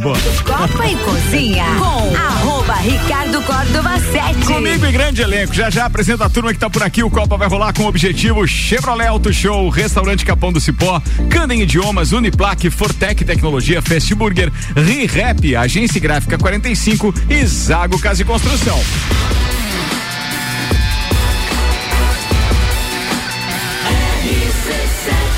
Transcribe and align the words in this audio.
Boa. 0.00 0.16
Copa 0.44 0.86
e 0.86 0.96
Cozinha 0.98 1.64
com 1.76 2.16
arroba 2.16 2.74
Ricardo 2.74 3.42
Córdova 3.42 3.98
7. 3.98 4.46
Comigo 4.46 4.86
e 4.86 4.92
grande 4.92 5.22
elenco. 5.22 5.52
Já 5.52 5.70
já 5.70 5.86
apresenta 5.86 6.24
a 6.24 6.30
turma 6.30 6.52
que 6.52 6.60
tá 6.60 6.70
por 6.70 6.84
aqui. 6.84 7.02
O 7.02 7.10
Copa 7.10 7.36
vai 7.36 7.48
rolar 7.48 7.72
com 7.72 7.82
o 7.82 7.88
objetivo 7.88 8.46
Chevrolet 8.46 9.08
Auto 9.08 9.32
Show, 9.32 9.68
Restaurante 9.68 10.24
Capão 10.24 10.52
do 10.52 10.60
Cipó, 10.60 11.02
Candem 11.28 11.62
Idiomas, 11.62 12.12
Uniplaque, 12.12 12.70
Fortec 12.70 13.24
Tecnologia, 13.24 13.82
Fast 13.82 14.14
Burger, 14.14 14.52
ReRap, 14.76 15.56
Agência 15.56 16.00
Gráfica 16.00 16.38
45 16.38 17.12
e 17.28 17.44
Zago 17.44 17.98
Casa 17.98 18.22
e 18.22 18.24
Construção. 18.24 18.80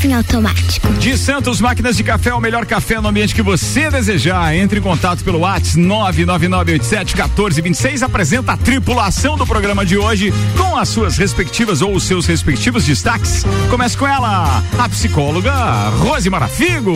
Portas 0.00 0.04
em 0.04 0.14
automático. 0.14 0.88
De 0.94 1.16
Santos 1.16 1.60
Máquinas 1.60 1.96
de 1.96 2.02
Café, 2.02 2.34
o 2.34 2.40
melhor 2.40 2.66
café 2.66 3.00
no 3.00 3.06
ambiente 3.08 3.32
que 3.34 3.42
você 3.42 3.90
desejar. 3.90 4.54
Entre 4.54 4.78
em 4.78 4.82
contato 4.82 5.24
pelo 5.24 5.40
WhatsApp 5.40 5.80
999871426. 5.80 8.02
Apresenta 8.02 8.52
a 8.52 8.56
tripulação 8.56 9.36
do 9.36 9.46
programa 9.46 9.84
de 9.84 9.98
hoje 9.98 10.32
com 10.56 10.76
as 10.76 10.88
suas 10.88 11.18
respectivas 11.18 11.82
ou 11.82 11.94
os 11.94 12.04
seus 12.04 12.26
respectivos 12.26 12.84
destaques. 12.84 13.44
Começa 13.68 13.96
com 13.96 14.06
ela, 14.06 14.62
a 14.78 14.88
psicóloga 14.88 15.52
Rose 15.98 16.30
Marafigo. 16.30 16.94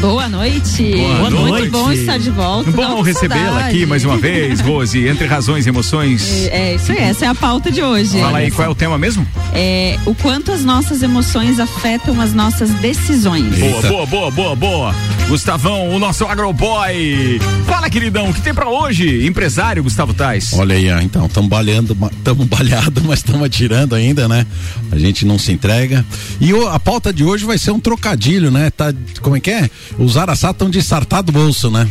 Boa 0.00 0.28
noite. 0.28 0.92
Boa 0.92 1.30
Muito 1.30 1.48
noite. 1.48 1.68
bom 1.68 1.92
estar 1.92 2.18
de 2.18 2.30
volta. 2.30 2.70
Bom 2.70 3.02
recebê-la 3.02 3.66
aqui 3.66 3.84
mais 3.86 4.04
uma 4.04 4.16
vez, 4.18 4.60
Rose. 4.60 5.06
Entre 5.06 5.26
razões 5.26 5.66
e 5.66 5.68
emoções. 5.68 6.46
É, 6.46 6.70
é 6.70 6.76
isso 6.76 6.92
aí, 6.92 6.98
essa 6.98 7.26
é 7.26 7.28
a 7.28 7.34
pauta 7.34 7.70
de 7.70 7.82
hoje. 7.82 8.18
Fala 8.20 8.38
aí, 8.38 8.50
qual 8.50 8.66
é 8.66 8.70
o 8.70 8.74
tema 8.74 8.96
mesmo? 8.98 9.26
É, 9.52 9.98
o 10.06 10.14
quanto 10.14 10.52
as 10.52 10.64
nossas 10.64 11.02
emoções 11.02 11.58
afetam 11.58 12.20
as 12.20 12.29
nossas 12.32 12.70
decisões. 12.74 13.58
Boa, 13.58 13.82
boa, 13.82 14.06
boa, 14.06 14.30
boa, 14.30 14.56
boa. 14.56 14.94
Gustavão, 15.28 15.88
o 15.90 15.98
nosso 15.98 16.24
agroboy. 16.24 17.38
Fala, 17.66 17.88
queridão, 17.88 18.30
o 18.30 18.34
que 18.34 18.40
tem 18.40 18.52
pra 18.52 18.68
hoje? 18.68 19.26
Empresário 19.26 19.82
Gustavo 19.82 20.12
Tais. 20.12 20.52
Olha 20.54 20.74
aí, 20.76 20.90
ó, 20.90 21.00
então, 21.00 21.26
estamos 21.26 21.48
balhando, 21.48 21.96
estamos 22.12 22.46
balhado, 22.46 23.00
mas 23.06 23.20
estamos 23.20 23.42
atirando 23.44 23.94
ainda, 23.94 24.26
né? 24.28 24.46
A 24.90 24.98
gente 24.98 25.24
não 25.24 25.38
se 25.38 25.52
entrega. 25.52 26.04
E 26.40 26.52
o- 26.52 26.68
a 26.68 26.80
pauta 26.80 27.12
de 27.12 27.22
hoje 27.24 27.44
vai 27.44 27.58
ser 27.58 27.70
um 27.70 27.78
trocadilho, 27.80 28.50
né? 28.50 28.70
Tá, 28.70 28.92
como 29.20 29.36
é 29.36 29.40
que 29.40 29.50
é? 29.50 29.70
Os 29.98 30.16
araçá 30.16 30.50
estão 30.50 30.68
de 30.68 30.82
sartar 30.82 31.22
do 31.22 31.30
bolso, 31.32 31.70
né? 31.70 31.88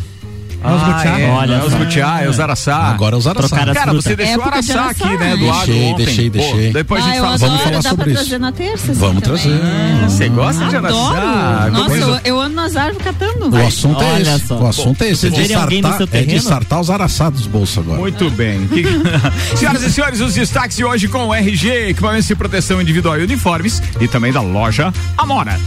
Ah, 0.61 1.03
é, 1.19 1.29
Olha 1.29 1.53
é 1.55 1.63
os 1.65 1.71
só. 1.71 1.77
butiá, 1.77 2.21
é 2.21 2.29
os 2.29 2.39
araçá. 2.39 2.75
Agora 2.75 3.15
os 3.17 3.25
araçá. 3.27 3.65
Cara, 3.73 3.93
você 3.93 4.15
deixou 4.15 4.41
de 4.43 4.47
araçá 4.49 4.73
araçá, 4.73 4.89
aqui, 5.05 5.17
né? 5.17 5.31
Do 5.31 5.37
Deixei, 5.37 5.83
ontem. 5.83 6.05
deixei, 6.05 6.29
Pô, 6.29 6.37
deixei. 6.37 6.73
depois 6.73 7.01
a 7.01 7.05
Ah, 7.05 7.07
gente 7.07 7.17
eu 7.17 7.23
fala. 7.23 7.35
adoro, 7.35 7.49
Vamos 7.51 7.63
falar 7.63 7.81
dá 7.81 7.89
sobre 7.89 8.03
pra 8.03 8.13
isso. 8.13 8.21
trazer 8.23 8.39
na 8.39 8.51
terça. 8.51 8.91
assim, 8.91 8.99
Vamos 8.99 9.23
também. 9.23 9.41
trazer. 9.41 10.09
Você 10.09 10.29
gosta 10.29 10.65
de 10.65 10.75
araçá? 10.75 11.63
Adoro. 11.65 11.71
Nossa, 11.71 11.95
eu, 11.95 12.19
eu 12.25 12.41
ando 12.41 12.55
nas 12.55 12.75
árvores 12.75 13.03
catando. 13.05 13.49
O 13.55 13.67
assunto 13.67 14.03
é 14.03 14.21
esse. 14.21 14.53
O 14.53 14.67
assunto 14.67 15.01
é 15.03 15.09
esse. 15.09 15.27
É 15.27 15.29
de, 15.29 16.39
sartar, 16.41 16.77
é 16.77 16.81
os 16.81 16.89
araçá 16.89 17.29
dos 17.29 17.47
bolsos 17.47 17.77
agora. 17.77 17.99
Muito 17.99 18.29
bem. 18.31 18.67
Senhoras 19.55 19.81
e 19.83 19.91
senhores, 19.91 20.19
os 20.19 20.33
destaques 20.33 20.75
de 20.77 20.83
hoje 20.83 21.07
com 21.07 21.27
o 21.27 21.33
RG, 21.33 21.89
equipamentos 21.89 22.27
de 22.27 22.35
proteção 22.35 22.81
individual 22.81 23.17
e 23.19 23.23
uniformes, 23.23 23.81
e 23.99 24.07
também 24.07 24.31
da 24.33 24.41
loja 24.41 24.93
Amora. 25.17 25.57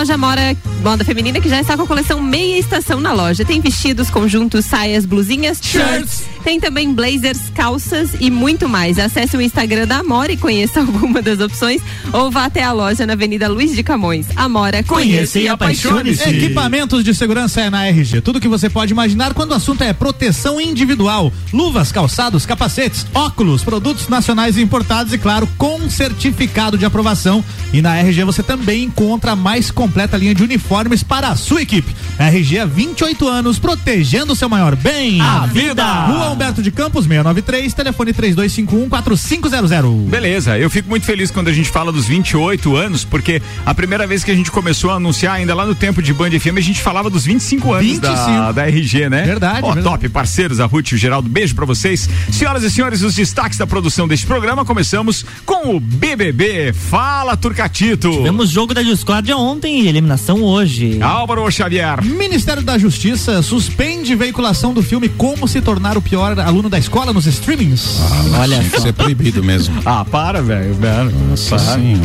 Loja 0.00 0.16
Mora 0.16 0.56
Moda 0.82 1.04
Feminina 1.04 1.40
que 1.40 1.48
já 1.48 1.60
está 1.60 1.76
com 1.76 1.82
a 1.82 1.86
coleção 1.86 2.22
meia 2.22 2.58
estação 2.58 3.00
na 3.00 3.12
loja. 3.12 3.44
Tem 3.44 3.60
vestidos, 3.60 4.08
conjuntos, 4.08 4.64
saias, 4.64 5.04
blusinhas, 5.04 5.60
shirts. 5.62 6.22
Tem 6.42 6.58
também 6.58 6.94
blazers, 6.94 7.50
calças 7.54 8.12
e 8.18 8.30
muito 8.30 8.66
mais. 8.66 8.98
Acesse 8.98 9.36
o 9.36 9.42
Instagram 9.42 9.86
da 9.86 9.98
Amora 9.98 10.32
e 10.32 10.38
conheça 10.38 10.80
alguma 10.80 11.20
das 11.20 11.38
opções 11.38 11.82
ou 12.14 12.30
vá 12.30 12.46
até 12.46 12.64
a 12.64 12.72
loja 12.72 13.06
na 13.06 13.12
Avenida 13.12 13.46
Luiz 13.46 13.76
de 13.76 13.82
Camões. 13.82 14.26
Amora, 14.34 14.82
conheça 14.82 15.38
e 15.38 15.46
apaixone-se. 15.46 16.30
Equipamentos 16.30 17.04
de 17.04 17.14
segurança 17.14 17.60
é 17.60 17.68
na 17.68 17.86
RG. 17.86 18.22
Tudo 18.22 18.40
que 18.40 18.48
você 18.48 18.70
pode 18.70 18.92
imaginar 18.92 19.34
quando 19.34 19.50
o 19.50 19.54
assunto 19.54 19.84
é 19.84 19.92
proteção 19.92 20.58
individual. 20.58 21.30
Luvas, 21.52 21.92
calçados, 21.92 22.46
capacetes, 22.46 23.06
óculos, 23.12 23.62
produtos 23.62 24.08
nacionais 24.08 24.56
e 24.56 24.62
importados 24.62 25.12
e, 25.12 25.18
claro, 25.18 25.46
com 25.58 25.90
certificado 25.90 26.78
de 26.78 26.86
aprovação. 26.86 27.44
E 27.70 27.82
na 27.82 27.98
RG 27.98 28.24
você 28.24 28.42
também 28.42 28.84
encontra 28.84 29.36
mais 29.36 29.70
completa 29.90 30.16
linha 30.16 30.32
de 30.32 30.44
uniformes 30.44 31.02
para 31.02 31.28
a 31.30 31.36
sua 31.36 31.62
equipe. 31.62 31.92
RG 32.16 32.60
há 32.60 32.64
28 32.64 33.26
anos, 33.26 33.58
protegendo 33.58 34.34
o 34.34 34.36
seu 34.36 34.48
maior 34.48 34.76
bem. 34.76 35.20
A 35.20 35.46
vida! 35.46 35.84
Rua 36.06 36.30
Humberto 36.30 36.62
de 36.62 36.70
Campos, 36.70 37.06
693, 37.06 37.74
telefone 37.74 38.12
3251-4500. 38.14 40.08
Beleza, 40.08 40.56
eu 40.58 40.70
fico 40.70 40.88
muito 40.88 41.04
feliz 41.04 41.30
quando 41.32 41.48
a 41.48 41.52
gente 41.52 41.68
fala 41.68 41.90
dos 41.90 42.06
28 42.06 42.76
anos, 42.76 43.04
porque 43.04 43.42
a 43.66 43.74
primeira 43.74 44.06
vez 44.06 44.22
que 44.22 44.30
a 44.30 44.34
gente 44.34 44.48
começou 44.52 44.90
a 44.92 44.94
anunciar, 44.94 45.34
ainda 45.34 45.54
lá 45.56 45.66
no 45.66 45.74
tempo 45.74 46.00
de 46.00 46.14
Band 46.14 46.30
FM, 46.38 46.58
a 46.58 46.60
gente 46.60 46.80
falava 46.80 47.10
dos 47.10 47.24
25 47.24 47.72
anos 47.72 47.98
Da, 47.98 48.10
25. 48.14 48.52
da 48.52 48.68
RG, 48.68 49.08
né? 49.08 49.22
Verdade, 49.22 49.58
Ó, 49.62 49.72
verdade. 49.72 49.82
top, 49.88 50.08
parceiros, 50.10 50.60
a 50.60 50.66
Ruth 50.66 50.92
e 50.92 50.94
o 50.94 50.98
Geraldo, 50.98 51.28
beijo 51.28 51.56
pra 51.56 51.66
vocês. 51.66 52.08
Senhoras 52.30 52.62
e 52.62 52.70
senhores, 52.70 53.02
os 53.02 53.16
destaques 53.16 53.58
da 53.58 53.66
produção 53.66 54.06
deste 54.06 54.24
programa, 54.24 54.64
começamos 54.64 55.24
com 55.44 55.74
o 55.74 55.80
BBB. 55.80 56.72
Fala, 56.72 57.36
Turcatito. 57.36 58.08
Tivemos 58.12 58.50
jogo 58.50 58.72
da 58.72 58.82
discórdia 58.82 59.36
ontem 59.36 59.79
eliminação 59.88 60.42
hoje. 60.42 60.98
Álvaro 61.02 61.50
Xavier. 61.50 62.02
Ministério 62.04 62.62
da 62.62 62.76
Justiça 62.78 63.42
suspende 63.42 64.14
veiculação 64.14 64.72
do 64.72 64.82
filme 64.82 65.08
Como 65.08 65.46
se 65.48 65.60
tornar 65.60 65.96
o 65.96 66.02
pior 66.02 66.38
aluno 66.38 66.68
da 66.68 66.78
escola 66.78 67.12
nos 67.12 67.26
streamings. 67.26 67.98
Olha 68.38 68.58
Tinha 68.58 68.70
que 68.70 68.76
só. 68.76 68.82
ser 68.82 68.92
proibido 68.92 69.42
mesmo. 69.42 69.80
Ah, 69.86 70.04
para, 70.04 70.40
velho. 70.42 70.76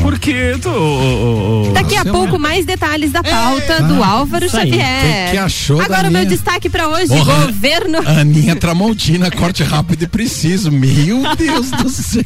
Por 0.02 0.18
que 0.20 0.58
tu. 0.62 0.70
ô, 0.70 0.74
ô, 0.74 1.70
ô? 1.70 1.74
Daqui 1.74 1.96
a 1.96 2.04
Você 2.04 2.12
pouco, 2.12 2.40
mais 2.40 2.66
detalhes 2.66 3.12
da 3.12 3.24
pauta 3.24 3.82
do 3.84 4.04
Álvaro 4.04 4.46
isso 4.46 4.58
aí. 4.58 4.70
Xavier. 4.72 5.26
Que 5.26 5.32
que 5.32 5.38
achou 5.38 5.78
da 5.78 5.84
Agora, 5.86 6.10
o 6.10 6.12
meu 6.12 6.26
destaque 6.26 6.70
para 6.70 6.88
hoje: 6.88 7.08
Porra. 7.08 7.46
governo. 7.46 7.98
Aninha 8.08 8.56
Tramontina, 8.56 9.30
corte 9.32 9.64
rápido 9.64 10.04
e 10.04 10.08
preciso. 10.08 10.72
Meu 10.72 11.22
Deus 11.36 11.72
do 11.72 11.90
céu. 11.90 12.24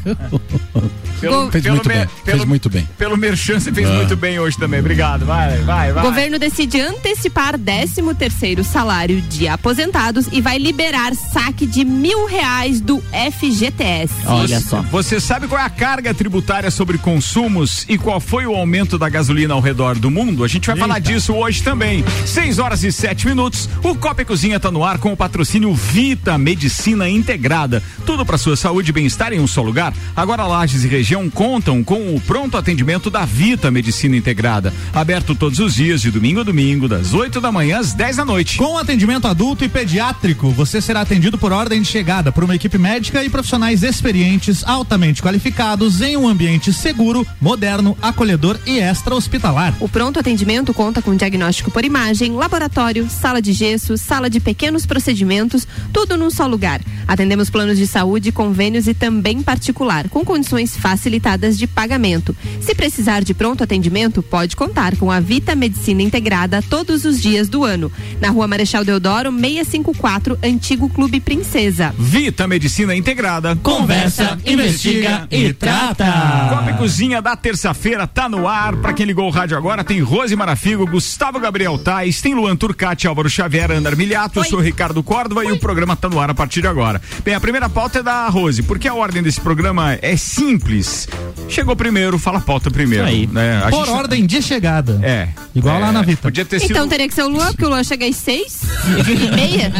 Pelo, 1.20 1.52
Fez 1.52 1.64
pelo 1.64 1.76
muito 1.76 1.90
me- 1.90 1.96
bem, 1.96 2.08
Pelo, 2.24 2.38
fez 2.38 2.46
muito 2.48 2.70
bem. 2.70 2.88
Pelo 2.98 3.18
Merchan, 3.18 3.60
você 3.60 3.72
fez 3.74 3.90
Ah. 3.90 3.94
muito 3.94 4.16
bem 4.16 4.40
hoje 4.40 4.58
também. 4.58 4.80
Obrigado. 4.80 5.26
Vai, 5.26 5.39
vai, 5.48 5.92
vai. 5.94 6.04
O 6.04 6.08
governo 6.08 6.40
decide 6.40 6.82
antecipar 6.82 7.58
13 7.58 8.02
terceiro 8.16 8.64
salário 8.64 9.22
de 9.22 9.48
aposentados 9.48 10.28
e 10.32 10.42
vai 10.42 10.58
liberar 10.58 11.14
saque 11.16 11.66
de 11.66 11.86
mil 11.86 12.26
reais 12.26 12.82
do 12.82 13.02
FGTS. 13.32 14.14
Olha 14.26 14.60
só. 14.60 14.82
Você 14.84 15.20
sabe 15.20 15.48
qual 15.48 15.62
é 15.62 15.64
a 15.64 15.70
carga 15.70 16.14
tributária 16.14 16.72
sobre 16.72 16.98
consumos 16.98 17.86
e 17.88 17.98
qual 17.98 18.20
foi 18.20 18.46
o 18.46 18.56
aumento 18.56 18.98
da 18.98 19.08
gasolina 19.10 19.54
ao 19.54 19.62
redor 19.62 19.98
do 19.98 20.10
mundo? 20.10 20.44
A 20.44 20.48
gente 20.48 20.68
vai 20.68 20.76
falar 20.76 21.00
disso 21.00 21.34
hoje 21.34 21.64
também. 21.64 22.04
6 22.26 22.60
horas 22.60 22.84
e 22.84 22.92
7 22.92 23.28
minutos. 23.28 23.70
O 23.84 23.96
Copa 23.96 24.22
e 24.22 24.26
Cozinha 24.26 24.60
tá 24.60 24.72
no 24.72 24.84
ar 24.84 24.98
com 24.98 25.14
o 25.14 25.18
patrocínio 25.18 25.74
Vita 25.74 26.38
Medicina 26.38 27.10
Integrada. 27.10 27.82
Tudo 28.06 28.26
para 28.26 28.38
sua 28.38 28.58
saúde 28.58 28.90
e 28.90 28.94
bem-estar 28.94 29.34
em 29.34 29.40
um 29.40 29.48
só 29.48 29.62
lugar. 29.62 29.94
Agora 30.16 30.46
Lages 30.46 30.84
e 30.84 30.88
região 30.88 31.30
contam 31.30 31.84
com 31.84 32.16
o 32.16 32.22
pronto 32.22 32.58
atendimento 32.58 33.10
da 33.10 33.26
Vita 33.26 33.72
Medicina 33.72 34.18
Integrada. 34.18 34.74
Aberto 34.94 35.29
todos 35.36 35.60
os 35.60 35.76
dias, 35.76 36.02
de 36.02 36.12
domingo 36.12 36.42
a 36.42 36.44
domingo, 36.44 36.88
das 36.88 37.14
8 37.14 37.40
da 37.40 37.52
manhã 37.52 37.80
às 37.80 37.94
10 37.94 38.18
da 38.18 38.26
noite. 38.26 38.58
Com 38.58 38.78
atendimento 38.78 39.28
adulto 39.28 39.64
e 39.64 39.70
pediátrico, 39.70 40.50
você 40.52 40.82
será 40.82 41.02
atendido 41.02 41.38
por 41.38 41.52
ordem 41.52 41.82
de 41.82 41.88
chegada 41.88 42.32
por 42.32 42.44
uma 42.44 42.56
equipe 42.56 42.78
médica 42.78 43.24
e 43.24 43.30
profissionais 43.30 43.84
experientes, 43.84 44.64
altamente 44.66 45.22
qualificados, 45.22 46.02
em 46.02 46.18
um 46.18 46.28
ambiente 46.28 46.72
seguro, 46.74 47.26
moderno, 47.40 47.98
acolhedor 48.02 48.60
e 48.66 48.80
extra-hospitalar. 48.80 49.76
O 49.80 49.90
pronto 49.90 50.20
atendimento 50.20 50.74
conta 50.74 51.02
com 51.02 51.16
diagnóstico 51.16 51.72
por 51.72 51.86
imagem, 51.86 52.34
laboratório, 52.34 53.10
sala 53.10 53.42
de 53.42 53.54
gesso, 53.54 53.98
sala 53.98 54.30
de 54.30 54.40
pequenos 54.40 54.86
procedimentos, 54.86 55.68
tudo 55.94 56.18
num 56.18 56.30
só 56.30 56.48
lugar. 56.48 56.82
Atendemos 57.08 57.50
planos 57.50 57.78
de 57.78 57.88
saúde, 57.88 58.32
convênios 58.32 58.88
e 58.88 58.94
também 58.94 59.42
particular, 59.42 60.10
com 60.10 60.24
condições 60.24 60.76
facilitadas 60.76 61.58
de 61.58 61.68
pagamento. 61.68 62.36
Se 62.62 62.76
precisar 62.76 63.24
de 63.24 63.34
pronto 63.34 63.64
atendimento, 63.64 64.22
pode 64.22 64.56
contar 64.56 64.96
com 64.96 65.12
a 65.12 65.19
Vita 65.20 65.56
Medicina 65.56 66.02
Integrada 66.02 66.62
todos 66.70 67.06
os 67.06 67.22
dias 67.22 67.48
do 67.50 67.64
ano. 67.64 67.92
Na 68.20 68.30
rua 68.30 68.48
Marechal 68.48 68.84
Deodoro, 68.84 69.32
654, 69.32 70.38
Antigo 70.44 70.90
Clube 70.90 71.20
Princesa. 71.20 71.94
Vita 71.98 72.48
Medicina 72.48 72.96
Integrada. 72.96 73.56
Conversa, 73.58 74.38
investiga 74.46 75.28
e 75.32 75.54
trata. 75.54 76.06
Copa 76.50 76.72
e 76.72 76.74
Cozinha 76.78 77.22
da 77.22 77.36
terça-feira 77.36 78.08
tá 78.08 78.28
no 78.30 78.48
ar. 78.48 78.76
Pra 78.78 78.94
quem 78.94 79.06
ligou 79.06 79.28
o 79.28 79.32
rádio 79.32 79.58
agora, 79.58 79.84
tem 79.84 80.00
Rose 80.02 80.36
Marafigo, 80.36 80.86
Gustavo 80.86 81.40
Gabriel 81.40 81.78
Tais, 81.78 82.22
tem 82.22 82.34
Luan 82.34 82.56
Turcati, 82.56 83.08
Álvaro 83.08 83.30
Xavier, 83.30 83.72
Andar 83.72 83.96
Milhato, 83.96 84.40
eu 84.40 84.44
sou 84.46 84.60
Ricardo 84.60 85.02
Córdova 85.04 85.44
e 85.46 85.52
o 85.52 85.60
programa 85.60 85.96
tá 85.96 86.10
no 86.10 86.20
ar 86.20 86.30
a 86.30 86.34
partir 86.34 86.62
de 86.62 86.68
agora. 86.68 87.02
Bem, 87.24 87.34
a 87.36 87.40
primeira 87.40 87.70
pauta 87.70 88.00
é 88.00 88.04
da 88.04 88.28
Rose, 88.30 88.64
porque 88.64 88.88
a 88.88 88.94
ordem 88.94 89.22
desse 89.24 89.40
programa 89.42 89.98
é 90.02 90.16
simples. 90.16 91.08
Chegou 91.48 91.76
primeiro, 91.76 92.18
fala 92.20 92.38
a 92.38 92.42
pauta 92.42 92.70
primeiro. 92.72 93.06
Isso 93.06 93.14
aí. 93.14 93.28
Né? 93.28 93.62
A 93.66 93.70
Por 93.70 93.86
gente- 93.86 93.96
ordem 93.96 94.26
de 94.26 94.42
chegada. 94.42 94.99
É. 95.02 95.30
Igual 95.56 95.78
É, 95.78 95.80
lá 95.80 95.92
na 95.92 96.02
Vita. 96.02 96.22
Podia 96.22 96.46
ter 96.46 96.60
sido. 96.60 96.72
Então 96.72 96.88
teria 96.88 97.08
que 97.08 97.14
ser 97.14 97.24
o 97.24 97.28
Luan, 97.30 97.48
porque 97.48 97.66
o 97.66 97.70
Luan 97.70 97.84
chega 97.84 98.06
às 98.06 98.16
seis 98.16 98.62
e 98.98 99.36
meia 99.36 99.72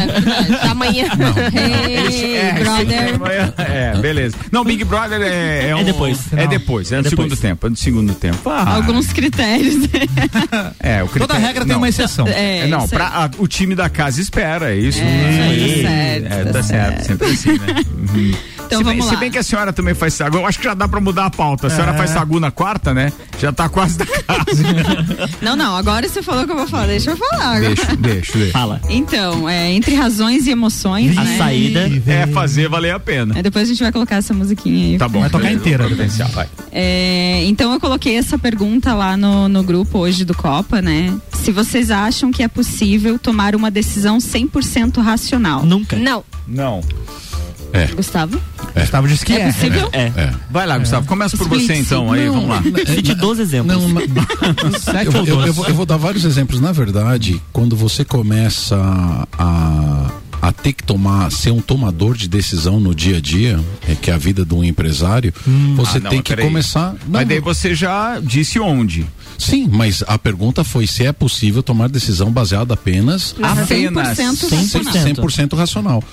da 0.62 0.74
manhã. 0.74 1.04
Hey, 1.54 2.36
É, 2.36 2.52
brother. 2.60 3.14
amanhã- 3.14 3.54
É, 3.58 3.96
beleza. 3.98 4.36
Não, 4.50 4.64
Big 4.64 4.84
Brother 4.84 5.20
é, 5.22 5.68
é, 5.70 5.76
um- 5.76 5.84
depois. 5.84 6.18
É 6.32 6.42
Não. 6.42 6.48
depois, 6.48 6.90
é 6.92 6.96
no 6.96 7.00
É 7.00 7.10
depois. 7.10 7.28
segundo 7.28 7.40
tempo. 7.40 7.66
É 7.66 7.70
no 7.70 7.76
segundo 7.76 8.14
tempo. 8.14 8.50
Ah, 8.50 8.74
Alguns 8.76 9.12
critérios. 9.12 9.84
é, 10.80 11.02
o 11.02 11.06
Toda 11.08 11.18
critério- 11.26 11.42
regra 11.46 11.64
tem 11.64 11.72
não. 11.72 11.78
uma 11.78 11.88
exceção. 11.88 12.26
É, 12.28 12.60
É, 12.60 12.66
não, 12.66 12.78
isso 12.84 12.94
aí. 12.94 12.98
pra, 12.98 13.06
a- 13.06 13.30
o 13.38 13.46
time 13.48 13.74
da 13.74 13.88
casa 13.88 14.20
espera, 14.20 14.72
é 14.72 14.76
isso. 14.76 15.00
É, 15.00 15.80
certo, 15.82 16.32
É, 16.32 16.44
tá 16.44 16.52
tá 16.52 16.62
certo, 16.62 17.04
certo. 17.04 17.06
sempre 17.06 17.26
assim, 17.28 17.52
né? 17.58 17.84
Uhum. 18.14 18.34
Então 18.70 18.78
se, 18.78 18.84
vamos 18.84 18.98
bem, 19.00 19.04
lá. 19.06 19.10
se 19.14 19.20
bem 19.20 19.30
que 19.30 19.38
a 19.38 19.42
senhora 19.42 19.72
também 19.72 19.94
faz 19.94 20.14
sagu, 20.14 20.36
eu 20.38 20.46
acho 20.46 20.58
que 20.58 20.64
já 20.64 20.74
dá 20.74 20.86
pra 20.86 21.00
mudar 21.00 21.26
a 21.26 21.30
pauta. 21.30 21.66
A 21.66 21.70
senhora 21.70 21.92
É. 21.92 21.96
faz 21.96 22.10
sagu 22.10 22.38
na 22.38 22.50
quarta, 22.52 22.94
né? 22.94 23.12
Já 23.38 23.52
tá 23.52 23.68
quase 23.68 23.98
da 23.98 24.06
casa. 24.06 24.62
Não, 25.42 25.56
não, 25.56 25.74
agora 25.74 26.08
você 26.08 26.22
falou 26.22 26.44
que 26.44 26.52
eu 26.52 26.56
vou 26.56 26.68
falar. 26.68 26.86
Deixa 26.86 27.10
eu 27.10 27.16
falar. 27.16 27.56
agora. 27.56 27.74
deixa, 27.74 27.96
deixa, 27.96 28.38
deixa. 28.38 28.52
Fala. 28.52 28.80
Então, 28.88 29.48
é, 29.48 29.72
entre 29.72 29.94
razões 29.94 30.46
e 30.46 30.50
emoções, 30.50 31.16
A 31.18 31.24
né? 31.24 31.38
saída. 31.38 31.90
É 32.06 32.26
fazer 32.26 32.68
valer 32.68 32.92
a 32.94 33.00
pena. 33.00 33.34
Aí 33.34 33.42
depois 33.42 33.64
a 33.68 33.72
gente 33.72 33.82
vai 33.82 33.90
colocar 33.92 34.16
essa 34.16 34.32
musiquinha 34.34 34.92
aí. 34.92 34.98
Tá 34.98 35.08
bom. 35.08 35.20
Vai 35.20 35.30
tocar 35.30 35.52
inteira 35.52 35.88
Potencial, 35.88 36.28
vai. 36.30 36.46
É, 36.70 37.44
então 37.46 37.72
eu 37.72 37.80
coloquei 37.80 38.16
essa 38.16 38.38
pergunta 38.38 38.94
lá 38.94 39.16
no, 39.16 39.48
no 39.48 39.62
grupo 39.62 39.98
hoje 39.98 40.24
do 40.24 40.34
Copa, 40.34 40.80
né? 40.80 41.12
Se 41.32 41.50
vocês 41.50 41.90
acham 41.90 42.30
que 42.30 42.42
é 42.42 42.48
possível 42.48 43.18
tomar 43.18 43.56
uma 43.56 43.70
decisão 43.70 44.18
100% 44.18 45.00
racional. 45.02 45.64
Nunca. 45.64 45.96
Não, 45.96 46.22
Não. 46.46 46.80
Gustavo? 47.94 48.40
Gustavo 48.74 49.08
disse 49.08 49.24
que 49.24 49.32
É 49.34 49.40
é. 49.42 49.52
possível? 49.52 49.88
É. 49.92 50.32
Vai 50.50 50.66
lá, 50.66 50.78
Gustavo. 50.78 51.06
Começa 51.06 51.36
por 51.36 51.48
você 51.48 51.74
então, 51.74 52.12
aí, 52.12 52.26
não. 52.26 52.34
vamos 52.34 52.48
lá. 52.48 52.62
Cite 52.94 53.14
12 53.14 53.42
exemplos. 53.42 53.76
Não, 53.76 53.88
não- 53.88 54.00
Sete 54.80 55.06
eu, 55.06 55.12
ou 55.20 55.26
eu- 55.26 55.36
doze. 55.36 55.48
eu 55.48 55.54
vou, 55.54 55.66
eu 55.66 55.74
vou 55.74 55.86
dar 55.86 55.96
vários 55.96 56.24
exemplos. 56.24 56.60
Na 56.60 56.72
verdade, 56.72 57.40
quando 57.52 57.74
você 57.76 58.04
começa 58.04 58.76
a, 59.38 60.10
a 60.42 60.52
ter 60.52 60.72
que 60.72 60.82
tomar, 60.82 61.30
ser 61.30 61.50
um 61.50 61.60
tomador 61.60 62.16
de 62.16 62.28
decisão 62.28 62.80
no 62.80 62.94
dia 62.94 63.18
a 63.18 63.20
dia, 63.20 63.60
é 63.88 63.94
que 63.94 64.10
é 64.10 64.14
a 64.14 64.18
vida 64.18 64.44
de 64.44 64.54
um 64.54 64.62
empresário, 64.64 65.32
você 65.76 65.98
Ah, 65.98 66.00
não, 66.00 66.10
tem 66.10 66.22
que 66.22 66.36
começar. 66.36 66.92
Não, 66.92 66.98
Mas 67.08 67.28
daí 67.28 67.40
você 67.40 67.74
já 67.74 68.18
disse 68.20 68.58
onde. 68.58 69.06
Sim, 69.38 69.68
mas 69.72 70.04
a 70.06 70.18
pergunta 70.18 70.62
foi 70.62 70.86
se 70.86 71.04
é 71.06 71.12
possível 71.12 71.62
tomar 71.62 71.88
decisão 71.88 72.30
baseada 72.30 72.74
apenas 72.74 73.34
Apenas 73.40 74.18
100% 74.18 74.50
100%, 74.50 74.84
racional. 74.84 75.14
100% 75.14 75.56
racional. 75.56 76.04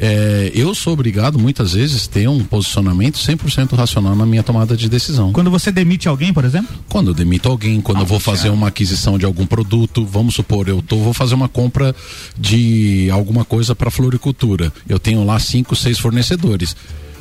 É, 0.00 0.52
eu 0.54 0.74
sou 0.74 0.92
obrigado 0.92 1.38
muitas 1.38 1.72
vezes 1.72 2.06
ter 2.06 2.28
um 2.28 2.44
posicionamento 2.44 3.18
100% 3.18 3.74
racional 3.74 4.14
na 4.14 4.24
minha 4.24 4.42
tomada 4.42 4.76
de 4.76 4.88
decisão. 4.88 5.32
Quando 5.32 5.50
você 5.50 5.72
demite 5.72 6.08
alguém, 6.08 6.32
por 6.32 6.44
exemplo? 6.44 6.68
Quando 6.88 7.10
eu 7.10 7.14
demito 7.14 7.48
alguém, 7.48 7.80
quando 7.80 8.00
eu 8.00 8.06
vou 8.06 8.20
fazer 8.20 8.50
uma 8.50 8.68
aquisição 8.68 9.18
de 9.18 9.24
algum 9.24 9.46
produto, 9.46 10.06
vamos 10.06 10.34
supor, 10.34 10.68
eu 10.68 10.80
tô, 10.80 10.98
vou 10.98 11.12
fazer 11.12 11.34
uma 11.34 11.48
compra 11.48 11.94
de 12.38 13.08
alguma 13.10 13.44
coisa 13.44 13.74
para 13.74 13.90
floricultura. 13.90 14.72
Eu 14.88 14.98
tenho 14.98 15.24
lá 15.24 15.38
cinco, 15.38 15.74
seis 15.74 15.98
fornecedores. 15.98 16.76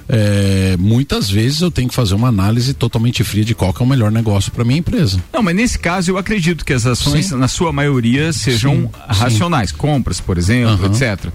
É, 0.10 0.78
muitas 0.80 1.30
vezes 1.30 1.62
eu 1.62 1.70
tenho 1.70 1.90
que 1.90 1.96
fazer 1.96 2.16
uma 2.16 2.30
análise 2.30 2.74
totalmente 2.74 3.24
fria 3.24 3.44
de 3.44 3.54
qual 3.54 3.76
é 3.78 3.84
o 3.84 3.86
melhor 3.86 4.10
negócio 4.12 4.52
para 4.52 4.64
minha 4.64 4.80
empresa. 4.80 5.22
Não, 5.34 5.44
mas 5.44 5.56
nesse 5.56 5.78
caso 5.78 6.12
eu 6.12 6.18
acredito 6.18 6.64
que 6.64 6.72
as 6.72 6.86
ações, 6.86 7.28
Sim. 7.28 7.36
na 7.36 7.48
sua 7.48 7.74
maioria, 7.74 8.32
sejam 8.32 8.84
Sim, 8.84 8.90
racionais. 9.08 9.72
Compras, 9.72 10.22
por 10.22 10.38
exemplo, 10.38 10.86
Aham. 10.86 10.94
etc. 10.94 11.32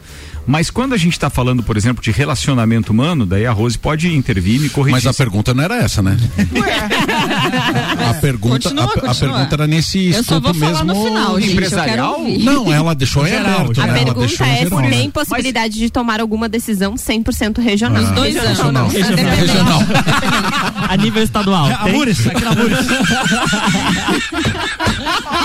Mas 0.46 0.70
quando 0.70 0.92
a 0.92 0.96
gente 0.96 1.12
está 1.12 1.30
falando, 1.30 1.62
por 1.62 1.76
exemplo, 1.76 2.02
de 2.02 2.10
relacionamento 2.10 2.92
humano, 2.92 3.24
daí 3.24 3.46
a 3.46 3.52
Rose 3.52 3.78
pode 3.78 4.12
intervir 4.14 4.56
e 4.56 4.58
me 4.60 4.68
corrigir. 4.68 4.92
Mas 4.94 5.06
a 5.06 5.14
pergunta 5.14 5.54
não 5.54 5.62
era 5.64 5.76
essa, 5.76 6.02
né? 6.02 6.16
a 8.10 8.14
pergunta, 8.14 8.54
Continua, 8.68 8.84
a, 8.84 8.86
a 8.86 8.90
continua. 8.90 9.14
pergunta 9.14 9.54
era 9.54 9.66
nesse 9.66 10.10
Eu 10.10 10.20
escopo 10.20 10.54
mesmo. 10.54 10.84
no 10.84 11.04
final, 11.04 11.40
gente. 11.40 11.52
empresarial? 11.52 12.20
Não, 12.40 12.72
ela 12.72 12.94
deixou 12.94 13.26
em 13.26 13.36
aberto. 13.36 13.80
a 13.80 13.86
Ela 13.86 13.94
pergunta 14.04 14.24
é 14.24 14.28
se 14.28 14.36
geral. 14.36 14.82
tem 14.90 15.10
possibilidade 15.10 15.74
de 15.78 15.90
tomar 15.90 16.20
alguma 16.20 16.48
decisão 16.48 16.94
100% 16.94 17.58
regional. 17.62 18.02
Ah. 18.02 18.04
Os 18.04 18.10
dois 18.12 18.34
Regional, 18.34 18.68
anos. 18.68 18.72
não. 18.72 18.88
Regional. 18.88 19.34
Regional. 19.36 19.82
A 20.88 20.96
nível 20.96 21.22
estadual. 21.22 21.66
A 21.66 21.76
tem? 21.84 21.92
Muris, 21.92 22.26
aqui 22.26 22.44
na 22.44 22.54
Muris. 22.54 22.78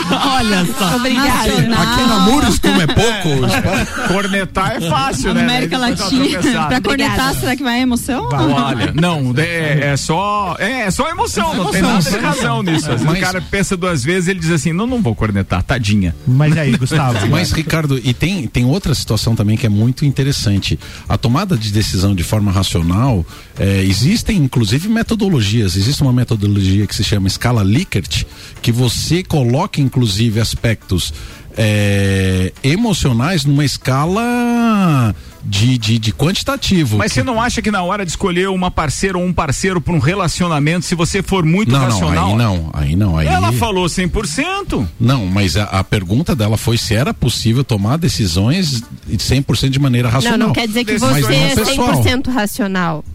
Olha 0.09 0.65
só. 0.77 0.95
Obrigada. 0.95 1.51
Aqui 1.53 2.07
na 2.07 2.19
Muros, 2.21 2.59
como 2.59 2.81
é 2.81 2.87
pouco, 2.87 4.07
Cornetar 4.07 4.77
é 4.81 4.86
fácil, 4.89 5.33
né? 5.33 5.41
América 5.41 5.77
Latina. 5.77 6.67
pra 6.67 6.81
cornetar, 6.81 7.33
será 7.35 7.55
que 7.55 7.63
vai 7.63 7.81
emoção? 7.81 8.29
Olha, 8.31 8.93
não, 8.93 9.33
é, 9.37 9.91
é 9.91 9.97
só. 9.97 10.55
É, 10.59 10.81
é 10.81 10.91
só 10.91 11.09
emoção, 11.09 11.53
não 11.55 11.71
tem 11.71 11.81
nada 11.81 12.09
de 12.09 12.17
razão 12.17 12.63
nisso. 12.63 12.85
Às 12.91 13.01
vezes 13.01 13.05
Mas- 13.05 13.17
o 13.17 13.21
cara 13.21 13.41
pensa 13.41 13.77
duas 13.77 14.03
vezes 14.03 14.29
ele 14.29 14.39
diz 14.39 14.51
assim: 14.51 14.73
não, 14.73 14.87
não 14.87 15.01
vou 15.01 15.15
cornetar, 15.15 15.63
tadinha. 15.63 16.15
Mas 16.27 16.55
e 16.55 16.59
aí, 16.59 16.77
Gustavo? 16.77 17.25
Mas, 17.29 17.51
Ricardo, 17.51 17.99
e 18.03 18.13
tem, 18.13 18.47
tem 18.47 18.65
outra 18.65 18.93
situação 18.93 19.35
também 19.35 19.57
que 19.57 19.65
é 19.65 19.69
muito 19.69 20.05
interessante. 20.05 20.79
A 21.07 21.17
tomada 21.17 21.57
de 21.57 21.71
decisão 21.71 22.15
de 22.15 22.23
forma 22.23 22.51
racional, 22.51 23.25
eh, 23.59 23.83
existem 23.83 24.37
inclusive 24.37 24.87
metodologias. 24.89 25.75
Existe 25.75 26.01
uma 26.01 26.13
metodologia 26.13 26.85
que 26.87 26.95
se 26.95 27.03
chama 27.03 27.27
escala 27.27 27.63
Likert, 27.63 28.25
que 28.61 28.71
você 28.71 29.23
coloca 29.23 29.81
inclusive 29.81 30.39
aspectos 30.39 31.13
eh, 31.57 32.53
emocionais 32.63 33.43
numa 33.43 33.65
escala 33.65 35.15
de, 35.43 35.77
de, 35.77 35.97
de 35.97 36.11
quantitativo. 36.11 36.97
Mas 36.97 37.13
você 37.13 37.23
não 37.23 37.41
acha 37.41 37.61
que 37.61 37.71
na 37.71 37.81
hora 37.81 38.05
de 38.05 38.11
escolher 38.11 38.49
uma 38.49 38.69
parceira 38.69 39.17
ou 39.17 39.23
um 39.23 39.33
parceiro 39.33 39.79
para 39.79 39.93
um 39.93 39.99
relacionamento, 39.99 40.85
se 40.85 40.93
você 40.93 41.23
for 41.23 41.45
muito 41.45 41.71
não, 41.71 41.79
não, 41.79 41.85
racional. 41.87 42.27
aí 42.27 42.35
não, 42.35 42.69
aí 42.73 42.95
não, 42.95 43.17
aí 43.17 43.27
Ela 43.27 43.51
falou 43.53 43.85
100%. 43.85 44.85
Não, 44.99 45.25
mas 45.25 45.55
a, 45.55 45.63
a 45.63 45.83
pergunta 45.83 46.35
dela 46.35 46.57
foi 46.57 46.77
se 46.77 46.93
era 46.93 47.13
possível 47.13 47.63
tomar 47.63 47.97
decisões 47.97 48.83
de 49.07 49.17
100% 49.17 49.69
de 49.69 49.79
maneira 49.79 50.09
racional. 50.09 50.37
Não, 50.37 50.47
não 50.47 50.53
quer 50.53 50.67
dizer 50.67 50.83
que 50.83 50.99
Mas 50.99 51.01
você 51.01 51.21
não, 51.21 51.31
é 51.31 51.55
pessoal. 51.55 52.03
100% 52.03 52.29
racional. 52.29 53.05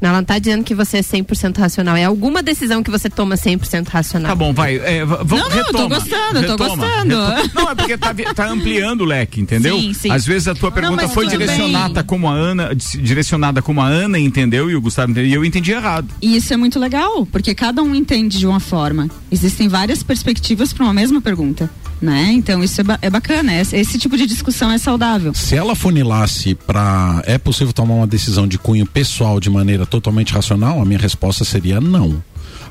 Não, 0.00 0.10
ela 0.10 0.18
não 0.18 0.24
tá 0.24 0.38
dizendo 0.38 0.62
que 0.62 0.74
você 0.74 0.98
é 0.98 1.00
100% 1.00 1.56
racional. 1.58 1.96
É 1.96 2.04
alguma 2.04 2.42
decisão 2.42 2.82
que 2.82 2.90
você 2.90 3.08
toma 3.08 3.34
100% 3.34 3.88
racional. 3.88 4.28
Tá 4.30 4.34
bom, 4.34 4.52
vai. 4.52 4.76
É, 4.76 5.04
vamos 5.04 5.30
Não, 5.30 5.38
não, 5.48 5.56
eu 5.56 5.64
tô 5.64 5.72
retoma, 5.78 5.88
gostando, 5.88 6.38
eu 6.38 6.56
tô 6.56 6.64
retoma, 6.64 6.86
gostando. 6.86 7.26
retoma. 7.26 7.50
Não, 7.54 7.70
é 7.70 7.74
porque 7.74 7.96
tá, 7.96 8.14
tá 8.34 8.46
ampliando 8.48 9.00
o 9.00 9.04
leque, 9.04 9.40
entendeu? 9.40 9.78
Sim, 9.80 9.94
sim. 9.94 10.10
Às 10.10 10.26
vezes 10.26 10.48
a 10.48 10.54
tua 10.54 10.70
pergunta 10.70 11.04
mas 11.04 11.14
foi 11.14 11.26
direcionada 11.26 11.94
bem. 12.02 12.04
como 12.04 12.28
a 12.28 12.32
Ana, 12.32 12.74
direcionada 12.74 13.62
como 13.62 13.80
a 13.80 13.86
Ana 13.86 14.18
entendeu 14.18 14.70
e 14.70 14.76
o 14.76 14.80
Gustavo 14.80 15.10
entendeu, 15.12 15.30
e 15.30 15.34
eu 15.34 15.44
entendi 15.44 15.72
errado. 15.72 16.08
E 16.20 16.36
isso 16.36 16.52
é 16.52 16.56
muito 16.56 16.78
legal, 16.78 17.24
porque 17.26 17.54
cada 17.54 17.82
um 17.82 17.94
entende 17.94 18.38
de 18.38 18.46
uma 18.46 18.60
forma. 18.60 19.08
Existem 19.30 19.66
várias 19.68 20.02
perspectivas 20.02 20.72
para 20.72 20.84
uma 20.84 20.92
mesma 20.92 21.20
pergunta, 21.22 21.70
né? 22.00 22.30
Então 22.32 22.62
isso 22.62 22.80
é, 22.80 22.84
ba- 22.84 22.98
é 23.00 23.08
bacana, 23.10 23.54
esse, 23.60 23.76
esse 23.76 23.98
tipo 23.98 24.16
de 24.16 24.26
discussão 24.26 24.70
é 24.70 24.78
saudável. 24.78 25.32
Se 25.34 25.54
ela 25.56 25.74
funilasse 25.74 26.54
para 26.54 27.22
é 27.26 27.38
possível 27.38 27.72
tomar 27.72 27.94
uma 27.94 28.06
decisão 28.06 28.46
de 28.46 28.58
cunho 28.58 28.84
pessoal 28.86 29.40
de 29.40 29.48
maneira 29.50 29.86
totalmente 29.86 30.32
racional, 30.32 30.80
a 30.80 30.84
minha 30.84 30.98
resposta 30.98 31.44
seria 31.44 31.80
não. 31.80 32.22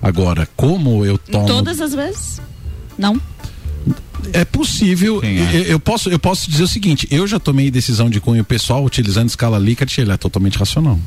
Agora, 0.02 0.48
como 0.56 1.04
eu 1.06 1.18
tomo 1.18 1.48
Todas 1.48 1.82
as 1.82 1.94
vezes? 1.96 2.40
Não. 2.98 3.20
é 4.34 4.44
possível, 4.46 5.20
Sim, 5.22 5.38
é. 5.40 5.56
Eu, 5.56 5.64
eu 5.64 5.80
posso 5.80 6.10
eu 6.10 6.20
posso 6.20 6.50
dizer 6.50 6.64
o 6.64 6.68
seguinte, 6.68 7.08
eu 7.12 7.26
já 7.28 7.40
tomei 7.40 7.70
decisão 7.72 8.10
de 8.10 8.20
cunho 8.20 8.44
pessoal 8.44 8.84
utilizando 8.84 9.30
escala 9.30 9.58
Likert, 9.58 9.98
ele 9.98 10.12
é 10.12 10.18
totalmente 10.18 10.58
racional. 10.58 11.00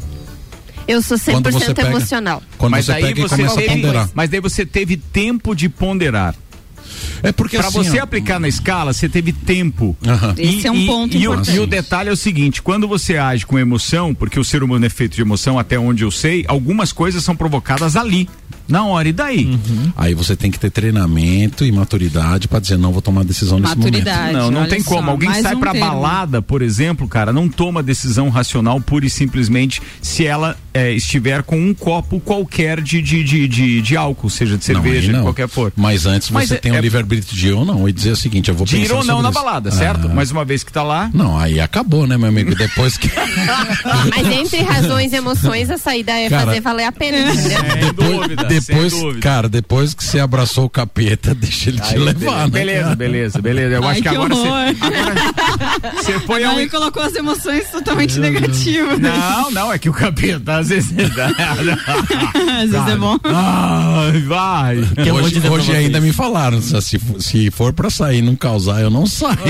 Eu 0.87 1.03
sou 1.03 1.19
Quando 1.19 1.51
você 1.53 1.67
100% 1.67 1.75
pega- 1.75 1.89
emocional. 1.91 2.43
Quando 2.57 2.71
mas 2.73 2.87
você 2.87 2.93
aí 2.93 3.03
pega 3.03 3.21
e 3.21 3.23
você 3.23 3.37
começa 3.37 3.55
a 3.55 3.57
teve, 3.63 3.75
ponderar. 3.75 4.11
mas 4.15 4.31
daí 4.31 4.41
você 4.41 4.65
teve 4.65 4.97
tempo 4.97 5.55
de 5.55 5.69
ponderar. 5.69 6.35
É 7.23 7.33
porque 7.33 7.57
Para 7.57 7.69
assim, 7.69 7.79
você 7.85 8.01
ó, 8.01 8.03
aplicar 8.05 8.39
na 8.39 8.49
escala, 8.49 8.93
você 8.93 9.09
teve 9.09 9.33
tempo. 9.33 9.97
Esse 10.37 10.67
é 10.67 10.71
um 10.71 10.87
ponto 10.87 11.17
e, 11.17 11.27
o, 11.27 11.33
importante. 11.33 11.57
e 11.57 11.61
o 11.61 11.67
detalhe 11.67 12.09
é 12.09 12.13
o 12.13 12.17
seguinte: 12.17 12.63
quando 12.63 12.87
você 12.87 13.17
age 13.17 13.47
com 13.47 13.59
emoção, 13.59 14.15
porque 14.15 14.39
o 14.39 14.45
ser 14.45 14.63
humano 14.63 14.85
é 14.87 14.89
feito 14.89 15.15
de 15.15 15.23
emoção, 15.23 15.59
até 15.59 15.79
onde 15.79 16.05
eu 16.05 16.11
sei, 16.11 16.45
algumas 16.49 16.93
coisas 16.93 17.23
são 17.25 17.35
provocadas 17.35 17.97
ali, 17.97 18.29
na 18.67 18.85
hora. 18.85 19.09
E 19.09 19.13
daí? 19.13 19.59
Aí 19.97 20.15
você 20.15 20.37
tem 20.37 20.51
que 20.51 20.59
ter 20.59 20.71
treinamento 20.71 21.65
e 21.65 21.73
maturidade 21.73 22.49
para 22.49 22.61
dizer 22.61 22.77
não 22.79 22.93
vou 22.93 23.01
tomar 23.03 23.25
decisão 23.25 23.59
nesse 23.59 23.77
momento. 23.77 23.95
Maturidade. 23.99 24.33
Não, 24.33 24.51
não 24.51 24.67
tem 24.67 24.81
só, 24.81 24.91
como. 24.97 25.11
Alguém 25.11 25.33
sai 25.43 25.55
um 25.55 25.61
pra 25.61 25.73
termo. 25.73 25.87
balada, 25.87 26.43
por 26.43 26.63
exemplo, 26.63 27.09
cara, 27.09 27.33
não 27.33 27.49
toma 27.49 27.83
decisão 27.83 28.29
racional 28.29 28.81
pura 28.81 29.07
e 29.07 29.11
simplesmente 29.11 29.81
se 30.03 30.27
ela 30.27 30.57
é, 30.75 30.93
estiver 30.93 31.43
com 31.43 31.57
um 31.59 31.73
copo 31.75 32.21
qualquer 32.21 32.81
de, 32.81 33.01
de, 33.03 33.25
de, 33.25 33.49
de, 33.49 33.83
de 33.83 33.97
álcool, 33.97 34.29
seja 34.31 34.57
de 34.57 34.73
Não, 34.73 34.83
cerveja, 34.83 35.07
de 35.09 35.13
não. 35.13 35.23
qualquer 35.23 35.49
for. 35.49 35.73
Mas 35.77 36.07
antes 36.07 36.31
Mas 36.31 36.49
você 36.49 36.55
é- 36.55 36.59
tem 36.59 36.73
o 36.73 36.77
é- 36.77 36.81
livre-arbítrio 36.81 37.37
de 37.37 37.49
ir 37.49 37.53
ou 37.53 37.65
não 37.65 37.89
e 37.89 37.93
dizer 37.93 38.11
o 38.13 38.17
seguinte, 38.17 38.49
eu 38.49 38.55
vou 38.55 38.67
De 38.67 38.77
ir 38.77 38.81
pensar 38.83 38.95
ou 38.97 39.05
não 39.05 39.23
na 39.23 39.31
isso. 39.31 39.39
balada, 39.43 39.71
certo? 39.71 40.09
Ah. 40.09 40.13
Mas 40.15 40.31
uma 40.31 40.45
vez 40.45 40.63
que 40.63 40.73
tá 40.73 40.83
lá. 40.83 41.11
Não, 41.13 41.39
aí 41.39 41.61
acabou, 41.61 42.07
né, 42.07 42.17
meu 42.17 42.29
amigo? 42.29 42.55
Depois 42.55 42.97
que. 42.97 43.09
Mas 44.11 44.27
entre 44.31 44.63
razões 44.63 45.13
e 45.13 45.17
emoções, 45.17 45.71
a 45.71 45.79
saída 45.79 46.13
é 46.13 46.29
Cara, 46.29 46.47
fazer 46.47 46.61
valer 46.61 46.85
a 46.85 46.93
pena? 46.93 47.17
É, 47.19 47.77
depois 47.87 48.29
dúvida. 48.43 48.61
depois, 48.61 48.93
Sem 48.93 49.03
dúvida. 49.03 49.21
cara, 49.21 49.49
depois 49.49 49.95
que 49.95 50.05
você 50.05 50.21
abraçou 50.21 50.65
o 50.65 50.71
capeta, 50.71 51.35
deixa 51.37 51.71
ele 51.71 51.81
te 51.81 51.95
Aí, 51.95 51.99
levar, 51.99 52.45
né? 52.45 52.49
beleza, 52.51 52.95
beleza, 52.97 53.41
beleza. 53.43 53.75
Eu 53.77 53.85
Ai, 53.85 53.91
acho 53.91 54.03
que 54.03 54.09
que 54.09 54.15
agora 54.15 54.35
você. 54.35 54.49
você 55.97 56.21
foi 56.21 56.45
ao. 56.45 56.57
Aí 56.57 56.69
colocou 56.69 57.03
as 57.03 57.15
emoções 57.15 57.69
totalmente 57.71 58.19
negativas. 58.19 58.99
Não, 58.99 59.51
não, 59.51 59.73
é 59.73 59.79
que 59.79 59.89
o 59.89 59.93
capeta 59.93 60.59
às 60.59 60.69
vezes. 60.69 60.89
Às 62.59 62.71
vezes 62.71 62.89
é 62.89 62.97
bom. 62.97 63.17
Ai, 63.25 64.21
vai. 64.23 64.77
Que 65.03 65.11
vou 65.13 65.23
Hoje, 65.23 65.41
hoje 65.49 65.73
ainda 65.77 66.01
me 66.01 66.13
falaram, 66.13 66.61
se, 66.63 66.99
se 67.19 67.51
for 67.51 67.73
pra 67.73 67.91
sair 67.91 68.19
e 68.19 68.23
não 68.23 68.35
causar, 68.37 68.81
eu 68.81 68.91
não 68.91 69.07
saio. 69.07 69.37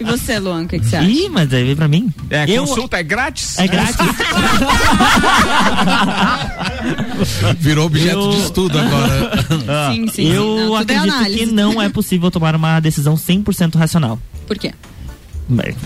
E 0.00 0.04
você, 0.04 0.38
Luan, 0.38 0.62
o 0.64 0.68
que, 0.68 0.78
que 0.78 0.86
você 0.86 0.96
acha? 0.96 1.08
Ih, 1.08 1.28
mas 1.28 1.52
aí 1.52 1.64
vem 1.64 1.76
pra 1.76 1.86
mim. 1.88 2.12
É, 2.30 2.44
eu, 2.48 2.64
consulta 2.66 2.96
é 2.98 3.02
grátis? 3.02 3.58
É 3.58 3.66
grátis. 3.68 3.96
Virou 7.58 7.86
objeto 7.86 8.18
Eu- 8.18 8.30
de 8.30 8.36
estudo 8.38 8.78
agora. 8.78 9.30
Sim, 9.92 10.06
sim, 10.08 10.12
sim. 10.12 10.32
eu 10.32 10.44
Não, 10.56 10.76
é 10.78 10.82
acredito 10.82 11.12
análise. 11.12 11.38
que 11.38 11.46
não 11.46 11.80
é 11.82 11.88
possível 11.88 12.30
tomar 12.30 12.54
uma 12.56 12.80
decisão 12.80 13.14
100% 13.16 13.76
racional. 13.76 14.18
Por 14.46 14.58
quê? 14.58 14.72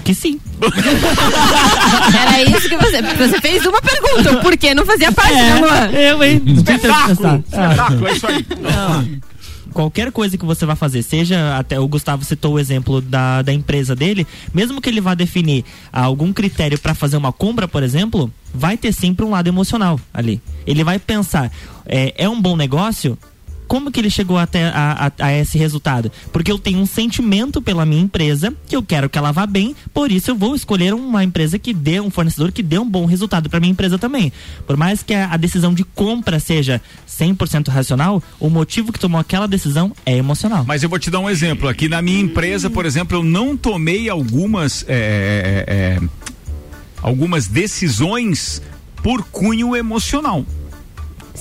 Que 0.05 0.15
sim. 0.15 0.39
Era 0.61 2.43
isso 2.43 2.69
que 2.69 2.77
você. 2.77 3.03
Você 3.03 3.41
fez 3.41 3.67
uma 3.67 3.81
pergunta. 3.83 4.37
Por 4.37 4.57
que 4.57 4.73
não 4.75 4.87
fazia 4.87 5.11
parte, 5.11 5.35
né, 5.35 5.61
Luan? 5.61 5.91
eu, 5.99 6.23
hein? 6.23 6.43
Espetáculo! 6.47 7.45
Ah, 7.53 7.67
Espetáculo, 7.67 8.07
é 8.09 8.13
isso 8.13 8.27
aí. 8.29 8.47
Qualquer 9.79 10.11
coisa 10.11 10.37
que 10.37 10.45
você 10.45 10.67
vai 10.67 10.75
fazer, 10.75 11.05
seja 11.05 11.57
até 11.57 11.79
o 11.79 11.87
Gustavo 11.87 12.25
citou 12.25 12.55
o 12.55 12.59
exemplo 12.59 13.01
da, 13.01 13.43
da 13.43 13.53
empresa 13.53 13.95
dele, 13.95 14.27
mesmo 14.53 14.81
que 14.81 14.89
ele 14.89 15.01
vá 15.01 15.15
definir 15.15 15.65
algum 15.93 16.33
critério 16.33 16.77
para 16.77 16.97
fazer 16.97 17.17
uma 17.17 17.33
compra, 17.33 17.69
por 17.69 17.85
exemplo, 17.85 18.29
vai 18.53 18.77
ter 18.77 18.93
sempre 18.93 19.25
um 19.25 19.31
lado 19.31 19.47
emocional 19.47 20.01
ali. 20.13 20.43
Ele 20.67 20.83
vai 20.83 20.99
pensar, 20.99 21.53
é, 21.87 22.13
é 22.25 22.29
um 22.29 22.43
bom 22.43 22.57
negócio? 22.57 23.17
Como 23.69 23.93
que 23.93 24.01
ele 24.01 24.11
chegou 24.11 24.39
até 24.39 24.65
a, 24.65 25.13
a- 25.19 25.27
a 25.27 25.33
esse 25.37 25.57
resultado? 25.59 26.11
Porque 26.33 26.51
eu 26.51 26.59
tenho 26.59 26.79
um 26.81 26.87
sentimento 26.87 27.61
pela 27.63 27.85
minha 27.87 28.03
empresa, 28.03 28.53
que 28.67 28.75
eu 28.75 28.83
quero 28.83 29.09
que 29.09 29.17
ela 29.19 29.31
vá 29.31 29.47
bem, 29.47 29.77
por 29.95 30.11
isso 30.11 30.31
eu 30.31 30.35
vou 30.35 30.57
escolher 30.57 30.95
uma 30.95 31.23
empresa 31.23 31.59
que 31.59 31.73
dê, 31.75 32.01
um 32.01 32.11
fornecedor 32.11 32.51
que 32.51 32.63
dê 32.63 32.79
um 32.79 32.89
bom 32.89 33.05
resultado 33.07 33.49
para 33.51 33.61
minha 33.61 33.71
empresa 33.73 33.99
também. 33.99 34.33
Por 34.67 34.77
mais 34.77 35.03
que 35.03 35.13
a, 35.15 35.33
a 35.33 35.37
decisão 35.37 35.73
de 35.75 35.85
compra 35.85 36.41
seja 36.41 36.81
100% 37.09 37.69
racional, 37.69 38.23
o 38.41 38.49
motivo 38.49 38.93
que 38.93 38.99
tomou 38.99 39.21
aquela 39.21 39.47
decisão 39.47 39.93
é 40.07 40.17
emocional. 40.17 40.65
Mas 40.67 40.83
eu 40.83 40.89
vou 40.89 40.99
te 40.99 41.11
dar 41.11 41.21
um 41.21 41.29
exemplo. 41.29 41.69
Aqui 41.69 41.89
na 41.89 42.01
minha 42.01 42.21
empresa, 42.21 42.71
por 42.71 42.87
exemplo, 42.87 43.19
eu 43.19 43.23
não 43.23 43.57
tomei 43.57 44.09
algumas. 44.09 44.85
é, 44.89 45.65
é, 45.69 45.75
é, 46.03 46.09
algumas 47.03 47.47
decisões 47.47 48.61
por 49.03 49.23
cunho 49.25 49.77
emocional. 49.77 50.45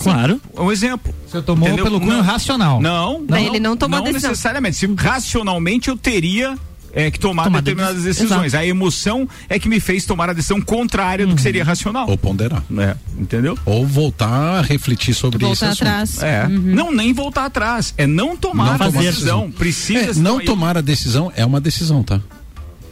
Claro. 0.04 0.42
Um 0.58 0.72
exemplo. 0.72 1.14
Você 1.28 1.42
tomou 1.42 1.68
Entendeu? 1.68 1.86
pelo 1.86 2.00
cunho 2.00 2.14
Não. 2.18 2.22
racional. 2.22 2.82
Não, 2.82 3.22
Não, 3.28 3.38
ele 3.38 3.60
não 3.60 3.76
tomou 3.78 4.00
não 4.00 4.06
decisão. 4.06 4.32
necessariamente. 4.32 4.78
Se 4.78 4.86
racionalmente 4.96 5.90
eu 5.90 5.98
teria 5.98 6.58
é, 6.94 7.12
que 7.12 7.20
tomar 7.20 7.44
Tomar 7.44 7.62
determinadas 7.62 8.04
decis- 8.04 8.24
decisões. 8.24 8.56
A 8.56 8.66
emoção 8.66 9.28
é 9.48 9.60
que 9.60 9.70
me 9.70 9.80
fez 9.80 10.04
tomar 10.06 10.30
a 10.30 10.34
decisão 10.34 10.60
contrária 10.60 11.28
do 11.28 11.36
que 11.36 11.42
seria 11.42 11.64
racional. 11.64 12.10
Ou 12.10 12.18
ponderar. 12.18 12.64
É, 12.80 12.96
entendeu? 13.20 13.56
Ou 13.66 13.86
voltar 13.86 14.28
a 14.60 14.62
refletir 14.62 15.14
sobre 15.14 15.38
Voltar 15.38 15.54
esse 15.74 15.84
assunto. 15.84 15.88
atrás. 15.88 16.24
É. 16.24 16.48
Não, 16.48 16.92
nem 16.92 17.14
voltar 17.14 17.46
atrás. 17.46 17.94
É 17.98 18.08
não 18.08 18.36
tomar 18.36 18.80
Não 18.80 18.88
a 18.88 18.90
decisão. 18.90 19.52
Precisa 19.52 20.12
É, 20.12 20.24
não 20.24 20.40
tomar 20.40 20.78
a 20.78 20.82
decisão 20.82 21.32
é 21.36 21.46
uma 21.46 21.62
decisão, 21.62 22.02
tá? 22.02 22.20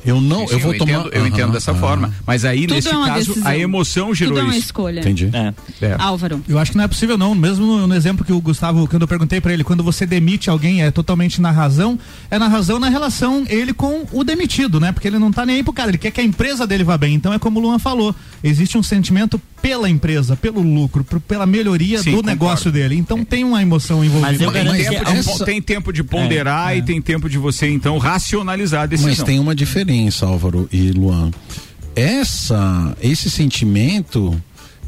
Eu 0.06 0.22
não, 0.22 0.48
Sim, 0.48 0.54
eu 0.54 0.60
vou 0.60 0.74
eu 0.74 0.78
tomar. 0.80 0.92
entendo, 0.92 1.10
eu 1.14 1.20
Aham, 1.22 1.28
entendo 1.30 1.52
dessa 1.52 1.72
aham. 1.72 1.80
forma. 1.80 2.14
Mas 2.26 2.46
aí, 2.46 2.62
Tudo 2.62 2.76
nesse 2.76 2.88
é 2.88 2.92
caso, 2.92 3.28
decisão. 3.28 3.52
a 3.52 3.58
emoção 3.58 4.14
gerou 4.14 4.34
Tudo 4.36 4.42
é 4.42 4.44
uma 4.50 4.56
isso. 4.56 4.66
escolha. 4.66 5.00
Entendi. 5.00 5.30
É. 5.34 5.54
É. 5.86 5.96
Álvaro. 6.00 6.42
Eu 6.48 6.60
acho 6.60 6.72
que 6.72 6.78
não 6.78 6.84
é 6.84 6.88
possível 6.88 7.18
não, 7.18 7.34
mesmo 7.34 7.66
no, 7.66 7.88
no 7.88 7.96
exemplo 7.96 8.24
que 8.26 8.32
o 8.34 8.40
Gustavo, 8.40 8.88
quando 8.88 9.02
eu 9.02 9.08
perguntei 9.08 9.42
pra 9.42 9.52
ele, 9.54 9.64
quando 9.64 9.84
você 9.84 10.06
demite 10.06 10.50
alguém 10.50 10.84
é 10.84 10.92
totalmente 10.92 11.42
na 11.42 11.52
razão, 11.52 11.98
é 12.30 12.38
na 12.38 12.48
razão 12.48 12.80
na 12.80 12.90
relação 12.90 13.44
ele 13.50 13.74
com 13.74 14.06
o 14.12 14.24
demitido, 14.24 14.80
né? 14.80 14.92
Porque 14.92 15.08
ele 15.08 15.18
não 15.20 15.32
tá 15.32 15.46
nem 15.46 15.58
aí 15.58 15.64
pro 15.64 15.74
cara, 15.74 15.90
ele 15.90 15.98
quer 15.98 16.12
que 16.12 16.22
a 16.22 16.24
empresa 16.24 16.68
dele 16.68 16.84
vá 16.84 16.98
bem. 16.98 17.14
Então 17.16 17.34
é 17.34 17.40
como 17.40 17.60
o 17.60 17.62
Luan 17.64 17.80
falou, 17.80 18.16
existe 18.44 18.78
um 18.78 18.84
sentimento 18.84 19.42
pela 19.62 19.90
empresa, 19.90 20.36
pelo 20.36 20.62
lucro, 20.62 21.04
pela 21.28 21.46
melhoria 21.48 21.98
Sim, 21.98 22.12
do 22.12 22.18
concordo. 22.18 22.30
negócio 22.30 22.72
dele. 22.72 22.96
Então 22.96 23.24
tem 23.26 23.44
uma 23.44 23.62
emoção 23.62 24.04
envolvida. 24.06 24.32
Mas 24.32 24.42
eu 24.42 24.52
Tem 24.52 24.64
tempo, 24.64 25.06
de, 25.12 25.18
essa- 25.18 25.46
tem 25.46 25.62
tempo 25.62 25.92
de 25.94 26.04
ponderar 26.04 26.78
e 26.78 26.82
tem 26.84 27.02
tempo 27.02 27.28
de 27.28 27.38
você, 27.40 27.68
então, 27.70 27.98
racionalizar 27.98 28.84
a 28.84 28.86
decisão. 28.86 29.10
Mas 29.12 29.24
tem 29.24 29.40
uma 29.40 29.56
diferença, 29.56 29.95
Álvaro 30.22 30.68
e 30.72 30.92
Luan. 30.92 31.32
Essa, 31.96 32.96
esse 33.02 33.30
sentimento, 33.30 34.40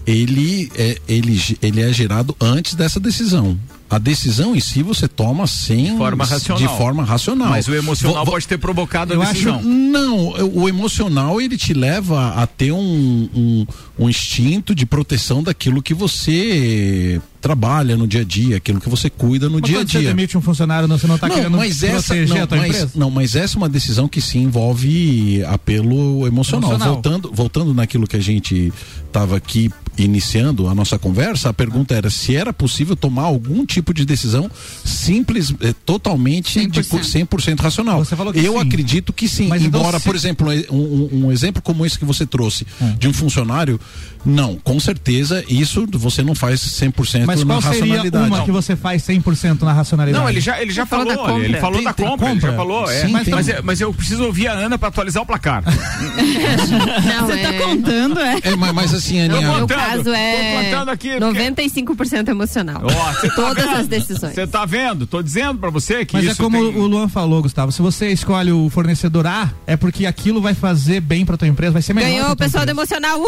ele 0.06 0.72
é, 0.76 0.98
ele, 1.08 1.40
ele 1.62 1.82
é 1.82 1.92
gerado 1.94 2.36
antes 2.40 2.76
dessa 2.76 3.00
decisão. 3.00 3.58
A 3.90 3.98
decisão 3.98 4.54
em 4.56 4.60
si 4.60 4.84
você 4.84 5.08
toma 5.08 5.48
sem 5.48 5.92
De 5.92 5.98
forma 5.98 6.26
racional. 6.26 6.62
de 6.62 6.78
forma 6.78 7.04
racional. 7.06 7.50
Mas 7.50 7.68
o 7.70 7.74
emocional 7.76 8.18
Vo- 8.18 8.26
vo- 8.26 8.32
pode 8.32 8.48
ter 8.48 8.58
provocado 8.58 9.14
Eu 9.14 9.22
a 9.22 9.26
acho- 9.26 9.34
decisão. 9.34 9.62
Não, 9.64 10.28
o 10.54 10.68
emocional 10.68 11.40
ele 11.40 11.58
te 11.58 11.74
leva 11.74 12.34
a 12.34 12.46
ter 12.46 12.72
um, 12.74 13.30
um, 13.34 13.66
um 13.98 14.10
instinto 14.10 14.76
de 14.76 14.86
proteção 14.86 15.42
daquilo 15.42 15.82
que 15.82 15.94
você 15.94 17.22
trabalha 17.40 17.96
no 17.96 18.06
dia 18.08 18.22
a 18.22 18.24
dia, 18.26 18.58
aquilo 18.58 18.82
que 18.82 18.90
você 18.90 19.10
cuida 19.10 19.48
no 19.48 19.54
Mas 19.60 19.64
dia 19.64 19.76
a 19.78 19.80
quando 19.82 19.92
você 19.92 20.00
dia. 20.00 20.08
demite 20.10 20.38
um 20.38 20.42
funcionário, 20.42 20.88
não, 20.88 20.98
você 20.98 21.08
não 21.08 21.18
tá 21.18 21.28
não, 21.30 21.36
querendo 21.36 21.56
mas 21.58 21.82
essa, 21.84 22.08
proteger 22.14 22.36
não, 22.36 22.44
a 22.44 22.48
tua 22.48 22.58
mas, 22.58 22.68
empresa? 22.68 22.92
não, 22.96 23.10
mas 23.12 23.36
essa 23.36 23.56
é 23.56 23.58
uma 23.58 23.70
decisão 23.70 24.08
que 24.08 24.20
se 24.20 24.38
envolve 24.38 25.44
apelo 25.46 26.28
emocional. 26.28 26.72
Emocional. 26.72 26.94
Voltando, 26.96 27.32
voltando 27.34 27.74
naquilo 27.74 28.06
que 28.08 28.18
a 28.18 28.22
gente 28.22 28.74
estava 29.06 29.38
aqui 29.38 29.72
iniciando 29.98 30.68
a 30.68 30.76
nossa 30.76 31.00
conversa, 31.00 31.50
a 31.50 31.54
pergunta 31.54 31.96
era 31.96 32.10
se 32.10 32.36
era 32.36 32.52
possível 32.52 32.96
tomar 32.96 33.24
algum 33.24 33.66
tipo 33.66 33.77
de 33.94 34.06
decisão 34.06 34.50
simples, 34.84 35.54
eh, 35.62 35.74
totalmente 35.86 36.54
de 36.68 36.84
100%. 36.84 37.04
100% 37.28 37.60
racional. 37.62 38.04
Você 38.04 38.16
falou 38.16 38.34
que 38.34 38.40
Eu 38.40 38.54
sim. 38.54 38.60
acredito 38.60 39.14
que 39.14 39.28
sim. 39.28 39.48
Mas 39.48 39.64
então 39.64 39.80
Embora, 39.82 40.00
se- 40.00 40.06
por 40.06 40.16
exemplo, 40.16 40.48
um, 40.70 40.76
um- 40.78 41.26
um 41.28 41.32
exemplo 41.32 41.62
como 41.62 41.86
esse 41.86 41.98
que 41.98 42.06
você 42.06 42.26
trouxe 42.26 42.66
Hum. 42.82 42.96
de 42.98 43.08
um 43.08 43.14
funcionário, 43.14 43.80
não, 44.28 44.56
com 44.58 44.80
certeza 44.80 45.44
isso 45.50 45.88
você 45.94 46.22
não 46.22 46.36
faz 46.36 46.60
100% 46.62 47.26
Mas 47.26 47.40
na 47.44 47.46
qual 47.46 47.62
seria 47.62 47.80
racionalidade. 47.80 48.28
uma 48.28 48.44
que 48.44 48.52
você 48.52 48.76
faz 48.76 49.02
100% 49.04 49.62
na 49.62 49.74
racionalidade? 49.74 50.22
Não, 50.24 50.30
ele 50.30 50.40
já, 50.42 50.62
ele 50.62 50.72
já 50.72 50.82
Ele 50.84 50.90
falou 50.90 51.06
falou, 51.08 51.18
da 51.26 51.32
compra. 51.34 51.46
ele 51.46 51.58
falou 51.58 51.76
Tem- 51.78 51.84
da 51.86 51.94
compra, 51.94 52.30
ele 52.32 52.40
já 52.40 52.48
compra. 52.50 52.56
falou. 52.58 52.92
é. 52.92 53.02
Sim, 53.06 53.12
mas, 53.12 53.26
tem. 53.26 53.34
mas, 53.34 53.50
é- 53.50 53.62
mas 53.64 53.82
eu 53.82 53.94
preciso 53.94 54.24
ouvir 54.26 54.48
a 54.48 54.54
Ana 54.54 54.78
pra 54.78 54.90
atualizar 54.90 55.24
o 55.24 55.26
placar. 55.26 55.64
Não, 55.68 57.28
Você 57.28 57.38
tá 57.38 57.54
é... 57.54 57.60
contando, 57.60 58.20
é? 58.20 58.38
É, 58.44 58.56
mas, 58.56 58.74
mas 58.74 58.94
assim, 58.94 59.20
Aninha, 59.22 59.42
Meu 59.42 59.52
Contando, 59.62 59.78
caso 59.80 60.04
tô 60.04 60.14
é 60.14 60.64
contando 60.64 60.90
aqui, 60.90 61.10
porque- 61.20 61.20
95% 61.52 62.30
emocional. 62.30 62.82
Tá 62.88 63.30
Todas 63.36 63.66
vendo? 63.66 63.78
as 63.78 63.88
decisões. 63.88 64.34
Você 64.34 64.48
tá 64.48 64.66
vendo? 64.66 65.06
Tô 65.08 65.22
dizendo 65.22 65.58
pra 65.60 65.70
você 65.70 66.06
que 66.06 66.14
Mas 66.16 66.26
isso 66.26 66.42
é 66.42 66.44
como 66.44 66.58
tem... 66.58 66.80
o 66.82 66.86
Luan 66.88 67.08
falou, 67.08 67.42
Gustavo. 67.42 67.72
Se 67.72 67.82
você 67.82 68.10
escolhe 68.12 68.52
o 68.52 68.70
fornecedor 68.70 69.26
A, 69.28 69.50
é 69.66 69.76
porque 69.78 70.06
aquilo 70.06 70.42
vai 70.42 70.54
fazer 70.54 71.00
bem 71.02 71.26
pra 71.26 71.38
tua 71.38 71.48
empresa, 71.48 71.74
vai 71.74 71.82
ser 71.82 71.94
melhor. 71.94 72.08
Ganhou 72.10 72.32
o 72.32 72.36
pessoal 72.36 72.66
do 72.66 72.70
emocional. 72.72 73.18
Uhul! 73.20 73.28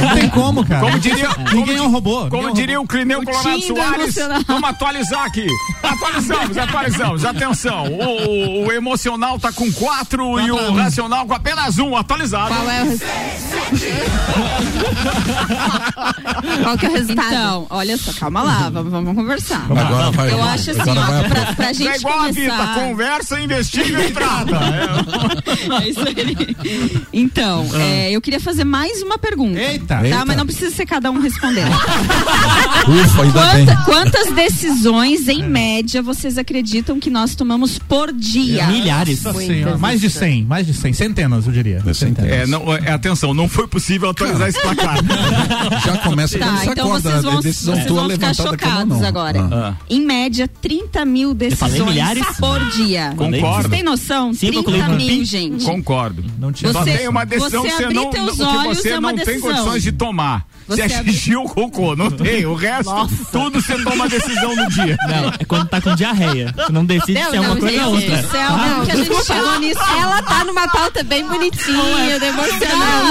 Não 0.00 0.14
tem 0.14 0.28
como, 0.30 0.64
cara. 0.64 0.80
Como 0.86 0.98
diria, 0.98 1.28
Ninguém 1.52 1.76
é 1.76 1.82
um 1.82 1.90
robô. 1.90 2.28
Como 2.28 2.48
é 2.48 2.50
um 2.50 2.54
diria 2.54 2.80
o 2.80 2.86
Clineu 2.86 3.20
O 3.20 3.24
Colorado 3.24 3.60
Soares, 3.62 4.14
vamos 4.46 4.68
atualizar 4.70 5.24
aqui. 5.24 5.46
Atualizamos, 5.82 6.58
atualizamos. 6.58 7.24
Atenção, 7.24 7.84
o, 7.86 8.66
o- 8.66 8.72
emocional 8.72 9.38
tá 9.38 9.52
com 9.52 9.70
quatro 9.72 10.40
e 10.40 10.50
o 10.50 10.72
racional 10.74 11.26
com 11.26 11.34
apenas 11.34 11.78
um. 11.78 11.94
Atualizado. 11.96 12.54
Qual 12.54 12.70
é 12.70 12.82
o 12.84 12.98
Qual 16.62 16.78
que 16.78 16.86
é 16.86 16.88
o 16.88 16.92
resultado? 16.92 17.26
Então, 17.28 17.66
olha 17.70 17.96
só, 17.96 18.12
calma 18.12 18.42
lá, 18.42 18.70
vamos, 18.70 18.90
vamos 18.92 19.14
conversar. 19.14 19.64
agora 19.70 20.10
vai. 20.10 20.30
Eu 20.32 20.42
acho 20.42 20.70
assim, 20.70 20.80
agora 20.80 21.00
vai 21.00 21.20
ó, 21.22 21.24
a 21.24 21.28
pra, 21.28 21.54
pra 21.54 21.70
é 21.70 21.74
gente 21.74 21.96
igual 21.98 22.20
a 22.20 22.30
vida, 22.30 22.50
começar... 22.56 22.74
conversa, 22.74 23.40
investiga 23.40 24.04
e 24.06 24.10
trata. 24.12 24.56
É. 24.56 24.84
É 25.84 25.88
isso 25.88 26.00
aí. 26.00 26.56
Então, 27.12 27.66
é, 27.74 28.10
eu 28.10 28.20
queria 28.20 28.40
fazer 28.40 28.64
mais 28.64 28.93
uma 29.02 29.18
pergunta. 29.18 29.58
Eita. 29.58 29.84
Tá, 29.86 30.04
Eita. 30.04 30.24
mas 30.24 30.36
não 30.36 30.46
precisa 30.46 30.74
ser 30.74 30.86
cada 30.86 31.10
um 31.10 31.20
respondendo. 31.20 31.70
Ufa, 32.88 33.22
ainda 33.22 33.44
bem. 33.54 33.66
Quanta- 33.66 33.84
quantas 33.84 34.32
decisões, 34.34 35.28
em 35.28 35.42
média, 35.42 36.02
vocês 36.02 36.36
acreditam 36.38 36.98
que 37.00 37.10
nós 37.10 37.34
tomamos 37.34 37.78
por 37.78 38.12
dia? 38.12 38.66
Milhares. 38.66 39.22
Nossa 39.22 39.38
Muitas 39.38 39.56
senhora, 39.56 39.78
mais 39.78 40.00
de 40.00 40.10
100, 40.10 40.44
mais 40.44 40.66
de 40.66 40.74
100, 40.74 40.92
centenas, 40.92 41.46
eu 41.46 41.52
diria. 41.52 41.82
É 41.86 41.94
centenas. 41.94 42.30
É, 42.30 42.46
não, 42.46 42.72
é, 42.72 42.92
atenção, 42.92 43.32
não 43.34 43.48
foi 43.48 43.66
possível 43.66 44.10
atualizar 44.10 44.48
esse 44.48 44.60
placar. 44.60 44.96
Já 45.84 45.96
começa 45.98 46.38
quando 46.38 46.44
Tá, 46.54 46.56
você 46.58 46.70
então 46.70 46.86
acorda, 46.86 47.10
vocês 47.10 47.22
vão, 47.24 47.38
é 47.38 47.42
decisão 47.42 47.74
vocês 47.74 47.88
vão 47.88 48.10
ficar 48.10 48.34
chocados 48.34 49.02
agora. 49.02 49.40
Ah. 49.52 49.74
Em 49.88 50.00
média, 50.04 50.48
30 50.60 51.04
mil 51.04 51.32
decisões 51.34 51.80
milhares? 51.84 52.24
por 52.38 52.60
dia. 52.70 53.14
Concordo. 53.16 53.40
Vocês 53.62 53.68
têm 53.68 53.82
noção? 53.82 54.32
Sim, 54.34 54.46
eu 54.46 54.62
30 54.62 54.78
calculei 54.78 55.06
mil, 55.16 55.24
gente. 55.24 55.64
Concordo. 55.64 56.24
Não 56.38 56.52
tinha 56.52 56.72
Só 56.72 56.82
Você- 56.82 56.98
tem 56.98 57.08
uma 57.08 57.24
decisão 57.24 57.62
você 57.62 57.84
abrir 57.84 57.94
não, 57.94 58.10
teus 58.10 58.40
olhos 58.40 58.73
você 58.74 58.90
é 58.90 59.00
não 59.00 59.14
tem 59.16 59.40
condições 59.40 59.82
de 59.82 59.92
tomar. 59.92 60.46
Você 60.66 60.88
Você 60.88 61.04
xixi 61.04 61.36
o 61.36 61.44
cocô, 61.44 61.94
não 61.94 62.10
tem. 62.10 62.46
O 62.46 62.54
resto, 62.54 62.90
tudo 63.30 63.60
você 63.60 63.76
toma 63.82 64.08
decisão 64.08 64.56
no 64.56 64.68
dia. 64.70 64.96
Não, 65.06 65.28
é 65.38 65.44
quando 65.46 65.68
tá 65.68 65.80
com 65.80 65.94
diarreia. 65.94 66.52
Você 66.56 66.72
não 66.72 66.84
decide 66.86 67.20
Não, 67.20 67.30
se 67.30 67.36
é 67.36 67.40
uma 67.40 67.48
não, 67.50 67.56
coisa 67.58 67.86
ou 67.86 67.94
outra. 67.94 68.14
Isso 68.20 68.36
é 68.36 68.42
algo 68.42 68.86
que 68.86 68.90
a 68.92 68.96
gente 68.96 69.24
chegou 69.24 69.58
nisso. 69.60 69.80
Ela 70.00 70.22
tá 70.22 70.44
numa 70.44 70.66
pauta 70.68 71.02
bem 71.02 71.24
bonitinha, 71.26 72.18
do 72.18 72.24
emocional. 72.24 73.04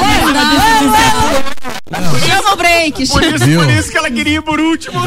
Ah, 1.95 2.01
Chama 2.27 2.53
o 2.53 2.55
break, 2.55 3.07
Por 3.07 3.23
isso, 3.23 3.45
por 3.45 3.69
isso 3.69 3.91
que 3.91 3.97
ela 3.97 4.09
queria 4.09 4.37
ir 4.37 4.41
por 4.41 4.59
último. 4.59 4.99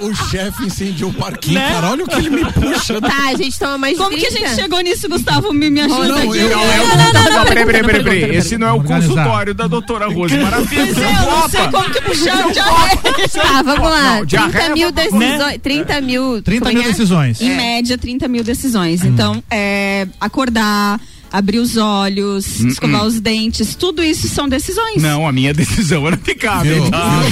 O, 0.00 0.06
o 0.06 0.14
chefe 0.14 0.66
incendiou 0.66 1.10
o 1.10 1.14
parquinho, 1.14 1.58
Né? 1.58 1.70
cara. 1.72 1.90
Olha 1.90 2.04
o 2.04 2.08
que 2.08 2.14
ele 2.14 2.30
me 2.30 2.44
puxa. 2.52 3.00
Tá, 3.00 3.28
a 3.30 3.34
gente 3.36 3.58
toma 3.58 3.78
mais 3.78 3.96
Como 3.98 4.10
que 4.16 4.24
a 4.26 4.30
30? 4.30 4.48
gente 4.48 4.60
chegou 4.60 4.80
nisso, 4.80 5.08
Gustavo? 5.08 5.52
Me, 5.52 5.70
me 5.70 5.80
ajuda 5.80 6.06
Não, 6.08 6.16
aqui. 6.18 6.38
eu- 6.38 6.50
Não, 6.50 6.60
é 6.62 6.80
o- 6.80 6.86
Não, 6.86 6.96
não, 6.96 6.96
não, 6.96 7.12
não, 7.12 7.30
não, 7.32 7.44
peraí, 7.44 7.66
peraí, 7.66 7.66
pergunta, 7.66 8.04
peraí, 8.04 8.20
pergunta, 8.20 8.38
Esse 8.38 8.58
não 8.58 8.68
é 8.68 8.72
o 8.72 8.76
Organizar. 8.76 9.08
consultório 9.08 9.54
da 9.54 9.66
doutora 9.66 10.06
Rose 10.06 10.36
Maravilha. 10.38 10.84
Pois 10.94 10.98
é, 10.98 11.23
eu 11.24 11.36
não 11.36 11.48
sei 11.48 11.68
como 11.68 11.90
que 11.90 12.00
puxar 12.00 12.46
o 12.46 12.52
diarreia. 12.52 13.28
Tá, 13.32 13.62
vamos 13.62 13.90
lá. 13.90 14.16
Não, 14.16 14.24
diarreia 14.24 14.52
30 14.52 14.74
mil 14.74 14.88
é 14.88 14.92
decisões. 14.92 15.58
30 15.62 16.00
mil. 16.00 16.42
30 16.42 16.60
como 16.60 16.70
é 16.70 16.74
mil 16.74 16.82
que 16.82 16.88
é? 16.88 16.92
decisões. 16.92 17.40
Em 17.40 17.56
média, 17.56 17.98
30 17.98 18.28
mil 18.28 18.44
decisões. 18.44 19.04
Então, 19.04 19.42
é, 19.50 20.06
acordar, 20.20 21.00
abrir 21.34 21.58
os 21.58 21.76
olhos, 21.76 22.60
escovar 22.60 23.04
os 23.04 23.18
dentes, 23.18 23.74
tudo 23.74 24.04
isso 24.04 24.28
são 24.28 24.48
decisões. 24.48 25.02
Não, 25.02 25.26
a 25.26 25.32
minha 25.32 25.52
decisão 25.54 26.06
era 26.06 26.16
ficar. 26.16 26.62
Viu? 26.62 26.88
tá? 26.88 27.22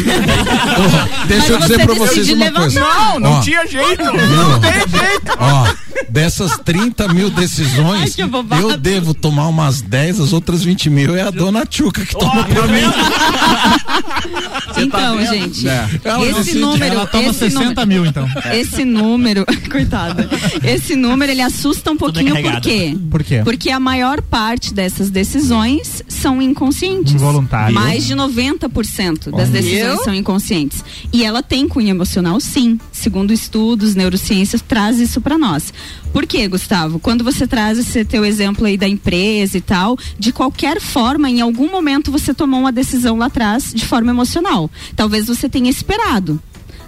Deixa 1.28 1.52
eu 1.52 1.60
Mas 1.60 1.68
dizer 1.68 1.78
você 1.78 1.86
pra 1.86 1.94
vocês 1.94 2.30
uma 2.30 2.50
coisa. 2.50 2.80
Não, 2.80 3.20
não 3.20 3.32
Ó, 3.34 3.40
tinha 3.42 3.64
jeito. 3.64 4.02
Viu? 4.02 4.26
Não 4.26 4.60
tem 4.60 4.72
jeito. 4.72 5.32
Ó, 5.38 5.72
dessas 6.08 6.58
30 6.58 7.14
mil 7.14 7.30
decisões, 7.30 8.16
Ai, 8.18 8.60
eu 8.60 8.76
devo 8.76 9.14
tomar 9.14 9.46
umas 9.46 9.80
10, 9.80 10.18
as 10.18 10.32
outras 10.32 10.64
20 10.64 10.90
mil 10.90 11.14
é 11.14 11.22
a 11.22 11.30
dona 11.30 11.64
Tchuca 11.64 12.04
que 12.04 12.16
toma 12.16 12.42
por 12.44 12.68
mim. 12.68 12.82
Então, 14.76 15.24
gente, 15.26 15.68
É. 15.68 15.88
Esse 16.22 16.34
decide, 16.34 16.58
número, 16.58 16.94
Ela 16.94 17.06
toma 17.06 17.28
esse 17.30 17.38
60 17.38 17.64
número, 17.64 17.86
mil, 17.86 18.06
então. 18.06 18.28
esse 18.52 18.84
número, 18.84 19.44
coitada, 19.70 20.28
esse 20.62 20.96
número 20.96 21.30
ele 21.30 21.42
assusta 21.42 21.90
um 21.90 21.96
pouquinho 21.96 22.40
por 22.42 22.60
quê? 22.60 22.96
Por 23.10 23.22
quê? 23.22 23.42
Porque 23.44 23.70
a 23.70 23.78
maior 23.92 24.22
parte 24.22 24.72
dessas 24.72 25.10
decisões 25.10 26.02
são 26.08 26.40
inconscientes. 26.40 27.12
Involuntárias. 27.12 27.74
Mais 27.74 28.06
de 28.06 28.14
90% 28.14 29.30
das 29.30 29.50
decisões 29.50 29.96
Viu? 29.96 30.04
são 30.04 30.14
inconscientes. 30.14 30.82
E 31.12 31.22
ela 31.22 31.42
tem 31.42 31.68
cunho 31.68 31.90
emocional, 31.90 32.40
sim. 32.40 32.78
Segundo 32.90 33.34
estudos, 33.34 33.94
neurociências 33.94 34.62
traz 34.62 34.98
isso 34.98 35.20
pra 35.20 35.36
nós. 35.36 35.74
Por 36.10 36.26
quê, 36.26 36.48
Gustavo? 36.48 36.98
Quando 36.98 37.22
você 37.22 37.46
traz 37.46 37.78
esse 37.78 38.02
teu 38.02 38.24
exemplo 38.24 38.64
aí 38.64 38.78
da 38.78 38.88
empresa 38.88 39.58
e 39.58 39.60
tal, 39.60 39.98
de 40.18 40.32
qualquer 40.32 40.80
forma, 40.80 41.28
em 41.28 41.42
algum 41.42 41.70
momento 41.70 42.10
você 42.10 42.32
tomou 42.32 42.60
uma 42.60 42.72
decisão 42.72 43.18
lá 43.18 43.26
atrás 43.26 43.72
de 43.74 43.84
forma 43.84 44.10
emocional. 44.10 44.70
Talvez 44.96 45.26
você 45.26 45.50
tenha 45.50 45.68
esperado. 45.68 46.40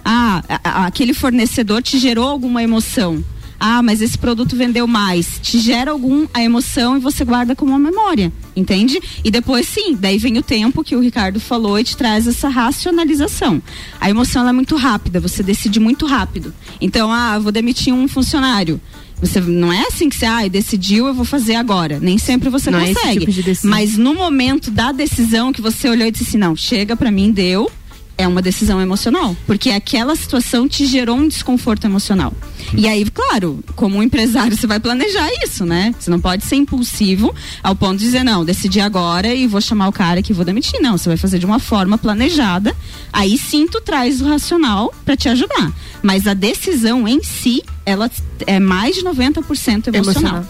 Ah, 0.03 0.43
a- 0.49 0.59
a- 0.63 0.85
aquele 0.87 1.13
fornecedor 1.13 1.83
te 1.83 1.99
gerou 1.99 2.27
alguma 2.27 2.63
emoção. 2.63 3.23
Ah, 3.59 3.81
mas 3.81 4.01
esse 4.01 4.17
produto 4.17 4.55
vendeu 4.55 4.85
mais. 4.87 5.39
Te 5.41 5.59
gera 5.59 5.91
algum 5.91 6.27
a 6.33 6.43
emoção 6.43 6.97
e 6.97 6.99
você 6.99 7.23
guarda 7.23 7.55
como 7.55 7.71
uma 7.71 7.79
memória, 7.79 8.31
entende? 8.55 8.99
E 9.23 9.31
depois 9.31 9.67
sim, 9.67 9.95
daí 9.95 10.17
vem 10.17 10.37
o 10.37 10.43
tempo 10.43 10.83
que 10.83 10.95
o 10.95 10.99
Ricardo 10.99 11.39
falou 11.39 11.79
e 11.79 11.83
te 11.83 11.95
traz 11.95 12.27
essa 12.27 12.49
racionalização. 12.49 13.61
A 13.99 14.09
emoção 14.09 14.47
é 14.47 14.51
muito 14.51 14.75
rápida, 14.75 15.19
você 15.19 15.41
decide 15.41 15.79
muito 15.79 16.05
rápido. 16.05 16.53
Então, 16.79 17.11
ah, 17.11 17.39
vou 17.39 17.51
demitir 17.51 17.93
um 17.93 18.07
funcionário. 18.07 18.79
Você 19.21 19.39
não 19.39 19.71
é 19.71 19.81
assim 19.87 20.09
que 20.09 20.15
você 20.15 20.25
ah, 20.25 20.47
decidiu, 20.47 21.07
eu 21.07 21.13
vou 21.13 21.23
fazer 21.25 21.55
agora. 21.55 21.99
Nem 21.99 22.17
sempre 22.17 22.49
você 22.49 22.69
Não 22.69 22.79
é 22.79 22.93
consegue. 22.93 23.19
tipo 23.25 23.31
de. 23.31 23.59
Mas 23.63 23.97
no 23.97 24.13
momento 24.13 24.69
da 24.69 24.91
decisão 24.91 25.53
que 25.53 25.61
você 25.61 25.89
olhou 25.89 26.05
e 26.07 26.11
disse 26.11 26.25
assim, 26.25 26.37
não, 26.37 26.55
chega 26.55 26.95
pra 26.97 27.09
mim, 27.09 27.31
deu, 27.31 27.71
é 28.17 28.27
uma 28.27 28.41
decisão 28.41 28.81
emocional, 28.81 29.35
porque 29.45 29.71
aquela 29.71 30.15
situação 30.15 30.67
te 30.67 30.85
gerou 30.85 31.17
um 31.17 31.27
desconforto 31.27 31.85
emocional. 31.85 32.33
E 32.73 32.87
aí, 32.87 33.05
claro, 33.09 33.63
como 33.75 33.97
um 33.97 34.03
empresário, 34.03 34.55
você 34.55 34.65
vai 34.65 34.79
planejar 34.79 35.29
isso, 35.43 35.65
né? 35.65 35.93
Você 35.99 36.09
não 36.09 36.19
pode 36.19 36.45
ser 36.45 36.55
impulsivo 36.55 37.33
ao 37.61 37.75
ponto 37.75 37.97
de 37.97 38.05
dizer, 38.05 38.23
não, 38.23 38.43
decidi 38.43 38.79
agora 38.79 39.33
e 39.33 39.45
vou 39.47 39.61
chamar 39.61 39.87
o 39.87 39.91
cara 39.91 40.21
que 40.21 40.33
vou 40.33 40.45
demitir. 40.45 40.81
Não, 40.81 40.97
você 40.97 41.09
vai 41.09 41.17
fazer 41.17 41.39
de 41.39 41.45
uma 41.45 41.59
forma 41.59 41.97
planejada. 41.97 42.75
Aí 43.11 43.37
sim 43.37 43.67
tu 43.67 43.81
traz 43.81 44.21
o 44.21 44.25
racional 44.25 44.93
pra 45.03 45.15
te 45.15 45.29
ajudar. 45.29 45.71
Mas 46.01 46.27
a 46.27 46.33
decisão 46.33 47.07
em 47.07 47.21
si, 47.21 47.63
ela 47.85 48.09
é 48.47 48.59
mais 48.59 48.95
de 48.95 49.03
90% 49.03 49.87
emocional. 49.87 49.95
Emocional. 49.95 50.45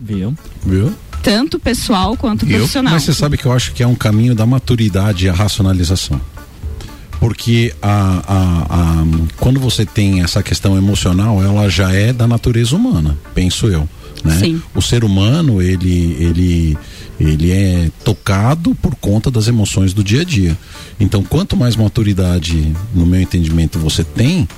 Viu? 0.00 0.34
Viu? 0.64 0.94
Tanto 1.22 1.58
pessoal 1.58 2.16
quanto 2.16 2.46
Viu? 2.46 2.58
profissional. 2.58 2.94
Mas 2.94 3.02
você 3.02 3.12
sabe 3.12 3.36
que 3.36 3.46
eu 3.46 3.52
acho 3.52 3.72
que 3.72 3.82
é 3.82 3.86
um 3.86 3.94
caminho 3.94 4.34
da 4.34 4.46
maturidade 4.46 5.26
e 5.26 5.28
a 5.28 5.32
racionalização. 5.32 6.20
Porque 7.20 7.72
a, 7.82 8.22
a, 8.26 9.02
a- 9.02 9.04
quando 9.36 9.60
você 9.60 9.84
tem 9.84 10.22
essa 10.22 10.42
questão 10.42 10.76
emocional, 10.76 11.42
ela 11.42 11.68
já 11.68 11.92
é 11.92 12.12
da 12.12 12.26
natureza 12.26 12.74
humana, 12.74 13.16
penso 13.34 13.66
eu. 13.68 13.86
Né? 14.24 14.38
Sim. 14.38 14.62
O 14.74 14.80
ser 14.82 15.04
humano, 15.04 15.60
ele, 15.62 16.16
ele, 16.18 16.78
ele 17.18 17.52
é 17.52 17.90
tocado 18.04 18.74
por 18.74 18.94
conta 18.94 19.30
das 19.30 19.48
emoções 19.48 19.92
do 19.92 20.02
dia 20.02 20.22
a 20.22 20.24
dia. 20.24 20.56
Então, 20.98 21.22
quanto 21.22 21.56
mais 21.56 21.76
maturidade, 21.76 22.72
no 22.94 23.04
meu 23.06 23.20
entendimento, 23.20 23.78
você 23.78 24.02
tem, 24.02 24.48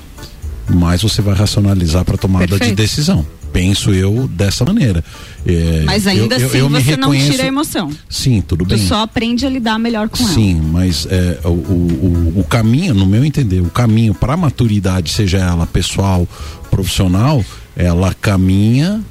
mais 0.69 1.01
você 1.01 1.21
vai 1.21 1.33
racionalizar 1.35 2.03
para 2.05 2.17
tomada 2.17 2.45
de 2.45 2.51
Perfeito. 2.57 2.77
decisão. 2.77 3.25
Penso 3.53 3.93
eu 3.93 4.27
dessa 4.27 4.65
maneira. 4.65 5.03
É, 5.45 5.83
Mas 5.85 6.07
ainda 6.07 6.35
eu- 6.35 6.39
eu- 6.41 6.47
assim 6.47 6.57
eu 6.57 6.69
me 6.69 6.81
você 6.83 6.97
não 6.97 7.11
tira 7.15 7.43
a 7.43 7.45
emoção. 7.47 7.91
Sim, 8.09 8.41
tudo 8.41 8.65
Tu 8.65 8.75
bem. 8.75 8.87
só 8.87 9.03
aprende 9.03 9.45
a 9.45 9.49
lidar 9.49 9.77
melhor 9.79 10.09
com 10.09 10.21
ela. 10.23 10.33
Sim, 10.33 10.59
mas 10.71 11.07
é, 11.09 11.39
o, 11.45 11.49
o, 11.49 12.33
o- 12.35 12.39
o 12.39 12.43
caminho, 12.43 12.93
no 12.95 13.05
meu 13.05 13.23
entender, 13.23 13.61
o 13.61 13.69
caminho 13.69 14.13
para 14.13 14.33
a 14.33 14.37
maturidade, 14.37 15.11
seja 15.11 15.37
ela 15.37 15.67
pessoal, 15.67 16.27
profissional, 16.71 17.45
ela 17.75 18.13
caminha 18.19 19.01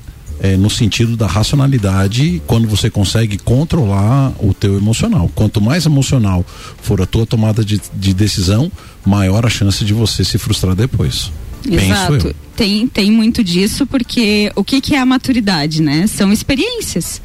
é, 0.41 0.57
no 0.57 0.69
sentido 0.69 1.17
da 1.17 1.29
racionalidade 1.29 2.43
quando 2.49 2.67
você 2.67 2.91
consegue 2.91 3.39
controlar 3.39 4.33
o 4.41 4.53
teu 4.53 4.77
emocional. 4.77 5.31
Quanto 5.37 5.61
mais 5.61 5.87
emocional 5.87 6.45
for 6.83 7.01
a 7.01 7.07
tua 7.07 7.25
tomada 7.25 7.65
de, 7.65 7.81
de 7.95 8.13
decisão, 8.13 8.71
maior 9.07 9.47
a 9.47 9.49
chance 9.49 9.85
de 9.85 9.93
você 9.95 10.25
se 10.25 10.39
frustrar 10.39 10.75
depois. 10.75 11.31
Exato. 11.71 12.35
Tem, 12.57 12.87
tem 12.87 13.11
muito 13.11 13.43
disso, 13.43 13.87
porque 13.87 14.53
o 14.55 14.63
que, 14.63 14.81
que 14.81 14.95
é 14.95 14.99
a 14.99 15.07
maturidade, 15.07 15.81
né? 15.83 16.07
São 16.07 16.33
experiências. 16.33 17.21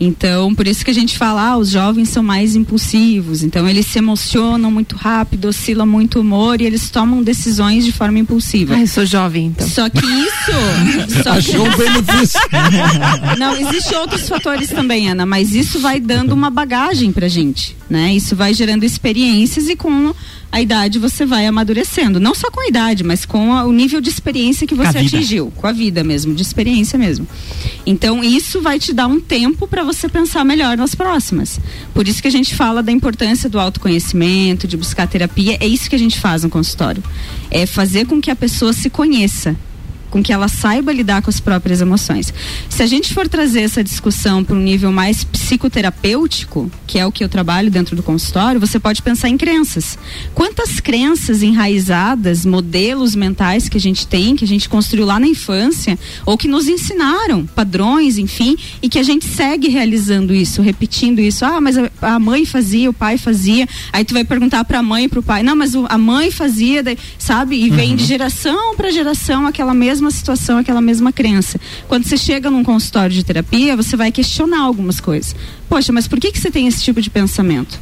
Então, 0.00 0.54
por 0.54 0.68
isso 0.68 0.84
que 0.84 0.92
a 0.92 0.94
gente 0.94 1.18
fala, 1.18 1.42
ah, 1.50 1.56
os 1.56 1.70
jovens 1.70 2.08
são 2.08 2.22
mais 2.22 2.54
impulsivos, 2.54 3.42
então 3.42 3.68
eles 3.68 3.84
se 3.86 3.98
emocionam 3.98 4.70
muito 4.70 4.94
rápido, 4.94 5.46
oscila 5.48 5.84
muito 5.84 6.18
o 6.18 6.20
humor 6.20 6.60
e 6.60 6.64
eles 6.64 6.88
tomam 6.88 7.20
decisões 7.20 7.84
de 7.84 7.90
forma 7.90 8.16
impulsiva. 8.20 8.74
Ai, 8.76 8.82
eu 8.82 8.86
sou 8.86 9.04
jovem, 9.04 9.46
então. 9.46 9.66
Só 9.66 9.88
que 9.90 9.98
isso. 10.06 11.18
só 11.20 11.32
que- 11.32 11.38
Achou 11.38 11.66
um 11.66 11.76
benefício. 11.76 12.40
Não, 13.38 13.56
existem 13.56 13.98
outros 13.98 14.28
fatores 14.28 14.68
também, 14.68 15.10
Ana, 15.10 15.26
mas 15.26 15.52
isso 15.52 15.80
vai 15.80 15.98
dando 15.98 16.30
uma 16.32 16.48
bagagem 16.48 17.10
pra 17.10 17.26
gente, 17.26 17.76
né? 17.90 18.14
Isso 18.14 18.36
vai 18.36 18.54
gerando 18.54 18.84
experiências 18.84 19.68
e 19.68 19.74
com 19.74 20.14
a 20.50 20.60
idade 20.62 20.98
você 20.98 21.26
vai 21.26 21.46
amadurecendo. 21.46 22.18
Não 22.18 22.34
só 22.34 22.50
com 22.50 22.60
a 22.60 22.66
idade, 22.68 23.04
mas 23.04 23.24
com 23.26 23.52
a- 23.52 23.64
o 23.64 23.72
nível 23.72 24.00
de 24.00 24.08
experiência 24.08 24.66
que 24.66 24.74
Com 24.74 24.82
você 24.84 25.00
vida. 25.00 25.16
atingiu, 25.18 25.52
com 25.54 25.66
a 25.66 25.72
vida 25.72 26.02
mesmo, 26.02 26.34
de 26.34 26.42
experiência 26.42 26.98
mesmo. 26.98 27.26
Então, 27.86 28.24
isso 28.24 28.60
vai 28.60 28.78
te 28.78 28.92
dar 28.92 29.06
um 29.06 29.20
tempo 29.20 29.66
para 29.68 29.84
você 29.84 30.08
pensar 30.08 30.44
melhor 30.44 30.76
nas 30.76 30.94
próximas. 30.94 31.60
Por 31.94 32.08
isso 32.08 32.20
que 32.22 32.28
a 32.28 32.30
gente 32.30 32.54
fala 32.54 32.82
da 32.82 32.90
importância 32.92 33.48
do 33.48 33.58
autoconhecimento, 33.60 34.66
de 34.66 34.76
buscar 34.76 35.06
terapia. 35.06 35.56
É 35.60 35.66
isso 35.66 35.88
que 35.88 35.96
a 35.96 35.98
gente 35.98 36.18
faz 36.18 36.42
no 36.42 36.50
consultório. 36.50 37.02
É 37.50 37.66
fazer 37.66 38.06
com 38.06 38.20
que 38.20 38.30
a 38.30 38.36
pessoa 38.36 38.72
se 38.72 38.88
conheça 38.90 39.54
com 40.10 40.22
que 40.22 40.32
ela 40.32 40.48
saiba 40.48 40.92
lidar 40.92 41.22
com 41.22 41.30
as 41.30 41.40
próprias 41.40 41.80
emoções. 41.80 42.32
Se 42.68 42.82
a 42.82 42.86
gente 42.86 43.12
for 43.12 43.28
trazer 43.28 43.60
essa 43.60 43.82
discussão 43.84 44.42
para 44.44 44.54
um 44.56 44.60
nível 44.60 44.90
mais 44.92 45.24
psicoterapêutico, 45.24 46.70
que 46.86 46.98
é 46.98 47.06
o 47.06 47.12
que 47.12 47.22
eu 47.24 47.28
trabalho 47.28 47.70
dentro 47.70 47.96
do 47.96 48.02
consultório, 48.02 48.60
você 48.60 48.78
pode 48.78 49.02
pensar 49.02 49.28
em 49.28 49.36
crenças. 49.36 49.98
Quantas 50.34 50.80
crenças 50.80 51.42
enraizadas, 51.42 52.44
modelos 52.44 53.14
mentais 53.14 53.68
que 53.68 53.76
a 53.76 53.80
gente 53.80 54.06
tem, 54.06 54.36
que 54.36 54.44
a 54.44 54.48
gente 54.48 54.68
construiu 54.68 55.04
lá 55.06 55.18
na 55.18 55.26
infância, 55.26 55.98
ou 56.24 56.36
que 56.38 56.48
nos 56.48 56.68
ensinaram, 56.68 57.44
padrões, 57.46 58.18
enfim, 58.18 58.56
e 58.82 58.88
que 58.88 58.98
a 58.98 59.02
gente 59.02 59.24
segue 59.26 59.68
realizando 59.68 60.34
isso, 60.34 60.62
repetindo 60.62 61.18
isso. 61.20 61.44
Ah, 61.44 61.60
mas 61.60 61.76
a, 61.76 61.90
a 62.02 62.18
mãe 62.18 62.44
fazia, 62.44 62.88
o 62.88 62.92
pai 62.94 63.18
fazia. 63.18 63.66
Aí 63.92 64.04
tu 64.04 64.14
vai 64.14 64.24
perguntar 64.24 64.64
para 64.64 64.78
a 64.78 64.82
mãe 64.82 65.08
para 65.08 65.20
o 65.20 65.22
pai, 65.22 65.42
não, 65.42 65.56
mas 65.56 65.74
o- 65.74 65.86
a 65.88 65.98
mãe 65.98 66.30
fazia, 66.30 66.82
daí, 66.82 66.96
sabe? 67.18 67.56
E 67.56 67.70
vem 67.70 67.96
de 67.96 68.04
geração 68.04 68.74
para 68.76 68.90
geração 68.90 69.46
aquela 69.46 69.74
mesma 69.74 69.97
situação, 70.10 70.58
aquela 70.58 70.80
mesma 70.80 71.12
crença. 71.12 71.60
Quando 71.88 72.04
você 72.04 72.16
chega 72.16 72.48
num 72.50 72.62
consultório 72.62 73.14
de 73.14 73.24
terapia, 73.24 73.76
você 73.76 73.96
vai 73.96 74.12
questionar 74.12 74.60
algumas 74.60 75.00
coisas. 75.00 75.34
Poxa, 75.68 75.92
mas 75.92 76.06
por 76.06 76.20
que, 76.20 76.32
que 76.32 76.38
você 76.38 76.50
tem 76.50 76.66
esse 76.66 76.82
tipo 76.82 77.00
de 77.00 77.10
pensamento? 77.10 77.80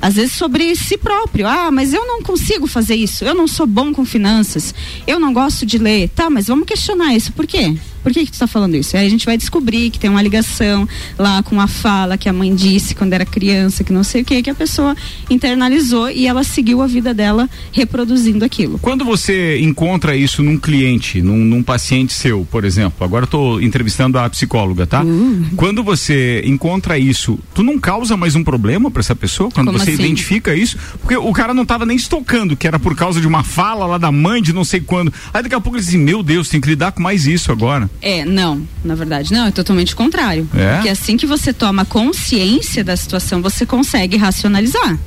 Às 0.00 0.14
vezes 0.14 0.32
sobre 0.32 0.74
si 0.74 0.98
próprio. 0.98 1.46
Ah, 1.46 1.70
mas 1.70 1.92
eu 1.94 2.04
não 2.04 2.22
consigo 2.22 2.66
fazer 2.66 2.96
isso. 2.96 3.24
Eu 3.24 3.34
não 3.34 3.46
sou 3.46 3.66
bom 3.66 3.92
com 3.92 4.04
finanças. 4.04 4.74
Eu 5.06 5.20
não 5.20 5.32
gosto 5.32 5.64
de 5.64 5.78
ler. 5.78 6.08
Tá, 6.08 6.28
mas 6.28 6.48
vamos 6.48 6.66
questionar 6.66 7.14
isso. 7.14 7.32
Por 7.32 7.46
quê? 7.46 7.76
Por 8.02 8.12
que, 8.12 8.24
que 8.24 8.30
tu 8.30 8.34
está 8.34 8.46
falando 8.46 8.74
isso? 8.74 8.96
Aí 8.96 9.06
a 9.06 9.10
gente 9.10 9.26
vai 9.26 9.36
descobrir 9.36 9.90
que 9.90 9.98
tem 9.98 10.10
uma 10.10 10.22
ligação 10.22 10.88
lá 11.18 11.42
com 11.42 11.60
a 11.60 11.66
fala 11.66 12.16
que 12.18 12.28
a 12.28 12.32
mãe 12.32 12.54
disse 12.54 12.94
quando 12.94 13.12
era 13.12 13.24
criança, 13.24 13.84
que 13.84 13.92
não 13.92 14.04
sei 14.04 14.22
o 14.22 14.24
que, 14.24 14.42
que 14.42 14.50
a 14.50 14.54
pessoa 14.54 14.96
internalizou 15.30 16.10
e 16.10 16.26
ela 16.26 16.44
seguiu 16.44 16.82
a 16.82 16.86
vida 16.86 17.14
dela 17.14 17.48
reproduzindo 17.72 18.44
aquilo. 18.44 18.78
Quando 18.78 19.04
você 19.04 19.58
encontra 19.60 20.16
isso 20.16 20.42
num 20.42 20.58
cliente, 20.58 21.22
num, 21.22 21.36
num 21.36 21.62
paciente 21.62 22.12
seu, 22.12 22.46
por 22.50 22.64
exemplo, 22.64 23.04
agora 23.04 23.24
eu 23.24 23.28
tô 23.28 23.60
entrevistando 23.60 24.18
a 24.18 24.28
psicóloga, 24.28 24.86
tá? 24.86 25.02
Uh. 25.02 25.46
Quando 25.56 25.82
você 25.82 26.42
encontra 26.44 26.98
isso, 26.98 27.38
tu 27.54 27.62
não 27.62 27.78
causa 27.78 28.16
mais 28.16 28.34
um 28.34 28.44
problema 28.44 28.90
para 28.90 29.00
essa 29.00 29.14
pessoa? 29.14 29.50
Quando 29.50 29.66
Como 29.66 29.78
você 29.78 29.92
assim? 29.92 30.02
identifica 30.02 30.54
isso? 30.54 30.76
Porque 31.00 31.16
o 31.16 31.32
cara 31.32 31.54
não 31.54 31.64
tava 31.64 31.86
nem 31.86 31.96
estocando, 31.96 32.56
que 32.56 32.66
era 32.66 32.78
por 32.78 32.96
causa 32.96 33.20
de 33.20 33.26
uma 33.26 33.42
fala 33.42 33.86
lá 33.86 33.98
da 33.98 34.10
mãe 34.10 34.42
de 34.42 34.52
não 34.52 34.64
sei 34.64 34.80
quando. 34.80 35.12
Aí 35.32 35.42
daqui 35.42 35.54
a 35.54 35.60
pouco 35.60 35.76
ele 35.76 35.84
diz, 35.84 35.94
assim, 35.94 36.02
meu 36.02 36.22
Deus, 36.22 36.48
tem 36.48 36.60
que 36.60 36.68
lidar 36.68 36.92
com 36.92 37.02
mais 37.02 37.26
isso 37.26 37.52
agora. 37.52 37.90
É, 38.00 38.24
não, 38.24 38.66
na 38.84 38.94
verdade 38.94 39.32
não, 39.32 39.46
é 39.46 39.50
totalmente 39.50 39.94
o 39.94 39.96
contrário. 39.96 40.48
É? 40.54 40.74
Porque 40.74 40.88
assim 40.88 41.16
que 41.16 41.26
você 41.26 41.52
toma 41.52 41.84
consciência 41.84 42.82
da 42.82 42.96
situação, 42.96 43.40
você 43.40 43.64
consegue 43.64 44.16
racionalizar. 44.16 44.98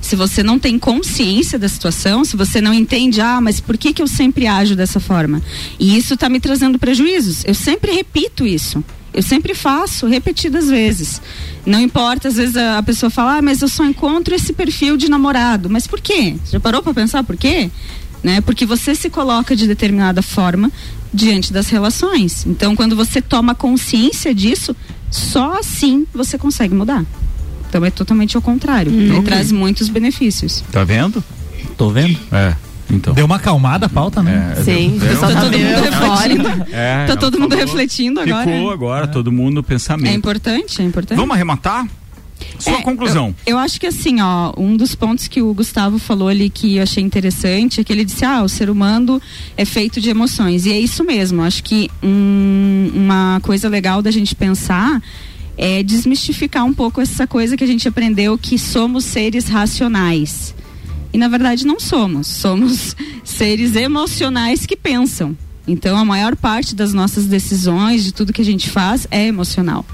Se 0.00 0.14
você 0.14 0.42
não 0.42 0.56
tem 0.56 0.78
consciência 0.78 1.58
da 1.58 1.68
situação, 1.68 2.24
se 2.24 2.36
você 2.36 2.60
não 2.60 2.72
entende, 2.72 3.20
ah, 3.20 3.40
mas 3.40 3.58
por 3.58 3.76
que, 3.76 3.92
que 3.92 4.00
eu 4.00 4.06
sempre 4.06 4.46
ajo 4.46 4.76
dessa 4.76 5.00
forma? 5.00 5.42
E 5.80 5.96
isso 5.96 6.14
está 6.14 6.28
me 6.28 6.38
trazendo 6.38 6.78
prejuízos. 6.78 7.44
Eu 7.44 7.54
sempre 7.54 7.92
repito 7.92 8.46
isso. 8.46 8.84
Eu 9.12 9.22
sempre 9.22 9.54
faço 9.54 10.06
repetidas 10.06 10.68
vezes. 10.68 11.20
Não 11.64 11.80
importa, 11.80 12.28
às 12.28 12.36
vezes 12.36 12.56
a, 12.56 12.82
pessoa 12.82 13.10
fala, 13.10 13.38
ah, 13.38 13.42
mas 13.42 13.62
eu 13.62 13.68
só 13.68 13.84
encontro 13.84 14.34
esse 14.34 14.52
perfil 14.52 14.96
de 14.96 15.08
namorado. 15.08 15.68
Mas 15.70 15.86
por 15.86 16.00
quê? 16.00 16.36
Você 16.44 16.52
já 16.52 16.60
parou 16.60 16.82
para 16.82 16.94
pensar 16.94 17.24
por 17.24 17.36
quê? 17.36 17.70
Né? 18.22 18.40
Porque 18.42 18.66
você 18.66 18.94
se 18.94 19.08
coloca 19.08 19.56
de 19.56 19.66
determinada 19.66 20.20
forma 20.22 20.70
diante 21.16 21.52
das 21.52 21.68
relações. 21.68 22.44
Então, 22.46 22.76
quando 22.76 22.94
você 22.94 23.20
toma 23.20 23.54
consciência 23.54 24.34
disso, 24.34 24.76
só 25.10 25.58
assim 25.58 26.06
você 26.14 26.36
consegue 26.38 26.74
mudar. 26.74 27.04
Então 27.68 27.84
é 27.84 27.90
totalmente 27.90 28.36
ao 28.36 28.42
contrário. 28.42 28.92
Ele 28.92 29.20
traz 29.22 29.50
muitos 29.50 29.88
benefícios. 29.88 30.62
Tá 30.70 30.84
vendo? 30.84 31.24
Tô 31.76 31.90
vendo? 31.90 32.18
É. 32.30 32.54
Então. 32.88 33.12
Deu 33.14 33.26
uma 33.26 33.36
acalmada 33.36 33.86
a 33.86 33.88
pauta, 33.88 34.22
né? 34.22 34.54
É, 34.56 34.62
Sim, 34.62 34.96
deu- 34.98 35.08
o 35.08 35.10
pessoal 35.10 35.32
Tá 35.32 35.40
tá 35.40 35.44
todo 35.44 35.58
mundo 35.58 35.80
refletindo. 35.82 36.48
É, 36.72 37.06
tá 37.06 37.16
todo 37.16 37.40
mundo 37.40 37.50
falou. 37.56 37.66
refletindo 37.66 38.20
agora. 38.20 38.44
Ficou 38.52 38.70
agora, 38.70 39.06
todo 39.08 39.32
mundo 39.32 39.54
no 39.54 39.60
É 39.60 39.62
pensamento. 39.64 40.16
importante, 40.16 40.80
é 40.80 40.84
importante. 40.84 41.18
Vamos 41.18 41.34
arrematar? 41.34 41.86
Sua 42.58 42.74
É, 42.74 42.82
conclusão. 42.82 43.34
Eu, 43.46 43.52
eu 43.52 43.58
acho 43.58 43.80
que 43.80 43.86
assim, 43.86 44.20
ó, 44.20 44.52
um 44.56 44.76
dos 44.76 44.94
pontos 44.94 45.28
que 45.28 45.42
o 45.42 45.52
Gustavo 45.52 45.98
falou 45.98 46.28
ali 46.28 46.48
que 46.48 46.76
eu 46.76 46.82
achei 46.82 47.02
interessante 47.02 47.80
é 47.80 47.84
que 47.84 47.92
ele 47.92 48.04
disse, 48.04 48.24
ah, 48.24 48.42
o 48.42 48.48
ser 48.48 48.70
humano 48.70 49.20
é 49.56 49.64
feito 49.64 50.00
de 50.00 50.10
emoções. 50.10 50.66
E 50.66 50.72
é 50.72 50.78
isso 50.78 51.04
mesmo. 51.04 51.42
Acho 51.42 51.62
que 51.62 51.90
hum, 52.02 52.90
uma 52.94 53.40
coisa 53.42 53.68
legal 53.68 54.02
da 54.02 54.10
gente 54.10 54.34
pensar 54.34 55.02
é 55.58 55.82
desmistificar 55.82 56.64
um 56.64 56.74
pouco 56.74 57.00
essa 57.00 57.26
coisa 57.26 57.56
que 57.56 57.64
a 57.64 57.66
gente 57.66 57.88
aprendeu 57.88 58.36
que 58.36 58.58
somos 58.58 59.04
seres 59.04 59.48
racionais. 59.48 60.54
E 61.12 61.18
na 61.18 61.28
verdade 61.28 61.66
não 61.66 61.80
somos. 61.80 62.26
Somos 62.26 62.94
seres 63.24 63.74
emocionais 63.74 64.66
que 64.66 64.76
pensam. 64.76 65.36
Então 65.66 65.96
a 65.96 66.04
maior 66.04 66.36
parte 66.36 66.74
das 66.74 66.92
nossas 66.92 67.26
decisões, 67.26 68.04
de 68.04 68.12
tudo 68.12 68.32
que 68.32 68.42
a 68.42 68.44
gente 68.44 68.68
faz, 68.70 69.06
é 69.10 69.26
emocional. 69.26 69.84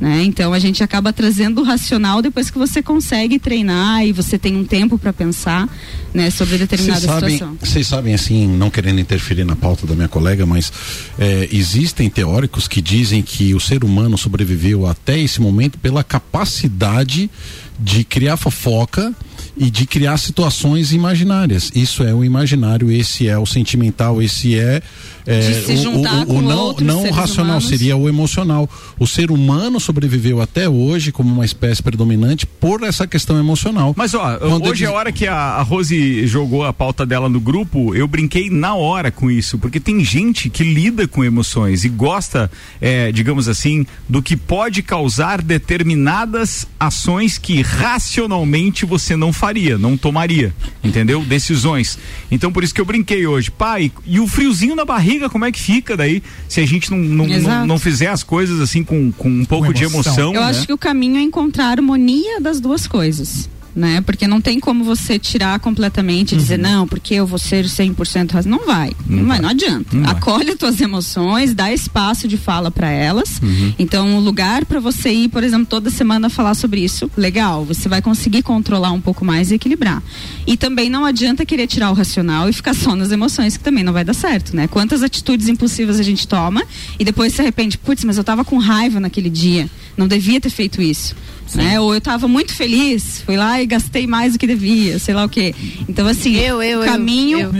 Né? 0.00 0.24
Então 0.24 0.54
a 0.54 0.58
gente 0.58 0.82
acaba 0.82 1.12
trazendo 1.12 1.60
o 1.60 1.64
racional 1.64 2.22
depois 2.22 2.50
que 2.50 2.56
você 2.56 2.82
consegue 2.82 3.38
treinar 3.38 4.06
e 4.06 4.12
você 4.12 4.38
tem 4.38 4.56
um 4.56 4.64
tempo 4.64 4.98
para 4.98 5.12
pensar 5.12 5.68
né, 6.14 6.30
sobre 6.30 6.56
determinada 6.56 7.00
sabem, 7.06 7.30
situação. 7.32 7.58
vocês 7.60 7.86
sabem, 7.86 8.14
assim, 8.14 8.46
não 8.48 8.70
querendo 8.70 8.98
interferir 8.98 9.44
na 9.44 9.54
pauta 9.54 9.86
da 9.86 9.94
minha 9.94 10.08
colega, 10.08 10.46
mas 10.46 10.72
é, 11.18 11.48
existem 11.52 12.08
teóricos 12.08 12.66
que 12.66 12.80
dizem 12.80 13.20
que 13.20 13.54
o 13.54 13.60
ser 13.60 13.84
humano 13.84 14.16
sobreviveu 14.16 14.86
até 14.86 15.18
esse 15.18 15.38
momento 15.38 15.78
pela 15.78 16.02
capacidade 16.02 17.30
de 17.78 18.02
criar 18.02 18.38
fofoca 18.38 19.14
e 19.62 19.70
de 19.70 19.86
criar 19.86 20.16
situações 20.16 20.90
imaginárias. 20.90 21.70
Isso 21.74 22.02
é 22.02 22.14
o 22.14 22.24
imaginário, 22.24 22.90
esse 22.90 23.28
é 23.28 23.38
o 23.38 23.44
sentimental, 23.44 24.22
esse 24.22 24.58
é, 24.58 24.80
é, 25.26 25.38
De 25.40 25.54
se 25.66 25.72
o- 25.72 25.76
juntar 25.76 26.22
o, 26.22 26.26
com 26.26 26.38
o 26.38 26.42
não, 26.42 26.72
não 26.80 27.02
o 27.04 27.10
racional, 27.12 27.56
humanos. 27.58 27.68
seria 27.68 27.94
o 27.94 28.08
emocional. 28.08 28.68
O 28.98 29.06
ser 29.06 29.30
humano 29.30 29.78
sobreviveu 29.78 30.40
até 30.40 30.66
hoje 30.66 31.12
como 31.12 31.30
uma 31.32 31.44
espécie 31.44 31.82
predominante 31.82 32.46
por 32.46 32.82
essa 32.84 33.06
questão 33.06 33.38
emocional. 33.38 33.92
Mas 33.96 34.14
ó, 34.14 34.38
Quando 34.38 34.66
hoje 34.70 34.84
é 34.84 34.88
a 34.88 34.92
hora 34.92 35.12
que 35.12 35.26
a, 35.26 35.34
a 35.36 35.62
Rose 35.62 36.26
jogou 36.26 36.64
a 36.64 36.72
pauta 36.72 37.04
dela 37.04 37.28
no 37.28 37.38
grupo, 37.38 37.94
eu 37.94 38.08
brinquei 38.08 38.48
na 38.48 38.74
hora 38.74 39.10
com 39.10 39.30
isso, 39.30 39.58
porque 39.58 39.78
tem 39.78 40.02
gente 40.02 40.48
que 40.48 40.64
lida 40.64 41.06
com 41.06 41.22
emoções 41.22 41.84
e 41.84 41.90
gosta, 41.90 42.50
é, 42.80 43.12
digamos 43.12 43.46
assim, 43.46 43.84
do 44.08 44.22
que 44.22 44.38
pode 44.38 44.82
causar 44.82 45.42
determinadas 45.42 46.66
ações 46.78 47.36
que 47.36 47.60
racionalmente 47.60 48.86
você 48.86 49.14
não 49.16 49.32
faria, 49.34 49.49
não 49.78 49.96
tomaria, 49.96 50.54
entendeu? 50.82 51.22
Decisões. 51.24 51.98
Então 52.30 52.52
por 52.52 52.64
isso 52.64 52.74
que 52.74 52.80
eu 52.80 52.84
brinquei 52.84 53.26
hoje, 53.26 53.50
pai, 53.50 53.90
e 54.06 54.20
o 54.20 54.26
friozinho 54.26 54.76
na 54.76 54.84
barriga, 54.84 55.28
como 55.28 55.44
é 55.44 55.52
que 55.52 55.60
fica 55.60 55.96
daí? 55.96 56.22
Se 56.48 56.60
a 56.60 56.66
gente 56.66 56.90
não, 56.90 56.98
não, 56.98 57.26
não, 57.26 57.66
não 57.66 57.78
fizer 57.78 58.08
as 58.08 58.22
coisas 58.22 58.60
assim 58.60 58.82
com, 58.82 59.12
com 59.12 59.28
um 59.28 59.44
pouco 59.44 59.72
de 59.72 59.84
emoção. 59.84 60.12
emoção. 60.12 60.34
Eu 60.34 60.40
né? 60.40 60.46
acho 60.48 60.66
que 60.66 60.72
o 60.72 60.78
caminho 60.78 61.16
é 61.16 61.22
encontrar 61.22 61.66
a 61.66 61.70
harmonia 61.70 62.40
das 62.40 62.60
duas 62.60 62.86
coisas. 62.86 63.48
Né? 63.74 64.00
Porque 64.00 64.26
não 64.26 64.40
tem 64.40 64.58
como 64.58 64.82
você 64.82 65.16
tirar 65.18 65.60
completamente 65.60 66.34
e 66.34 66.36
dizer, 66.38 66.58
não, 66.58 66.88
porque 66.88 67.14
eu 67.14 67.24
vou 67.26 67.38
ser 67.38 67.66
100% 67.66 68.32
razão. 68.32 68.50
Não 68.50 68.66
vai. 68.66 68.92
Não 69.06 69.18
Não, 69.18 69.26
vai, 69.26 69.36
vai. 69.36 69.40
não 69.40 69.48
adianta. 69.50 69.96
Não 69.96 70.02
vai. 70.02 70.12
Acolhe 70.12 70.50
as 70.50 70.58
tuas 70.58 70.80
emoções, 70.80 71.54
dá 71.54 71.72
espaço 71.72 72.26
de 72.26 72.36
fala 72.36 72.70
para 72.70 72.90
elas. 72.90 73.40
Uhum. 73.40 73.72
Então, 73.78 74.16
o 74.16 74.20
lugar 74.20 74.64
para 74.64 74.80
você 74.80 75.10
ir, 75.12 75.28
por 75.28 75.44
exemplo, 75.44 75.66
toda 75.66 75.88
semana 75.88 76.28
falar 76.28 76.54
sobre 76.54 76.80
isso, 76.80 77.08
legal. 77.16 77.64
Você 77.64 77.88
vai 77.88 78.02
conseguir 78.02 78.42
controlar 78.42 78.90
um 78.90 79.00
pouco 79.00 79.24
mais 79.24 79.50
e 79.50 79.54
equilibrar. 79.54 80.02
E 80.46 80.56
também 80.56 80.90
não 80.90 81.04
adianta 81.04 81.46
querer 81.46 81.66
tirar 81.68 81.90
o 81.90 81.94
racional 81.94 82.48
e 82.48 82.52
ficar 82.52 82.74
só 82.74 82.96
nas 82.96 83.12
emoções, 83.12 83.56
que 83.56 83.62
também 83.62 83.84
não 83.84 83.92
vai 83.92 84.04
dar 84.04 84.14
certo, 84.14 84.54
né? 84.56 84.66
Quantas 84.66 85.02
atitudes 85.02 85.46
impulsivas 85.48 86.00
a 86.00 86.02
gente 86.02 86.26
toma 86.26 86.64
e 86.98 87.04
depois 87.04 87.32
se 87.34 87.40
arrepende, 87.40 87.78
putz, 87.78 88.04
mas 88.04 88.18
eu 88.18 88.24
tava 88.24 88.44
com 88.44 88.58
raiva 88.58 88.98
naquele 88.98 89.30
dia, 89.30 89.68
não 89.96 90.08
devia 90.08 90.40
ter 90.40 90.50
feito 90.50 90.82
isso. 90.82 91.14
Né? 91.54 91.80
Ou 91.80 91.94
eu 91.94 92.00
tava 92.00 92.28
muito 92.28 92.54
feliz, 92.54 93.22
fui 93.24 93.36
lá 93.36 93.60
e 93.60 93.66
gastei 93.66 94.06
mais 94.06 94.32
do 94.34 94.38
que 94.38 94.46
devia, 94.46 94.98
sei 94.98 95.14
lá 95.14 95.24
o 95.24 95.28
quê. 95.28 95.54
Então, 95.88 96.06
assim, 96.06 96.36
Eu, 96.36 96.62
eu, 96.62 96.80
o 96.80 96.82
eu, 96.84 96.90
caminho, 96.90 97.38
eu. 97.40 97.50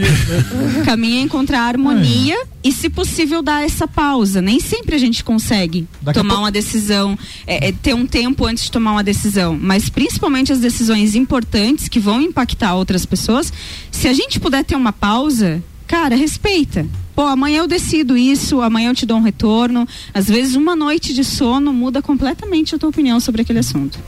o 0.81 0.83
caminho 0.85 1.17
é 1.19 1.21
encontrar 1.21 1.61
a 1.61 1.67
harmonia 1.67 2.37
e, 2.63 2.71
se 2.71 2.89
possível, 2.89 3.41
dar 3.41 3.63
essa 3.65 3.87
pausa. 3.87 4.41
Nem 4.41 4.59
sempre 4.59 4.95
a 4.95 4.99
gente 4.99 5.23
consegue 5.23 5.87
Daqui 6.01 6.19
tomar 6.19 6.29
pouco- 6.29 6.43
uma 6.43 6.51
decisão, 6.51 7.17
é, 7.47 7.69
é, 7.69 7.71
ter 7.71 7.93
um 7.93 8.05
tempo 8.05 8.45
antes 8.45 8.65
de 8.65 8.71
tomar 8.71 8.91
uma 8.93 9.03
decisão. 9.03 9.57
Mas 9.59 9.89
principalmente 9.89 10.51
as 10.53 10.59
decisões 10.59 11.15
importantes 11.15 11.87
que 11.89 11.99
vão 11.99 12.21
impactar 12.21 12.75
outras 12.75 13.05
pessoas, 13.05 13.51
se 13.91 14.07
a 14.07 14.13
gente 14.13 14.39
puder 14.39 14.63
ter 14.63 14.75
uma 14.75 14.93
pausa, 14.93 15.61
cara, 15.87 16.15
respeita. 16.15 16.85
Pô, 17.21 17.27
amanhã 17.27 17.59
eu 17.59 17.67
decido 17.67 18.17
isso, 18.17 18.61
amanhã 18.61 18.89
eu 18.89 18.95
te 18.95 19.05
dou 19.05 19.19
um 19.19 19.21
retorno. 19.21 19.87
Às 20.11 20.27
vezes 20.27 20.55
uma 20.55 20.75
noite 20.75 21.13
de 21.13 21.23
sono 21.23 21.71
muda 21.71 22.01
completamente 22.01 22.73
a 22.73 22.79
tua 22.79 22.89
opinião 22.89 23.19
sobre 23.19 23.43
aquele 23.43 23.59
assunto. 23.59 23.99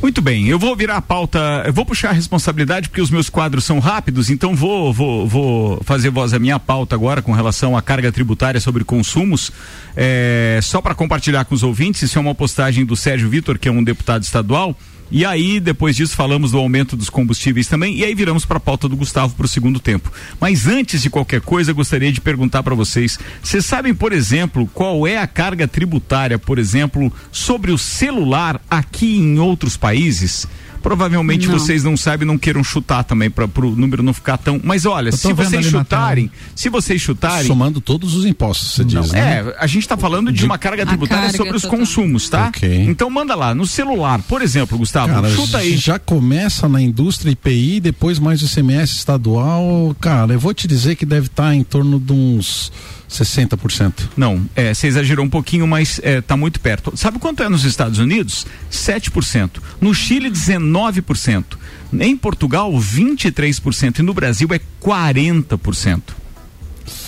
Muito 0.00 0.22
bem, 0.22 0.46
eu 0.46 0.56
vou 0.56 0.76
virar 0.76 0.98
a 0.98 1.02
pauta, 1.02 1.64
eu 1.66 1.72
vou 1.72 1.84
puxar 1.84 2.10
a 2.10 2.12
responsabilidade 2.12 2.88
porque 2.88 3.00
os 3.00 3.10
meus 3.10 3.28
quadros 3.28 3.64
são 3.64 3.80
rápidos, 3.80 4.30
então 4.30 4.54
vou, 4.54 4.92
vou, 4.92 5.26
vou 5.26 5.82
fazer 5.82 6.10
voz 6.10 6.32
a 6.32 6.38
minha 6.38 6.60
pauta 6.60 6.94
agora 6.94 7.20
com 7.20 7.32
relação 7.32 7.76
à 7.76 7.82
carga 7.82 8.12
tributária 8.12 8.60
sobre 8.60 8.84
consumos. 8.84 9.50
É, 9.96 10.60
só 10.62 10.80
para 10.80 10.94
compartilhar 10.94 11.46
com 11.46 11.56
os 11.56 11.64
ouvintes, 11.64 12.02
isso 12.02 12.18
é 12.18 12.20
uma 12.20 12.36
postagem 12.36 12.86
do 12.86 12.94
Sérgio 12.94 13.28
Vitor, 13.28 13.58
que 13.58 13.66
é 13.66 13.72
um 13.72 13.82
deputado 13.82 14.22
estadual. 14.22 14.76
E 15.10 15.24
aí, 15.24 15.58
depois 15.58 15.96
disso, 15.96 16.14
falamos 16.14 16.52
do 16.52 16.58
aumento 16.58 16.96
dos 16.96 17.10
combustíveis 17.10 17.66
também. 17.66 17.96
E 17.96 18.04
aí 18.04 18.14
viramos 18.14 18.44
para 18.44 18.58
a 18.58 18.60
pauta 18.60 18.88
do 18.88 18.96
Gustavo 18.96 19.34
para 19.34 19.46
o 19.46 19.48
segundo 19.48 19.80
tempo. 19.80 20.12
Mas 20.40 20.66
antes 20.66 21.02
de 21.02 21.10
qualquer 21.10 21.40
coisa, 21.40 21.72
gostaria 21.72 22.12
de 22.12 22.20
perguntar 22.20 22.62
para 22.62 22.74
vocês: 22.74 23.18
vocês 23.42 23.66
sabem, 23.66 23.94
por 23.94 24.12
exemplo, 24.12 24.68
qual 24.72 25.06
é 25.06 25.18
a 25.18 25.26
carga 25.26 25.66
tributária, 25.66 26.38
por 26.38 26.58
exemplo, 26.58 27.12
sobre 27.32 27.72
o 27.72 27.78
celular 27.78 28.60
aqui 28.70 29.16
em 29.16 29.38
outros 29.38 29.76
países? 29.76 30.46
Provavelmente 30.82 31.46
Não. 31.46 31.58
vocês 31.58 31.84
não 31.84 31.96
sabem, 31.96 32.26
não 32.26 32.38
queiram 32.38 32.62
chutar 32.64 33.04
também 33.04 33.30
para 33.30 33.44
o 33.44 33.70
número 33.76 34.02
não 34.02 34.12
ficar 34.12 34.36
tão. 34.36 34.60
Mas 34.62 34.84
olha, 34.86 35.12
se 35.12 35.32
vocês 35.32 35.66
chutarem, 35.66 36.30
se 36.54 36.68
vocês 36.68 37.00
chutarem, 37.00 37.46
Somando 37.46 37.80
todos 37.80 38.14
os 38.14 38.24
impostos, 38.24 38.74
você 38.74 38.84
diz, 38.84 39.12
né? 39.12 39.20
é, 39.46 39.56
a 39.58 39.66
gente 39.66 39.82
está 39.82 39.96
falando 39.96 40.32
de 40.32 40.44
uma 40.44 40.58
carga 40.58 40.84
tributária 40.86 41.24
carga 41.24 41.36
sobre 41.36 41.56
os 41.56 41.62
total. 41.62 41.78
consumos, 41.78 42.28
tá? 42.28 42.48
Ok. 42.48 42.84
Então 42.88 43.08
manda 43.10 43.34
lá, 43.34 43.54
no 43.54 43.66
celular, 43.66 44.20
por 44.22 44.42
exemplo, 44.42 44.78
Gustavo, 44.78 45.12
Cara, 45.12 45.30
chuta 45.30 45.58
aí. 45.58 45.76
já 45.76 45.98
começa 45.98 46.68
na 46.68 46.80
indústria 46.80 47.30
IPI, 47.30 47.80
depois 47.80 48.18
mais 48.18 48.40
o 48.42 48.44
ICMS 48.46 48.94
estadual. 48.96 49.94
Cara, 50.00 50.32
eu 50.34 50.40
vou 50.40 50.54
te 50.54 50.66
dizer 50.66 50.96
que 50.96 51.04
deve 51.06 51.26
estar 51.26 51.54
em 51.54 51.62
torno 51.62 51.98
de 51.98 52.12
uns 52.12 52.72
60%. 53.10 53.92
Não, 54.16 54.42
é, 54.54 54.72
você 54.72 54.86
exagerou 54.86 55.24
um 55.24 55.28
pouquinho, 55.28 55.66
mas 55.66 56.00
é, 56.02 56.20
tá 56.20 56.36
muito 56.36 56.60
perto. 56.60 56.92
Sabe 56.96 57.18
quanto 57.18 57.42
é 57.42 57.48
nos 57.48 57.64
Estados 57.64 57.98
Unidos? 57.98 58.46
7%. 58.70 59.50
No 59.80 59.92
Chile, 59.94 60.30
19%. 60.30 61.44
Em 61.98 62.16
Portugal, 62.16 62.72
23%. 62.72 63.98
E 63.98 64.02
no 64.02 64.14
Brasil 64.14 64.48
é 64.52 64.60
40%. 64.80 66.00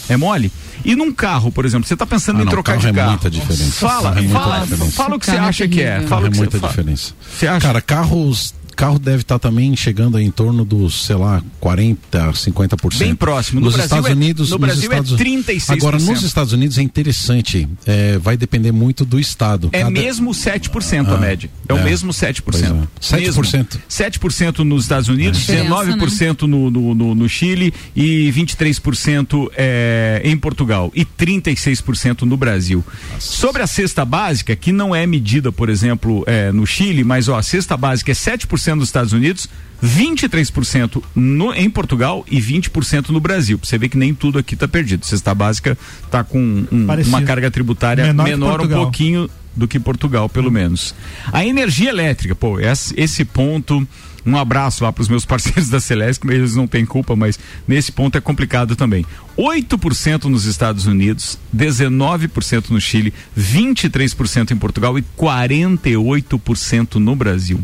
É 0.08 0.16
mole? 0.16 0.50
E 0.84 0.96
num 0.96 1.12
carro, 1.12 1.52
por 1.52 1.64
exemplo, 1.64 1.86
você 1.86 1.94
está 1.94 2.04
pensando 2.04 2.38
Ah, 2.38 2.42
em 2.42 2.44
não, 2.44 2.50
trocar 2.50 2.72
carro 2.72 2.80
de 2.82 2.88
é 2.88 2.92
carro. 2.92 3.10
muita 3.10 3.30
diferença. 3.30 3.72
Fala, 3.72 4.02
Carro 4.02 4.18
é 4.18 4.22
muita 4.22 4.40
fala, 4.40 4.60
diferença. 4.66 4.90
fala 4.96 5.14
o 5.14 5.18
que 5.20 5.26
você 5.26 5.32
é 5.32 5.38
acha 5.38 5.68
que 5.68 5.80
é. 5.82 6.00
Fala 6.02 6.26
é 6.26 6.30
muita 6.30 6.58
diferença. 6.58 7.14
Você 7.38 7.46
acha? 7.46 7.60
Cara, 7.66 7.80
carros. 7.80 8.52
Carro 8.76 8.98
deve 8.98 9.22
estar 9.22 9.38
também 9.38 9.74
chegando 9.76 10.18
em 10.18 10.30
torno 10.30 10.64
dos, 10.64 11.04
sei 11.06 11.16
lá, 11.16 11.42
40, 11.61 12.32
50%. 12.32 12.98
Bem 12.98 13.14
próximo. 13.14 13.61
No 13.61 13.66
nos 13.66 13.74
Brasil 13.74 13.87
Estados 13.87 14.11
é- 14.11 14.12
Unidos, 14.12 14.50
no 14.50 14.58
Brasil 14.58 14.92
é 14.92 14.98
Estados... 14.98 15.12
36%. 15.12 15.70
Agora, 15.72 15.98
nos 15.98 16.22
Estados 16.22 16.52
Unidos 16.52 16.78
é 16.78 16.82
interessante. 16.82 17.68
é, 17.87 18.18
vai 18.18 18.37
depender 18.37 18.72
muito 18.72 19.04
do 19.04 19.18
estado. 19.20 19.68
É 19.72 19.80
Cada- 19.80 19.90
mesmo 19.90 20.30
7% 20.32 21.08
a 21.08 21.14
Ah, 21.14 21.18
média. 21.18 21.50
É, 21.68 21.74
o 21.74 21.78
é. 21.78 21.85
mesmo 21.85 22.12
7%. 22.12 22.42
Pois 22.44 22.62
é. 22.62 22.66
7%. 23.00 23.74
Mesmo. 23.74 23.82
7% 23.88 24.58
nos 24.64 24.82
Estados 24.85 25.08
Unidos, 25.08 25.48
É. 25.48 25.62
19% 25.64 26.42
no, 26.42 26.70
no, 26.70 26.94
no, 26.94 27.14
no 27.14 27.28
Chile 27.28 27.72
e 27.94 28.32
23% 28.32 29.48
é, 29.56 30.20
em 30.24 30.37
Portugal 30.37 30.90
e 30.94 31.04
36% 31.04 32.22
no 32.22 32.37
Brasil. 32.37 32.85
Sobre 33.18 33.62
a 33.62 33.66
cesta 33.66 34.04
básica, 34.04 34.56
que 34.56 34.72
não 34.72 34.94
é 34.94 35.06
medida, 35.06 35.52
por 35.52 35.68
exemplo, 35.68 36.24
é, 36.26 36.50
no 36.52 36.66
Chile, 36.66 37.04
mas 37.04 37.28
ó, 37.28 37.37
a 37.38 37.42
cesta 37.42 37.76
básica 37.76 38.11
é 38.12 38.14
7% 38.14 38.62
nos 38.77 38.88
Estados 38.88 39.12
Unidos, 39.12 39.48
23% 39.85 41.03
no, 41.14 41.53
em 41.55 41.68
Portugal 41.68 42.25
e 42.31 42.40
20% 42.40 43.09
no 43.11 43.20
Brasil. 43.20 43.59
Pra 43.59 43.68
Você 43.68 43.79
vê 43.79 43.88
que 43.88 43.96
nem 43.98 44.14
tudo 44.14 44.38
aqui 44.38 44.55
está 44.55 44.68
perdido. 44.68 45.05
Cesta 45.05 45.35
básica 45.35 45.77
está 46.05 46.22
com 46.25 46.38
um- 46.70 46.87
uma 47.09 47.22
carga 47.22 47.51
tributária 47.51 48.07
Menor 48.07 48.25
menor 48.25 48.61
um 48.61 48.68
pouquinho 48.68 49.29
do 49.55 49.68
que 49.68 49.79
Portugal, 49.79 50.29
pelo 50.29 50.51
menos. 50.51 50.94
A 51.33 51.44
energia 51.44 51.90
elétrica, 51.90 52.35
pô, 52.35 52.59
esse, 52.61 52.94
esse 52.98 53.25
ponto. 53.25 53.87
Um 54.25 54.37
abraço 54.38 54.85
lá 54.85 54.92
para 54.92 55.03
os 55.03 55.09
meus 55.09 55.25
parceiros 55.27 55.68
da 55.68 55.81
Celeste, 55.81 56.25
que 56.25 56.33
eles 56.33 56.55
não 56.55 56.64
têm 56.68 56.87
culpa, 56.87 57.16
mas 57.16 57.37
nesse 57.66 57.90
ponto 57.90 58.16
é 58.16 58.20
complicado 58.20 58.77
também. 58.77 59.05
8% 59.37 60.25
nos 60.27 60.44
Estados 60.44 60.87
Unidos, 60.87 61.37
19% 61.55 62.70
no 62.70 62.81
Chile, 62.81 63.12
23% 63.37 64.53
em 64.53 64.57
Portugal 64.57 64.96
e 64.96 65.03
48% 65.18 66.94
no 66.94 67.16
Brasil. 67.16 67.61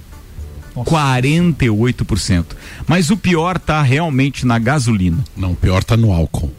48%. 0.85 2.45
Mas 2.87 3.11
o 3.11 3.17
pior 3.17 3.59
tá 3.59 3.83
realmente 3.83 4.47
na 4.47 4.59
gasolina. 4.59 5.19
Não, 5.37 5.53
o 5.53 5.57
pior 5.57 5.83
tá 5.85 5.97
no 5.97 6.13
álcool. 6.13 6.53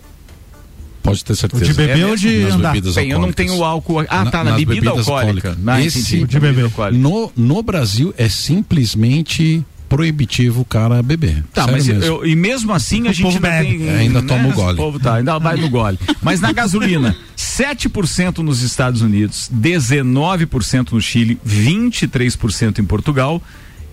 Pode 1.02 1.24
ter 1.24 1.36
certeza. 1.36 1.64
O 1.64 1.68
de 1.68 1.74
beber 1.74 2.00
É 2.02 2.06
ou 2.06 2.16
de 2.16 2.40
Nas 2.44 2.54
andar? 2.54 2.72
bebidas 2.74 2.96
Bem, 2.96 3.10
eu 3.10 3.20
não 3.20 3.32
tenho 3.32 3.64
álcool. 3.64 4.02
Ah, 4.10 4.26
Na- 4.26 4.32
tá, 4.32 4.44
na 4.44 4.52
bebida 4.58 4.90
alcoólica. 4.90 5.12
alcoólicas. 5.50 5.58
Na, 5.64 5.82
Esse- 5.82 6.00
entendi, 6.00 6.24
O 6.24 6.28
de 6.28 6.40
beber. 6.40 6.64
alcoólica. 6.66 7.02
No, 7.02 7.32
no 7.36 7.64
Brasil 7.64 8.14
é 8.18 8.28
simplesmente 8.28 9.66
proibitivo 9.88 10.62
o 10.62 10.66
cara 10.66 11.02
beber. 11.02 11.44
Tá, 11.52 11.66
mas 11.66 11.88
mesmo. 11.88 12.04
eu- 12.04 12.26
e 12.26 12.36
mesmo 12.36 12.72
assim 12.74 13.08
a 13.08 13.10
O 13.10 13.14
gente 13.14 13.38
ainda 13.38 13.40
bebe. 13.50 13.66
tem. 13.70 13.78
né, 13.80 13.94
É, 13.96 14.00
ainda 14.02 14.22
toma 14.22 14.50
o 14.50 14.54
gole. 14.54 14.74
O 14.74 14.78
povo 14.78 15.00
tá, 15.00 15.16
ainda 15.16 15.40
vai 15.40 15.56
no 15.56 15.68
gole. 15.70 15.98
Mas 16.22 16.40
na 16.42 16.52
gasolina, 16.52 17.16
7% 17.36 18.40
nos 18.44 18.62
Estados 18.62 19.02
Unidos, 19.02 19.50
19% 19.52 20.92
no 20.92 21.02
Chile, 21.02 21.40
23% 21.44 22.78
em 22.80 22.86
Portugal. 22.86 23.42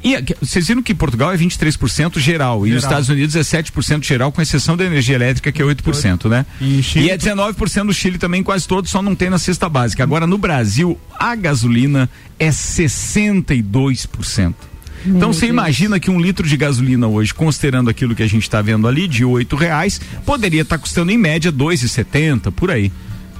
E 0.06 0.16
vocês 0.40 0.68
viram 0.68 0.82
que 0.82 0.94
Portugal 0.94 1.32
é 1.32 1.36
23% 1.36 2.18
geral, 2.18 2.66
e 2.66 2.72
os 2.72 2.82
Geral. 2.82 2.90
Estados 2.90 3.08
Unidos 3.08 3.34
é 3.34 3.40
7% 3.40 4.04
geral, 4.04 4.30
com 4.30 4.40
exceção 4.40 4.76
da 4.76 4.84
energia 4.84 5.16
elétrica, 5.16 5.50
que 5.50 5.60
é 5.60 5.64
8%, 5.64 6.28
né? 6.28 6.46
E 6.60 6.82
Chile- 6.82 7.10
é 7.10 7.18
19% 7.18 7.82
no 7.82 7.92
Chile 7.92 8.18
também, 8.18 8.42
quase 8.42 8.68
todos, 8.68 8.90
só 8.90 9.02
não 9.02 9.14
tem 9.14 9.30
na 9.30 9.38
cesta 9.38 9.68
básica. 9.68 10.02
Agora, 10.02 10.26
no 10.26 10.38
Brasil, 10.38 10.98
a 11.18 11.34
gasolina 11.34 12.08
é 12.38 12.48
62%. 12.50 14.54
Então 15.04 15.32
você 15.32 15.46
imagina 15.46 16.00
que 16.00 16.10
um 16.10 16.20
litro 16.20 16.48
de 16.48 16.56
gasolina 16.56 17.06
hoje, 17.06 17.32
considerando 17.32 17.88
aquilo 17.88 18.14
que 18.14 18.24
a 18.24 18.28
gente 18.28 18.42
está 18.42 18.60
vendo 18.60 18.88
ali, 18.88 19.06
de 19.06 19.24
oito 19.24 19.54
reais, 19.54 20.00
poderia 20.24 20.62
estar 20.62 20.78
custando 20.78 21.12
em 21.12 21.18
média 21.18 21.52
dois 21.52 21.82
e 21.82 21.88
setenta 21.88 22.50
por 22.50 22.72
aí. 22.72 22.90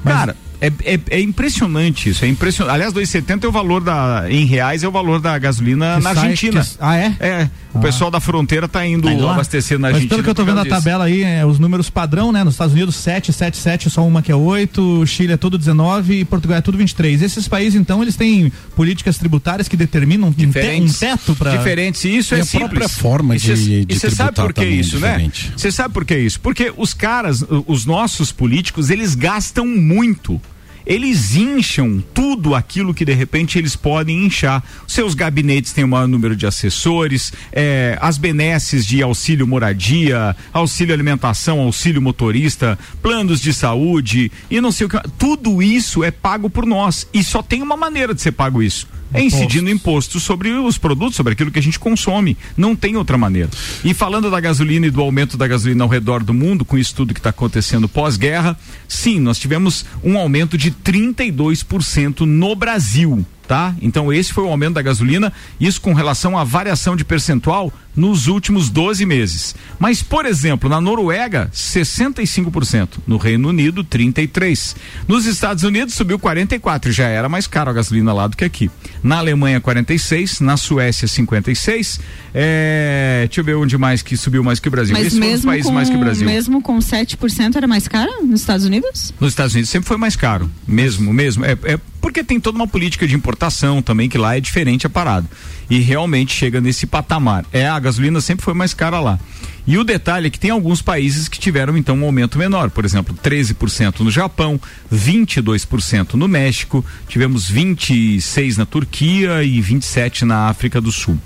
Cara, 0.05 0.37
é, 0.61 0.73
é, 0.85 1.01
é 1.11 1.21
impressionante 1.21 2.09
isso, 2.11 2.25
é 2.25 2.29
impressionante. 2.29 2.75
Aliás, 2.75 2.93
2,70 2.93 3.45
é 3.45 3.49
o 3.49 3.53
valor 3.53 3.83
da 3.83 4.25
em 4.29 4.45
reais 4.47 4.83
é 4.83 4.89
o 4.89 4.91
valor 4.91 5.21
da 5.21 5.37
gasolina 5.39 5.97
Que 5.99 6.03
na 6.05 6.15
sai- 6.15 6.23
Argentina. 6.31 6.65
que- 6.65 6.77
ah, 6.81 6.97
é? 6.97 7.15
É, 7.21 7.51
o 7.77 7.81
pessoal 7.81 8.11
da 8.11 8.21
fronteira 8.21 8.67
tá 8.69 8.87
indo 8.87 9.07
Tá 9.07 9.13
indo 9.13 9.29
abastecer 9.29 9.79
na 9.79 9.89
Mas 9.89 9.95
Argentina. 9.97 10.09
pelo 10.17 10.23
que 10.25 10.31
eu 10.31 10.35
tô 10.35 10.43
por 10.45 10.49
vendo 10.55 10.57
na 10.65 10.65
tabela 10.67 11.05
aí, 11.05 11.23
é, 11.23 11.45
os 11.45 11.59
números 11.59 11.89
padrão, 11.91 12.33
né? 12.33 12.43
Nos 12.45 12.55
Estados 12.55 12.73
Unidos, 12.75 12.97
7, 12.97 13.33
7, 13.33 13.57
7, 13.57 13.91
só 13.91 14.07
uma 14.07 14.23
que 14.23 14.33
é 14.33 14.35
8, 14.35 15.07
Chile 15.07 15.33
é 15.33 15.37
tudo 15.37 15.57
19 15.59 16.21
e 16.21 16.25
Portugal 16.25 16.59
é 16.59 16.61
tudo 16.61 16.79
23. 16.79 17.23
Esses 17.23 17.47
países, 17.49 17.79
então, 17.81 18.03
eles 18.03 18.17
têm 18.17 18.51
políticas 18.75 19.19
tributárias 19.19 19.69
que 19.69 19.77
determinam 19.77 20.29
um, 20.29 20.33
te, 20.33 20.45
um 20.45 20.49
diferentes. 20.49 20.99
teto 20.99 21.35
para 21.37 21.57
Diferentes. 21.57 22.05
E 22.05 22.17
isso 22.17 22.35
E 22.35 22.39
é 22.39 22.41
a 22.41 22.45
simples. 22.45 22.69
própria 22.71 22.89
forma 22.89 23.37
E 23.37 23.41
cê- 23.41 23.55
de- 23.55 23.73
E 23.81 23.85
de 23.85 23.99
você 23.99 24.11
sabe 24.11 24.33
por 24.37 24.53
que 24.53 24.61
também 24.61 24.73
é 24.77 24.81
isso, 24.81 24.99
né? 24.99 25.09
diferente. 25.13 25.53
Você 25.57 25.71
sabe 25.73 25.93
por 25.95 26.05
que 26.05 26.17
isso? 26.19 26.41
Porque 26.41 26.73
os 26.77 26.93
caras, 26.95 27.45
os 27.67 27.85
nossos 27.87 28.33
políticos, 28.33 28.91
eles 28.91 29.15
gastam 29.15 29.67
muito. 29.67 30.41
Eles 30.87 31.35
incham 31.35 32.03
tudo 32.15 32.55
aquilo 32.55 32.95
que 32.95 33.05
de 33.05 33.13
repente 33.13 33.59
eles 33.59 33.75
podem 33.75 34.25
inchar. 34.25 34.63
Seus 34.87 35.15
gabinetes 35.15 35.73
têm 35.73 35.85
o 35.85 35.89
maior 35.89 36.07
número 36.07 36.37
de 36.37 36.47
assessores, 36.47 37.33
eh, 37.53 37.99
as 38.01 38.19
benesses 38.19 38.87
de 38.87 39.03
auxílio 39.03 39.47
moradia, 39.47 40.37
auxílio 40.53 40.95
alimentação, 40.95 41.61
auxílio 41.61 42.01
motorista, 42.01 42.79
planos 43.03 43.41
de 43.41 43.53
saúde 43.53 44.31
e 44.51 44.61
não 44.61 44.71
sei 44.71 44.87
o 44.87 44.91
que. 44.91 44.97
Tudo 45.19 45.61
isso 45.63 46.05
é 46.05 46.11
pago 46.11 46.49
por 46.49 46.65
nós. 46.65 47.09
E 47.13 47.25
só 47.25 47.43
tem 47.43 47.63
uma 47.63 47.77
maneira 47.77 48.15
de 48.15 48.21
ser 48.21 48.33
pago 48.33 48.63
isso. 48.63 48.87
É 49.13 49.23
incidindo 49.23 49.71
imposto 49.71 50.19
sobre 50.19 50.51
os 50.51 50.79
produtos, 50.79 51.17
sobre 51.17 51.33
aquilo 51.33 51.51
que 51.51 51.59
a 51.59 51.63
gente 51.63 51.79
consome. 51.79 52.37
Não 52.57 52.75
tem 52.75 52.97
outra 52.97 53.17
maneira. 53.17 53.51
E 53.85 53.95
falando 53.95 54.31
da 54.31 54.41
gasolina 54.41 54.87
e 54.87 54.91
do 54.91 55.01
aumento 55.01 55.37
da 55.37 55.47
gasolina 55.47 55.85
ao 55.85 55.91
redor 55.91 56.23
do 56.23 56.35
mundo, 56.35 56.65
com 56.65 56.77
isso 56.77 56.95
tudo 56.95 57.15
que 57.15 57.21
está 57.21 57.31
acontecendo 57.31 57.89
pós-guerra, 57.89 58.59
sim, 58.89 59.21
nós 59.21 59.39
tivemos 59.39 59.85
um 60.03 60.19
aumento 60.19 60.59
de 60.59 60.71
32% 60.71 62.21
no 62.21 62.55
Brasil. 62.55 63.25
Tá? 63.47 63.77
Então 63.81 64.13
esse 64.13 64.33
foi 64.33 64.43
o 64.43 64.49
aumento 64.49 64.75
da 64.75 64.83
gasolina, 64.83 65.33
isso 65.61 65.81
com 65.81 65.93
relação 65.95 66.37
à 66.37 66.43
variação 66.43 66.97
de 66.97 67.05
percentual 67.05 67.73
nos 67.97 68.27
últimos 68.27 68.69
12 68.69 69.07
meses. 69.07 69.55
Mas, 69.79 70.03
por 70.03 70.27
exemplo, 70.27 70.69
na 70.69 70.81
Noruega, 70.81 71.51
65%, 71.53 72.99
no 73.07 73.17
Reino 73.17 73.49
Unido, 73.49 73.83
33%. 73.83 74.77
Nos 75.09 75.25
Estados 75.25 75.65
Unidos 75.65 75.95
subiu 75.95 76.19
44%, 76.19 76.91
já 76.93 77.09
era 77.09 77.29
mais 77.29 77.47
caro 77.47 77.71
a 77.71 77.73
gasolina 77.73 78.13
lá 78.13 78.27
do 78.27 78.37
que 78.37 78.45
aqui. 78.45 78.71
Na 79.03 79.19
Alemanha, 79.19 79.61
46%, 79.61 80.41
na 80.41 80.57
Suécia, 80.57 81.09
56%. 81.09 82.01
É, 82.35 83.25
deixa 83.27 83.41
eu 83.41 83.45
ver 83.45 83.55
onde 83.55 83.79
mais 83.79 84.03
que 84.03 84.17
subiu 84.17 84.45
mais 84.45 84.61
que 84.61 84.69
o 84.69 84.71
Brasil. 84.71 84.95
Mas 84.95 85.15
mesmo 85.15 85.51
países 85.51 85.67
com, 85.67 85.73
mais 85.73 85.89
que 85.89 85.97
o 85.97 86.01
Brasil. 86.01 86.27
mesmo 86.27 86.61
com 86.61 86.79
7% 86.79 87.57
era 87.57 87.67
mais 87.67 87.89
cara 87.89 88.21
nos 88.23 88.41
Estados 88.41 88.67
Unidos? 88.67 89.15
Nos 89.19 89.31
Estados 89.33 89.55
Unidos 89.55 89.71
sempre 89.71 89.89
foi 89.89 89.97
mais 89.97 90.17
caro, 90.17 90.51
mesmo, 90.67 91.13
mesmo. 91.15 91.45
É, 91.45 91.57
é 91.65 91.81
porque 92.01 92.23
tem 92.23 92.39
toda 92.39 92.57
uma 92.57 92.69
política 92.69 93.07
de 93.07 93.15
importação 93.15 93.83
também, 93.83 94.09
que 94.09 94.17
lá 94.17 94.37
é 94.37 94.41
diferente 94.41 94.87
a 94.87 94.91
parada. 94.91 95.27
E 95.69 95.79
realmente 95.81 96.33
chega 96.35 96.61
nesse 96.61 96.87
patamar. 96.87 97.45
É, 97.53 97.67
a 97.67 97.79
gasolina 97.79 98.21
sempre 98.21 98.45
foi 98.45 98.55
mais 98.55 98.73
cara 98.73 99.01
lá. 99.01 99.19
E 99.67 99.77
o 99.77 99.83
detalhe 99.83 100.29
é 100.29 100.31
que 100.31 100.39
tem 100.39 100.51
alguns 100.51 100.81
países 100.81 101.27
que 101.27 101.41
tiveram 101.41 101.77
então 101.77 101.99
um 101.99 102.05
aumento 102.05 102.39
menor, 102.39 102.71
por 102.71 102.85
exemplo, 102.85 103.13
13% 103.21 103.99
no 104.01 104.11
Japão, 104.13 104.61
22% 104.93 106.15
no 106.15 106.29
México, 106.29 106.85
tivemos 107.09 107.49
26 107.49 108.57
na 108.57 108.65
Turquia 108.67 109.43
e 109.43 109.61
27 109.61 110.25
na 110.25 110.49
África 110.49 110.81
do 110.81 110.93
Sul. 110.93 111.19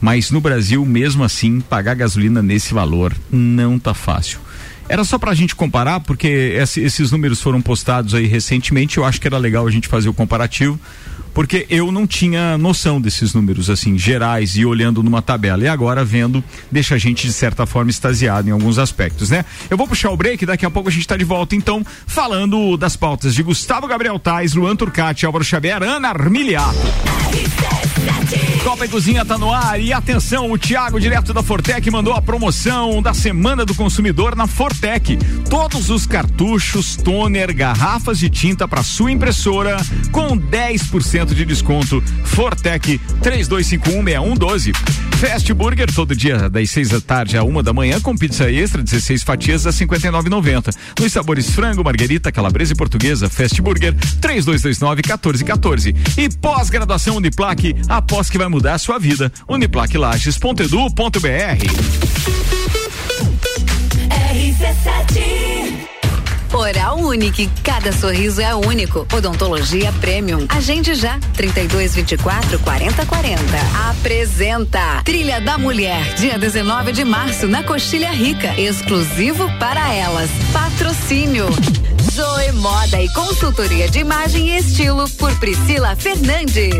Mas 0.00 0.30
no 0.30 0.40
Brasil, 0.40 0.84
mesmo 0.84 1.22
assim, 1.24 1.60
pagar 1.60 1.94
gasolina 1.94 2.42
nesse 2.42 2.74
valor 2.74 3.14
não 3.30 3.78
tá 3.78 3.94
fácil. 3.94 4.38
Era 4.88 5.02
só 5.02 5.16
para 5.18 5.30
a 5.30 5.34
gente 5.34 5.54
comparar, 5.56 6.00
porque 6.00 6.26
esse- 6.60 6.80
esses 6.82 7.10
números 7.10 7.40
foram 7.40 7.62
postados 7.62 8.12
aí 8.12 8.26
recentemente. 8.26 8.98
Eu 8.98 9.04
acho 9.04 9.18
que 9.20 9.26
era 9.26 9.38
legal 9.38 9.66
a 9.66 9.70
gente 9.70 9.88
fazer 9.88 10.10
o 10.10 10.14
comparativo, 10.14 10.78
porque 11.34 11.66
eu 11.68 11.90
não 11.90 12.06
tinha 12.06 12.56
noção 12.56 13.00
desses 13.00 13.34
números 13.34 13.68
assim 13.68 13.98
gerais 13.98 14.56
e 14.56 14.64
olhando 14.64 15.02
numa 15.02 15.20
tabela. 15.20 15.64
E 15.64 15.68
agora 15.68 16.04
vendo, 16.04 16.42
deixa 16.70 16.94
a 16.94 16.98
gente 16.98 17.26
de 17.26 17.32
certa 17.32 17.66
forma 17.66 17.90
extasiado 17.90 18.48
em 18.48 18.52
alguns 18.52 18.78
aspectos, 18.78 19.30
né? 19.30 19.44
Eu 19.68 19.76
vou 19.76 19.88
puxar 19.88 20.10
o 20.10 20.16
break, 20.16 20.46
daqui 20.46 20.64
a 20.64 20.70
pouco 20.70 20.88
a 20.88 20.92
gente 20.92 21.02
está 21.02 21.16
de 21.16 21.24
volta, 21.24 21.56
então, 21.56 21.84
falando 22.06 22.76
das 22.76 22.96
pautas 22.96 23.34
de 23.34 23.42
Gustavo 23.42 23.86
Gabriel 23.86 24.18
Tais, 24.18 24.54
Luan 24.54 24.76
Turcati, 24.76 25.26
Álvaro 25.26 25.44
Xavier, 25.44 25.82
Ana 25.82 26.08
Armiliato. 26.08 26.78
Copa 28.64 28.86
e 28.86 28.88
Cozinha 28.88 29.26
tá 29.26 29.36
no 29.36 29.52
ar 29.52 29.78
e 29.78 29.92
atenção, 29.92 30.50
o 30.50 30.56
Thiago, 30.56 30.98
direto 30.98 31.34
da 31.34 31.42
Fortec, 31.42 31.90
mandou 31.90 32.14
a 32.14 32.22
promoção 32.22 33.02
da 33.02 33.12
Semana 33.12 33.62
do 33.62 33.74
Consumidor 33.74 34.34
na 34.34 34.46
Fortec. 34.46 35.18
Todos 35.50 35.90
os 35.90 36.06
cartuchos, 36.06 36.96
toner, 36.96 37.54
garrafas 37.54 38.18
de 38.18 38.30
tinta 38.30 38.66
para 38.66 38.82
sua 38.82 39.12
impressora 39.12 39.76
com 40.10 40.38
10% 40.38 41.34
de 41.34 41.44
desconto. 41.44 42.02
Fortec 42.24 42.98
32516112. 43.22 44.72
Fast 45.16 45.52
Burger 45.54 45.92
todo 45.92 46.16
dia 46.16 46.48
das 46.48 46.70
6 46.70 46.88
da 46.88 47.00
tarde 47.00 47.36
a 47.36 47.44
uma 47.44 47.62
da 47.62 47.72
manhã 47.72 48.00
com 48.00 48.16
pizza 48.16 48.50
extra 48.50 48.82
16 48.82 49.22
fatias 49.22 49.66
a 49.66 49.70
59,90. 49.70 50.74
Nos 50.98 51.12
sabores 51.12 51.50
frango, 51.50 51.84
marguerita, 51.84 52.32
calabresa 52.32 52.72
e 52.72 52.76
portuguesa. 52.76 53.28
Fast 53.28 53.60
Burger 53.60 53.94
3229 54.20 55.02
1414. 55.02 55.94
E 56.16 56.28
pós-graduação 56.30 57.16
Uniplaque, 57.16 57.76
após 57.88 58.30
que 58.30 58.38
vai 58.38 58.48
mudar 58.54 58.74
a 58.74 58.78
sua 58.78 58.98
vida. 58.98 59.32
Uniplaquelages.edu.br. 59.48 62.14
Oral 66.52 66.98
Unique, 67.00 67.50
cada 67.64 67.92
sorriso 67.92 68.40
é 68.40 68.54
único. 68.54 69.06
Odontologia 69.12 69.92
Premium. 70.00 70.46
Agende 70.48 70.94
já, 70.94 71.18
32 71.36 71.96
24 71.96 72.60
40 72.60 73.04
40. 73.04 73.42
Apresenta 73.90 75.02
Trilha 75.04 75.40
da 75.40 75.58
Mulher, 75.58 76.14
dia 76.14 76.38
19 76.38 76.92
de 76.92 77.04
março, 77.04 77.48
na 77.48 77.64
Coxilha 77.64 78.12
Rica. 78.12 78.54
Exclusivo 78.58 79.50
para 79.58 79.92
elas. 79.92 80.30
Patrocínio. 80.52 81.48
Zoe 82.14 82.52
Moda 82.52 83.02
e 83.02 83.08
Consultoria 83.12 83.88
de 83.88 83.98
Imagem 83.98 84.50
e 84.50 84.58
Estilo 84.58 85.10
por 85.18 85.36
Priscila 85.40 85.96
Fernandes. 85.96 86.70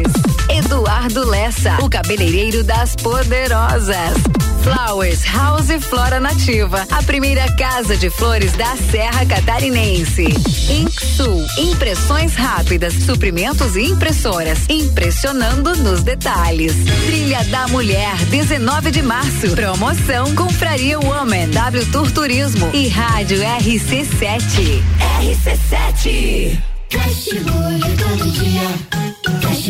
Eduardo 0.48 1.28
Lessa, 1.28 1.76
o 1.82 1.90
cabeleireiro 1.90 2.62
das 2.62 2.94
poderosas. 2.94 4.14
Flowers 4.64 5.22
House 5.26 5.68
Flora 5.82 6.18
Nativa, 6.18 6.86
a 6.90 7.02
primeira 7.02 7.52
casa 7.52 7.94
de 7.98 8.08
flores 8.08 8.52
da 8.52 8.74
Serra 8.90 9.26
Catarinense. 9.26 10.24
Inksul, 10.70 11.44
impressões 11.58 12.34
rápidas, 12.34 12.94
suprimentos 12.94 13.76
e 13.76 13.82
impressoras, 13.82 14.60
impressionando 14.70 15.76
nos 15.76 16.02
detalhes. 16.02 16.72
Trilha 17.04 17.44
da 17.44 17.68
Mulher, 17.68 18.16
19 18.30 18.90
de 18.90 19.02
março. 19.02 19.50
Promoção 19.50 20.34
Confraria 20.34 20.98
Woman, 20.98 21.50
W 21.50 21.86
Tour 21.92 22.10
Turismo 22.10 22.70
e 22.72 22.88
Rádio 22.88 23.40
RC7. 23.40 24.82
RC7. 25.20 26.58
Fast 26.90 27.38
Burger 27.40 27.96
todo 27.98 28.30
dia. 28.30 28.94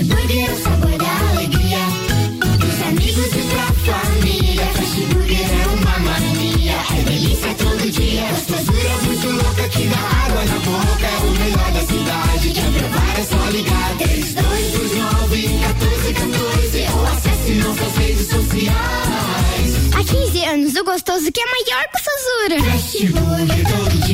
Burger 0.04 0.50
é 0.50 0.52
o 0.52 0.62
sabor 0.62 1.03
15 20.74 20.76
anos, 20.76 20.76
o 20.76 20.84
gostoso 20.84 21.32
que 21.32 21.40
é 21.40 21.44
maior 21.46 21.84
que 21.88 21.96
o 21.96 22.02
Sazura. 22.02 22.58
Fast 22.70 23.12
todo 23.12 24.06
dia. 24.06 24.13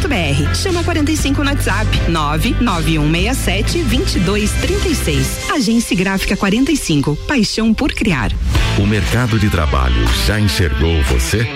Chama 0.55 0.83
45 0.83 1.43
no 1.43 1.49
WhatsApp 1.49 1.87
99167 2.09 3.83
2236. 3.83 5.49
Agência 5.51 5.95
Gráfica 5.95 6.35
45. 6.35 7.15
Paixão 7.27 7.73
por 7.73 7.93
criar. 7.93 8.31
O 8.77 8.85
mercado 8.85 9.37
de 9.37 9.49
trabalho 9.49 10.07
já 10.25 10.39
enxergou 10.39 11.01
você? 11.03 11.47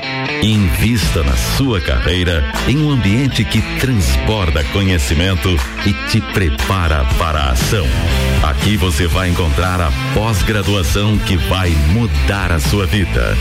Invista 0.43 1.23
na 1.23 1.35
sua 1.57 1.79
carreira 1.81 2.43
em 2.67 2.77
um 2.77 2.91
ambiente 2.91 3.43
que 3.45 3.61
transborda 3.79 4.63
conhecimento 4.65 5.49
e 5.85 5.93
te 6.09 6.21
prepara 6.33 7.05
para 7.17 7.39
a 7.39 7.51
ação. 7.51 7.85
Aqui 8.45 8.77
você 8.77 9.07
vai 9.07 9.29
encontrar 9.29 9.81
a 9.81 9.91
pós-graduação 10.13 11.17
que 11.17 11.35
vai 11.35 11.71
mudar 11.89 12.51
a 12.51 12.59
sua 12.59 12.85
vida. 12.85 13.35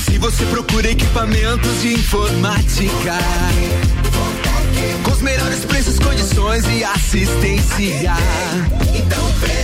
Se 0.05 0.17
você 0.17 0.45
procura 0.45 0.91
equipamentos 0.91 1.81
de 1.81 1.93
informática, 1.93 3.17
com 5.03 5.11
os 5.11 5.21
melhores 5.21 5.65
preços, 5.65 5.99
condições 5.99 6.65
e 6.67 6.83
assistência, 6.83 8.13
então 8.95 9.27
vem 9.39 9.58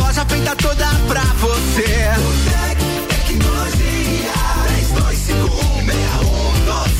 loja 0.00 0.24
feita 0.26 0.56
toda 0.56 0.86
pra 1.06 1.22
você. 1.38 2.10
O 2.18 2.32
Tec 2.50 2.78
Tecnologia. 3.08 4.32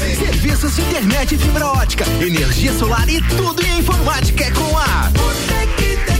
32516112. 0.06 0.18
Serviços 0.18 0.76
de 0.76 0.82
internet 0.82 1.38
fibra 1.38 1.66
ótica, 1.66 2.04
energia 2.20 2.72
solar 2.74 3.08
e 3.08 3.20
tudo 3.22 3.64
em 3.64 3.78
informática 3.78 4.44
é 4.44 4.50
com 4.50 4.76
a 4.78 5.10
Botec 5.10 5.76
Tecnologia. 5.76 6.19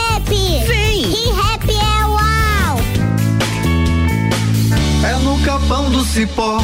Vem. 0.29 1.03
ReHap 1.03 1.69
é 1.69 2.05
uau. 2.05 2.79
É 5.03 5.15
no 5.23 5.39
capão 5.41 5.89
do 5.89 6.03
cipó 6.03 6.61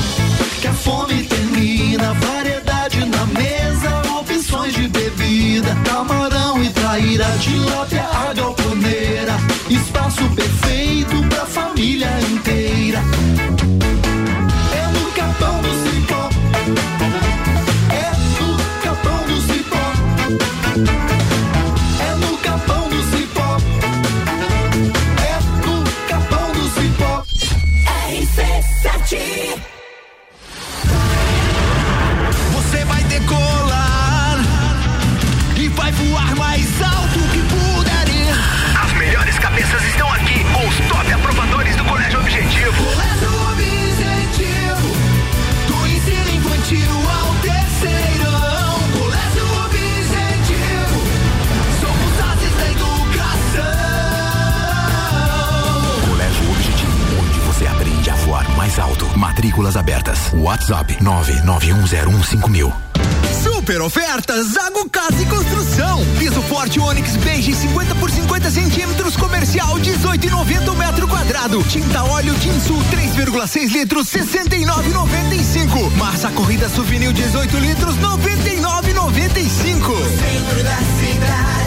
que 0.62 0.68
a 0.68 0.74
fome 0.74 1.24
termina. 1.24 2.14
Variedade 2.14 3.06
na 3.06 3.26
mesa, 3.28 4.02
opções 4.20 4.74
de 4.74 4.88
bebida. 4.88 5.76
Camarão 5.86 6.64
e 6.64 6.70
traíra, 6.70 7.26
tilápia, 7.40 8.04
a 8.04 8.34
galponeira. 8.34 9.38
Espaço 9.70 10.24
perfeito 10.36 11.22
pra 11.30 11.46
família 11.46 12.10
inteira. 12.32 13.02
WhatsApp 60.68 60.98
991015000. 61.02 62.74
Super 63.42 63.82
ofertas 63.82 64.48
Zago 64.48 64.90
Casa 64.90 65.22
e 65.22 65.26
Construção. 65.26 66.06
Piso 66.20 66.42
forte 66.42 66.78
Onix 66.78 67.16
Beige 67.18 67.56
50 67.56 67.96
por 67.96 68.12
50 68.12 68.52
centímetros 68.52 69.16
comercial 69.16 69.78
18,90 69.78 70.76
metro 70.76 71.08
quadrado. 71.08 71.64
Tinta 71.64 72.04
óleo 72.04 72.36
Tinsul 72.36 72.84
3,6 72.92 73.72
litros 73.72 74.08
69,95. 74.08 75.90
Massa 75.96 76.30
corrida 76.32 76.68
Suvinil 76.68 77.14
18 77.14 77.58
litros 77.60 77.96
99,95. 77.96 79.96
Centro 80.20 80.64
da 80.64 80.78
cidade 81.00 81.67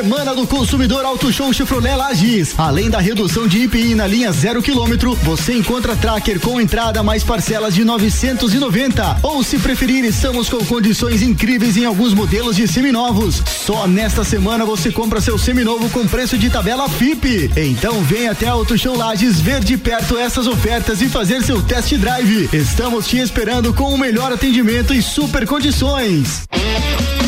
Semana 0.00 0.34
do 0.34 0.46
Consumidor 0.46 1.04
Auto 1.04 1.30
Show 1.30 1.52
Chevrolet 1.52 1.94
Lages. 1.94 2.54
Além 2.56 2.88
da 2.88 2.98
redução 3.00 3.46
de 3.46 3.64
IPI 3.64 3.94
na 3.94 4.06
linha 4.06 4.32
zero 4.32 4.62
quilômetro, 4.62 5.14
você 5.16 5.52
encontra 5.52 5.94
tracker 5.94 6.40
com 6.40 6.58
entrada 6.58 7.02
mais 7.02 7.22
parcelas 7.22 7.74
de 7.74 7.84
990. 7.84 9.18
Ou 9.22 9.44
se 9.44 9.58
preferir, 9.58 10.02
estamos 10.06 10.48
com 10.48 10.64
condições 10.64 11.20
incríveis 11.20 11.76
em 11.76 11.84
alguns 11.84 12.14
modelos 12.14 12.56
de 12.56 12.66
seminovos. 12.66 13.42
Só 13.46 13.86
nesta 13.86 14.24
semana 14.24 14.64
você 14.64 14.90
compra 14.90 15.20
seu 15.20 15.36
seminovo 15.36 15.90
com 15.90 16.08
preço 16.08 16.38
de 16.38 16.48
tabela 16.48 16.88
FIP. 16.88 17.50
Então 17.54 18.00
vem 18.00 18.26
até 18.26 18.48
Auto 18.48 18.78
Show 18.78 18.96
Lages 18.96 19.38
ver 19.38 19.60
de 19.60 19.76
perto 19.76 20.16
essas 20.16 20.46
ofertas 20.46 21.02
e 21.02 21.10
fazer 21.10 21.42
seu 21.42 21.60
test 21.60 21.92
drive. 21.96 22.48
Estamos 22.54 23.06
te 23.06 23.18
esperando 23.18 23.74
com 23.74 23.92
o 23.92 23.98
melhor 23.98 24.32
atendimento 24.32 24.94
e 24.94 25.02
super 25.02 25.46
condições. 25.46 26.48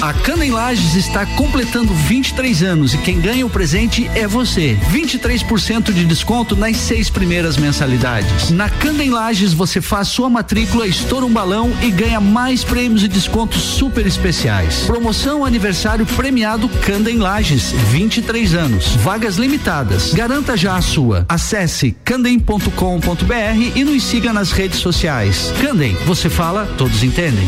A 0.03 0.12
Cana 0.12 0.45
em 0.45 0.51
Lages 0.51 0.97
está 0.97 1.25
completando 1.25 1.95
23 1.95 2.61
anos 2.62 2.94
e 2.94 2.98
quem 2.98 3.20
ganha 3.20 3.46
o 3.46 3.50
presente 3.50 4.10
é 4.14 4.26
você. 4.26 4.78
23% 4.90 5.92
de 5.92 6.04
desconto 6.04 6.56
nas 6.56 6.76
seis 6.76 7.10
primeiras 7.10 7.56
mensalidades. 7.56 8.50
Na 8.50 8.68
Cana 8.68 9.04
em 9.04 9.10
Lages 9.10 9.52
você 9.52 9.80
faz 9.80 10.08
sua 10.08 10.28
matrícula, 10.28 10.86
estoura 10.86 11.26
um 11.26 11.32
balão 11.32 11.72
e 11.82 11.90
ganha 11.90 12.20
mais 12.20 12.64
prêmios 12.64 13.02
e 13.02 13.08
descontos 13.08 13.62
super 13.62 14.06
especiais. 14.06 14.84
Promoção 14.86 15.44
aniversário 15.44 16.06
premiado 16.06 16.68
Canda 16.68 17.10
em 17.10 17.18
Lages, 17.18 17.72
23 17.90 18.54
anos. 18.54 18.96
Vagas 18.96 19.36
limitadas. 19.36 20.12
Garanta 20.12 20.56
já 20.56 20.76
a 20.76 20.82
sua. 20.82 21.24
Acesse 21.28 21.96
candem.com.br 22.04 23.76
e 23.76 23.84
nos 23.84 24.02
siga 24.02 24.32
nas 24.32 24.52
redes 24.52 24.78
sociais. 24.78 25.52
Candem, 25.60 25.94
você 26.06 26.28
fala, 26.28 26.66
todos 26.76 27.02
entendem. 27.02 27.46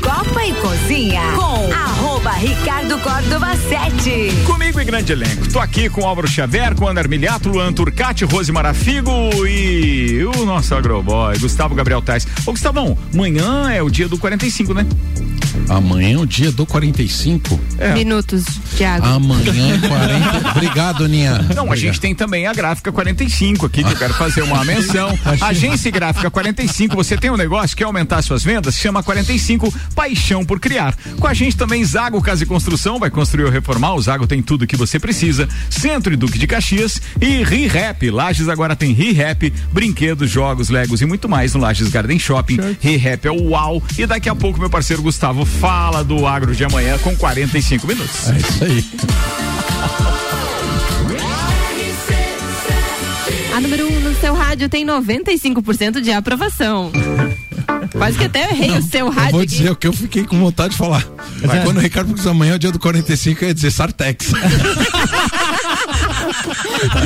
Copa 0.00 0.44
e 0.44 0.52
Cozinha 0.54 1.22
com 1.34 2.03
arroba 2.24 2.32
Ricardo 2.32 2.98
Córdova 3.00 3.54
7. 3.56 4.44
Comigo 4.46 4.80
em 4.80 4.86
grande 4.86 5.12
elenco. 5.12 5.52
Tô 5.52 5.60
aqui 5.60 5.90
com 5.90 6.06
Álvaro 6.06 6.26
Xavier, 6.26 6.74
com 6.74 6.88
André 6.88 7.06
Miliato, 7.06 7.50
Luan 7.50 7.72
Turcati, 7.72 8.24
Rose 8.24 8.50
Marafigo 8.50 9.12
e 9.46 10.24
o 10.24 10.46
nosso 10.46 10.74
agroboy, 10.74 11.38
Gustavo 11.38 11.74
Gabriel 11.74 12.00
Tais. 12.00 12.26
Ô 12.46 12.52
Gustavão, 12.52 12.96
amanhã 13.12 13.70
é 13.70 13.82
o 13.82 13.90
dia 13.90 14.08
do 14.08 14.18
45, 14.18 14.72
né? 14.72 14.86
Amanhã 15.68 16.16
é 16.16 16.18
o 16.18 16.26
dia 16.26 16.52
do 16.52 16.66
45. 16.66 17.58
É. 17.78 17.94
Minutos 17.94 18.44
de 18.76 18.84
água. 18.84 19.14
Amanhã 19.14 19.76
é 19.76 19.88
40. 19.88 20.50
Obrigado, 20.50 21.04
Aninha. 21.04 21.46
Não, 21.54 21.72
a 21.72 21.76
gente 21.76 22.00
tem 22.00 22.14
também 22.14 22.46
a 22.46 22.52
gráfica 22.52 22.92
45 22.92 23.66
aqui, 23.66 23.82
que 23.82 23.92
eu 23.92 23.96
quero 23.96 24.14
fazer 24.14 24.42
uma 24.42 24.64
menção. 24.64 25.18
Agência 25.40 25.90
Gráfica 25.90 26.30
45, 26.30 26.94
você 26.94 27.16
tem 27.16 27.30
um 27.30 27.36
negócio, 27.36 27.76
quer 27.76 27.84
aumentar 27.84 28.20
suas 28.22 28.42
vendas? 28.42 28.74
Chama 28.74 29.02
45 29.02 29.72
Paixão 29.94 30.44
por 30.44 30.60
Criar. 30.60 30.94
Com 31.18 31.26
a 31.26 31.34
gente 31.34 31.56
também 31.56 31.84
Zago 31.84 32.13
Casa 32.22 32.44
e 32.44 32.46
Construção, 32.46 32.98
vai 32.98 33.10
construir 33.10 33.44
ou 33.44 33.50
reformar, 33.50 33.94
o 33.94 34.02
Zago 34.02 34.26
tem 34.26 34.42
tudo 34.42 34.66
que 34.66 34.76
você 34.76 34.98
precisa. 34.98 35.48
Centro 35.70 36.12
e 36.12 36.16
Duque 36.16 36.38
de 36.38 36.46
Caxias 36.46 37.00
e 37.20 37.42
ReHap. 37.42 38.10
Lages 38.10 38.48
agora 38.48 38.76
tem 38.76 38.92
ReHap, 38.92 39.52
brinquedos, 39.72 40.30
jogos, 40.30 40.68
legos 40.68 41.00
e 41.00 41.06
muito 41.06 41.28
mais 41.28 41.54
no 41.54 41.60
Lages 41.60 41.88
Garden 41.88 42.18
Shopping. 42.18 42.58
ReHap 42.80 43.26
é 43.26 43.30
o 43.30 43.50
UAU. 43.50 43.82
E 43.98 44.06
daqui 44.06 44.28
a 44.28 44.34
pouco 44.34 44.58
meu 44.58 44.70
parceiro 44.70 45.02
Gustavo 45.02 45.44
fala 45.44 46.02
do 46.02 46.26
agro 46.26 46.54
de 46.54 46.64
amanhã 46.64 46.98
com 46.98 47.14
45 47.16 47.86
minutos. 47.86 48.28
É 48.28 48.36
isso 48.36 48.64
aí. 48.64 48.84
A 53.54 53.60
número 53.60 53.86
1 53.86 53.96
um 53.96 54.00
no 54.00 54.14
seu 54.16 54.34
rádio 54.34 54.68
tem 54.68 54.84
95% 54.84 56.00
de 56.00 56.10
aprovação. 56.10 56.90
Quase 57.92 58.18
que 58.18 58.24
até 58.24 58.44
eu 58.46 58.50
errei 58.50 58.70
o 58.78 58.82
seu 58.82 59.00
Eu 59.06 59.10
rádio. 59.10 59.32
vou 59.32 59.40
aqui. 59.40 59.50
dizer 59.56 59.70
o 59.70 59.76
que 59.76 59.86
eu 59.86 59.92
fiquei 59.92 60.24
com 60.24 60.38
vontade 60.38 60.72
de 60.72 60.76
falar. 60.78 61.04
Mas 61.44 61.62
quando 61.62 61.76
o 61.76 61.80
Ricardo 61.80 62.12
diz 62.14 62.26
amanhã 62.26 62.52
é 62.52 62.56
o 62.56 62.58
dia 62.58 62.72
do 62.72 62.78
45, 62.78 63.44
eu 63.44 63.48
ia 63.48 63.54
dizer 63.54 63.70
Sartex. 63.70 64.32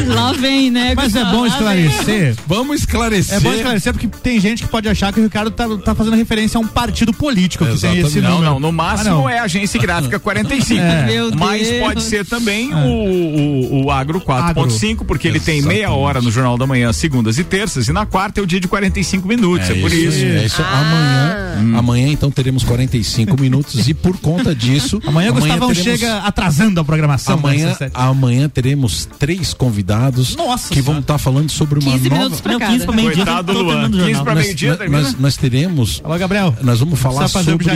Lá 0.06 0.32
vem, 0.32 0.70
né? 0.70 0.92
Mas 0.96 1.14
é 1.14 1.24
bom 1.24 1.46
esclarecer. 1.46 2.34
Vamos 2.46 2.80
esclarecer. 2.80 3.36
É 3.36 3.40
bom 3.40 3.52
esclarecer 3.52 3.92
porque 3.92 4.08
tem 4.22 4.40
gente 4.40 4.62
que 4.62 4.68
pode 4.68 4.88
achar 4.88 5.12
que 5.12 5.20
o 5.20 5.22
Ricardo 5.22 5.50
tá, 5.50 5.66
tá 5.84 5.94
fazendo 5.94 6.16
referência 6.16 6.58
a 6.58 6.60
um 6.60 6.66
partido 6.66 7.12
político 7.12 7.64
que 7.66 7.78
tem 7.80 7.98
esse 7.98 8.20
Não, 8.20 8.30
número. 8.30 8.50
não, 8.52 8.60
no 8.60 8.72
máximo 8.72 9.10
Ah, 9.10 9.14
não. 9.14 9.28
é 9.28 9.38
Agência 9.38 9.80
Gráfica 9.80 10.18
45. 10.18 10.80
É. 10.80 11.30
Mas 11.36 11.68
Deus. 11.68 11.80
pode 11.86 12.02
ser 12.02 12.24
também 12.26 12.72
o, 12.74 12.78
o, 12.78 13.84
o 13.86 13.90
Agro 13.90 14.20
4.5, 14.20 15.04
porque 15.06 15.28
ele 15.28 15.40
tem 15.40 15.62
meia 15.62 15.90
hora 15.90 16.20
no 16.20 16.30
Jornal 16.30 16.56
da 16.58 16.66
Manhã, 16.66 16.92
segundas 16.92 17.38
e 17.38 17.44
terças, 17.44 17.88
e 17.88 17.92
na 17.92 18.06
quarta 18.06 18.40
é 18.40 18.42
o 18.42 18.46
dia 18.46 18.60
de 18.60 18.68
45 18.68 19.26
minutos. 19.26 19.68
É, 19.70 19.74
por 19.74 19.92
isso. 19.92 20.18
aí, 20.18 20.47
Isso. 20.48 20.62
Amanhã, 20.62 21.78
amanhã 21.78 22.08
então 22.08 22.30
teremos 22.30 22.64
45 22.64 23.36
minutos 23.40 23.88
e 23.88 23.94
por 23.94 24.16
conta 24.18 24.54
disso. 24.54 25.00
Amanhã 25.06 25.30
o 25.30 25.34
Gustavão 25.34 25.68
teremos- 25.68 25.84
chega 26.00 26.18
atrasando 26.18 26.80
a 26.80 26.84
programação. 26.84 27.34
Amanhã, 27.34 27.66
nessa 27.66 27.78
sete. 27.78 27.92
amanhã 27.94 28.48
teremos 28.48 29.08
três 29.18 29.52
convidados 29.54 30.34
Nossa 30.36 30.72
que 30.72 30.80
vão 30.80 30.98
estar 31.00 31.18
falando 31.18 31.50
sobre 31.50 31.78
uma 31.80 31.92
15 31.92 32.04
nova. 32.08 32.16
minutos 32.22 32.40
pra 32.40 32.52
Não, 32.52 32.58
cada. 32.60 32.72
15 32.72 32.86
pra 32.86 32.94
meio-dia. 32.96 33.24
Coitado 33.24 33.52
do 33.52 33.58
Luan. 33.62 33.66
terminando 33.80 33.94
o 33.94 33.96
15 33.98 34.04
jornal. 34.14 34.24
pra 34.24 34.34
Nós, 34.34 34.44
meio-dia, 34.44 34.78
nós- 34.88 35.14
nós, 35.18 35.36
teremos. 35.36 36.00
Alô, 36.04 36.18
Gabriel. 36.18 36.56
Nós 36.62 36.80
vamos 36.80 36.98
falar 36.98 37.28
sobre 37.28 37.66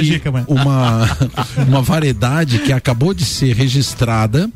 uma, 0.48 1.08
uma 1.68 1.82
variedade 1.82 2.58
que 2.60 2.72
acabou 2.72 3.12
de 3.14 3.24
ser 3.24 3.54
registrada 3.54 4.50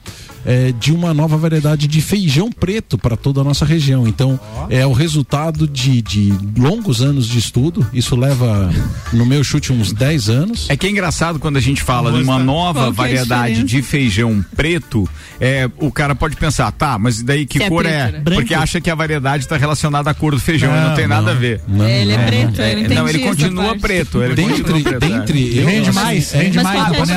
é, 0.46 0.72
de 0.72 0.92
uma 0.92 1.12
nova 1.12 1.36
variedade 1.36 1.86
de 1.88 2.00
feijão 2.00 2.50
preto 2.50 2.96
para 2.96 3.16
toda 3.16 3.40
a 3.40 3.44
nossa 3.44 3.64
região. 3.64 4.06
Então, 4.06 4.38
é 4.70 4.86
o 4.86 4.92
resultado 4.92 5.66
de, 5.66 6.00
de 6.00 6.32
longos 6.56 7.02
anos 7.02 7.26
de 7.26 7.38
estudo. 7.38 7.86
Isso 7.92 8.14
leva, 8.16 8.70
no 9.12 9.26
meu 9.26 9.42
chute, 9.42 9.72
uns 9.72 9.92
10 9.92 10.28
anos. 10.30 10.66
É 10.70 10.76
que 10.76 10.86
é 10.86 10.90
engraçado 10.90 11.38
quando 11.38 11.56
a 11.56 11.60
gente 11.60 11.82
fala 11.82 12.12
de 12.12 12.22
uma 12.22 12.38
nova 12.38 12.80
Qual 12.80 12.88
é 12.90 12.92
variedade 12.92 13.54
diferença? 13.62 13.66
de 13.66 13.82
feijão 13.82 14.44
preto, 14.54 15.08
é, 15.40 15.68
o 15.78 15.90
cara 15.90 16.14
pode 16.14 16.36
pensar, 16.36 16.70
tá, 16.72 16.98
mas 16.98 17.22
daí 17.22 17.44
que 17.44 17.58
Se 17.58 17.64
é 17.64 17.68
cor 17.68 17.82
preto, 17.82 17.94
é? 17.94 18.12
né? 18.12 18.22
Porque 18.24 18.54
acha 18.54 18.80
que 18.80 18.88
a 18.90 18.94
variedade 18.94 19.44
está 19.44 19.56
relacionada 19.56 20.10
à 20.10 20.14
cor 20.14 20.32
do 20.32 20.40
feijão 20.40 20.70
e 20.70 20.80
não 20.80 20.88
Não, 20.90 20.94
tem 20.96 21.06
nada 21.08 21.32
a 21.32 21.34
ver. 21.34 21.60
Não, 21.66 21.86
Ele 21.86 22.12
é 22.12 22.16
não. 22.16 22.26
preto, 22.26 22.60
eu 22.60 22.64
É, 22.64 22.72
entendi 22.80 22.94
não, 22.94 23.08
ele 23.08 23.18
continua 23.18 23.78
preto. 23.78 24.22
Ele 24.22 24.34
Dentre, 24.34 24.62
continua 24.62 24.82
preto, 24.82 25.04
é. 25.04 25.08
dentre 25.08 25.58
eu, 25.58 25.66
Rende 25.66 25.92
mais, 25.92 26.34
é, 26.34 26.42
rende 26.42 26.62
mais. 26.62 27.10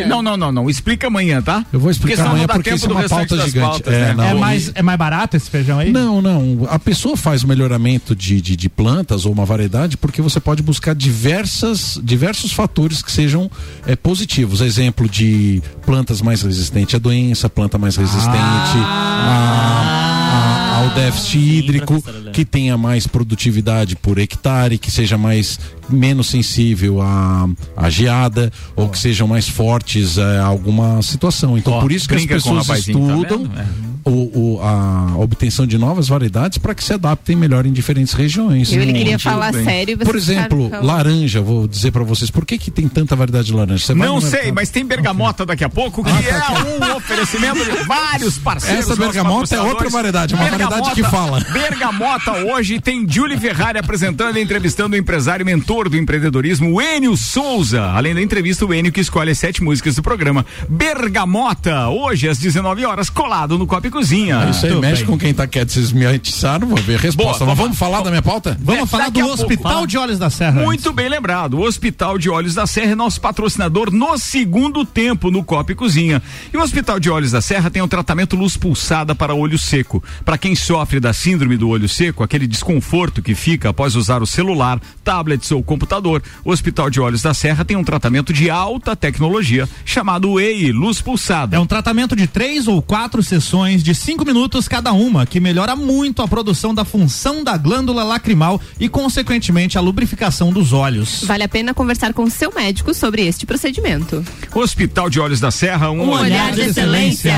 é 0.00 0.06
não, 0.06 0.22
não, 0.22 0.36
não, 0.36 0.50
não. 0.50 0.70
Explica 0.70 1.06
amanhã, 1.08 1.42
tá? 1.42 1.64
Eu 1.72 1.78
vou 1.78 1.90
Porque 1.90 1.90
explicar 1.90 2.16
senão 2.16 2.30
amanhã 2.30 2.46
não 2.46 2.54
porque 2.54 2.69
tempo 2.74 2.84
é 2.84 2.88
do 2.88 2.94
uma 2.94 3.00
restante 3.02 3.18
pauta 3.28 3.36
das 3.36 3.46
gigante. 3.46 3.66
pautas, 3.70 3.94
É, 3.94 3.98
né? 4.08 4.14
não, 4.14 4.24
É 4.24 4.34
mais, 4.34 4.72
é 4.74 4.82
mais 4.82 4.98
barato 4.98 5.36
esse 5.36 5.50
feijão 5.50 5.78
aí? 5.78 5.92
Não, 5.92 6.20
não. 6.22 6.66
A 6.70 6.78
pessoa 6.78 7.16
faz 7.16 7.42
o 7.42 7.48
melhoramento 7.48 8.14
de, 8.16 8.40
de, 8.40 8.56
de 8.56 8.68
plantas 8.68 9.24
ou 9.26 9.32
uma 9.32 9.44
variedade 9.44 9.96
porque 9.96 10.22
você 10.22 10.40
pode 10.40 10.62
buscar 10.62 10.94
diversas, 10.94 12.00
diversos 12.02 12.52
fatores 12.52 13.02
que 13.02 13.10
sejam 13.12 13.50
é, 13.86 13.94
positivos. 13.96 14.60
Exemplo 14.60 15.08
de 15.08 15.62
plantas 15.84 16.20
mais 16.22 16.42
resistentes 16.42 16.94
à 16.94 16.98
doença, 16.98 17.48
planta 17.48 17.78
mais 17.78 17.96
resistente 17.96 18.34
a- 18.34 20.76
a- 20.76 20.82
ao 20.82 20.90
déficit 20.94 21.38
hídrico, 21.38 22.02
Helena. 22.06 22.30
que 22.30 22.44
tenha 22.44 22.76
mais 22.76 23.06
produtividade 23.06 23.96
por 23.96 24.18
hectare, 24.18 24.78
que 24.78 24.90
seja 24.90 25.18
mais 25.18 25.58
menos 25.90 26.28
sensível 26.28 27.00
à, 27.02 27.48
à 27.76 27.90
geada 27.90 28.52
ou 28.76 28.88
que 28.88 28.98
sejam 28.98 29.26
mais 29.26 29.48
fortes 29.48 30.18
é, 30.18 30.38
a 30.38 30.44
alguma 30.44 31.00
situação. 31.02 31.56
Então, 31.58 31.74
Ó, 31.74 31.80
por 31.80 31.92
isso 31.92 32.08
que 32.08 32.14
as 32.14 32.26
pessoas 32.26 32.66
tá 32.66 32.78
estudam? 32.78 33.50
É. 33.56 33.90
o, 34.08 34.10
o- 34.56 34.60
a 34.62 35.12
obtenção 35.18 35.66
de 35.66 35.76
novas 35.76 36.08
variedades 36.08 36.56
para 36.58 36.74
que 36.74 36.82
se 36.82 36.92
adaptem 36.94 37.36
melhor 37.36 37.66
em 37.66 37.72
diferentes 37.72 38.14
regiões. 38.14 38.72
Eu, 38.72 38.80
ele 38.82 38.94
queria 38.94 39.18
falar 39.18 39.52
bem. 39.52 39.62
sério. 39.64 39.96
você 39.98 40.04
Por 40.04 40.16
exemplo, 40.16 40.64
ficaram- 40.64 40.86
laranja, 40.86 41.40
vou 41.42 41.68
dizer 41.68 41.90
para 41.90 42.02
vocês, 42.02 42.30
por 42.30 42.46
que 42.46 42.56
que 42.56 42.70
tem 42.70 42.88
tanta 42.88 43.14
variedade 43.14 43.48
de 43.48 43.52
laranja? 43.52 43.84
Você 43.84 43.94
Não 43.94 44.20
sei, 44.20 44.30
mercado- 44.30 44.54
mas 44.54 44.70
tem 44.70 44.84
bergamota 44.86 45.44
daqui 45.44 45.62
a 45.64 45.68
pouco, 45.68 46.02
que 46.02 46.10
é 46.10 46.92
um 46.92 46.96
oferecimento 46.96 47.62
de 47.62 47.84
vários 47.84 48.38
parceiros. 48.38 48.86
Essa 48.86 48.96
bergamota 48.96 49.54
é 49.54 49.60
outra 49.60 49.88
variedade, 49.90 50.34
uma 50.34 50.44
variedade 50.48 50.90
que 50.92 51.04
fala. 51.04 51.40
Bergamota 51.52 52.32
hoje 52.46 52.80
tem 52.80 53.06
Julie 53.08 53.38
Ferrari 53.38 53.78
apresentando 53.78 54.38
e 54.38 54.42
entrevistando 54.42 54.96
o 54.96 54.98
empresário 54.98 55.42
e 55.46 55.46
mentor 55.80 55.88
do 55.88 55.96
empreendedorismo, 55.96 56.74
o 56.74 56.82
Enio 56.82 57.16
Souza. 57.16 57.82
Além 57.82 58.14
da 58.14 58.20
entrevista, 58.20 58.66
o 58.66 58.74
Enio 58.74 58.92
que 58.92 59.00
escolhe 59.00 59.30
as 59.30 59.38
sete 59.38 59.62
músicas 59.62 59.94
do 59.96 60.02
programa. 60.02 60.44
Bergamota, 60.68 61.88
hoje 61.88 62.28
às 62.28 62.38
19 62.38 62.84
horas, 62.84 63.08
colado 63.08 63.56
no 63.56 63.66
Copa 63.66 63.86
e 63.86 63.90
Cozinha. 63.90 64.44
É 64.46 64.50
isso 64.50 64.66
aí, 64.66 64.72
Muito 64.72 64.82
mexe 64.82 65.02
bem. 65.02 65.06
com 65.10 65.18
quem 65.18 65.32
tá 65.32 65.46
quieto, 65.46 65.70
vocês 65.72 65.90
me 65.92 66.04
atiçaram, 66.04 66.68
vou 66.68 66.76
ver 66.78 66.96
a 66.96 66.98
resposta. 66.98 67.38
Boa, 67.44 67.50
Mas 67.50 67.58
vamos 67.58 67.78
falar 67.78 68.02
da 68.02 68.10
minha 68.10 68.20
pauta? 68.22 68.58
Vamos 68.62 68.82
É, 68.82 68.86
falar 68.86 69.08
do 69.08 69.20
pouco. 69.20 69.34
Hospital 69.34 69.72
Fala. 69.72 69.86
de 69.86 69.96
Olhos 69.98 70.18
da 70.18 70.28
Serra. 70.28 70.60
Muito 70.62 70.92
bem 70.92 71.08
lembrado. 71.08 71.54
O 71.54 71.62
Hospital 71.62 72.18
de 72.18 72.28
Olhos 72.28 72.54
da 72.54 72.66
Serra 72.66 72.92
é 72.92 72.94
nosso 72.94 73.20
patrocinador 73.20 73.90
no 73.90 74.18
segundo 74.18 74.84
tempo 74.84 75.30
no 75.30 75.42
Copa 75.42 75.72
e 75.72 75.74
Cozinha. 75.74 76.22
E 76.52 76.56
o 76.56 76.60
Hospital 76.62 77.00
de 77.00 77.08
Olhos 77.08 77.30
da 77.32 77.40
Serra 77.40 77.70
tem 77.70 77.80
um 77.80 77.88
tratamento 77.88 78.36
luz 78.36 78.56
pulsada 78.56 79.14
para 79.14 79.34
olho 79.34 79.58
seco. 79.58 80.02
Para 80.24 80.36
quem 80.36 80.54
sofre 80.54 81.00
da 81.00 81.12
síndrome 81.14 81.56
do 81.56 81.68
olho 81.68 81.88
seco, 81.88 82.22
aquele 82.22 82.46
desconforto 82.46 83.22
que 83.22 83.34
fica 83.34 83.70
após 83.70 83.96
usar 83.96 84.22
o 84.22 84.26
celular, 84.26 84.78
tablets 85.02 85.50
ou 85.52 85.62
computador, 85.74 86.20
o 86.44 86.50
Hospital 86.50 86.90
de 86.90 87.00
Olhos 87.00 87.22
da 87.22 87.32
Serra 87.32 87.64
tem 87.64 87.76
um 87.76 87.84
tratamento 87.84 88.32
de 88.32 88.50
alta 88.50 88.96
tecnologia 88.96 89.68
chamado 89.84 90.40
EI, 90.40 90.72
luz 90.72 91.00
pulsada. 91.00 91.56
É 91.56 91.60
um 91.60 91.66
tratamento 91.66 92.16
de 92.16 92.26
três 92.26 92.66
ou 92.66 92.82
quatro 92.82 93.22
sessões 93.22 93.80
de 93.84 93.94
cinco 93.94 94.24
minutos 94.24 94.66
cada 94.66 94.92
uma, 94.92 95.24
que 95.24 95.38
melhora 95.38 95.76
muito 95.76 96.22
a 96.22 96.26
produção 96.28 96.74
da 96.74 96.84
função 96.84 97.44
da 97.44 97.56
glândula 97.56 98.02
lacrimal 98.02 98.60
e, 98.80 98.88
consequentemente, 98.88 99.78
a 99.78 99.80
lubrificação 99.80 100.52
dos 100.52 100.72
olhos. 100.72 101.22
Vale 101.24 101.44
a 101.44 101.48
pena 101.48 101.72
conversar 101.72 102.12
com 102.12 102.28
seu 102.28 102.52
médico 102.52 102.92
sobre 102.92 103.24
este 103.24 103.46
procedimento. 103.46 104.24
Hospital 104.52 105.08
de 105.08 105.20
Olhos 105.20 105.38
da 105.38 105.52
Serra, 105.52 105.90
um, 105.92 106.02
Um 106.02 106.10
olhar 106.10 106.52
de 106.52 106.62
excelência. 106.62 107.32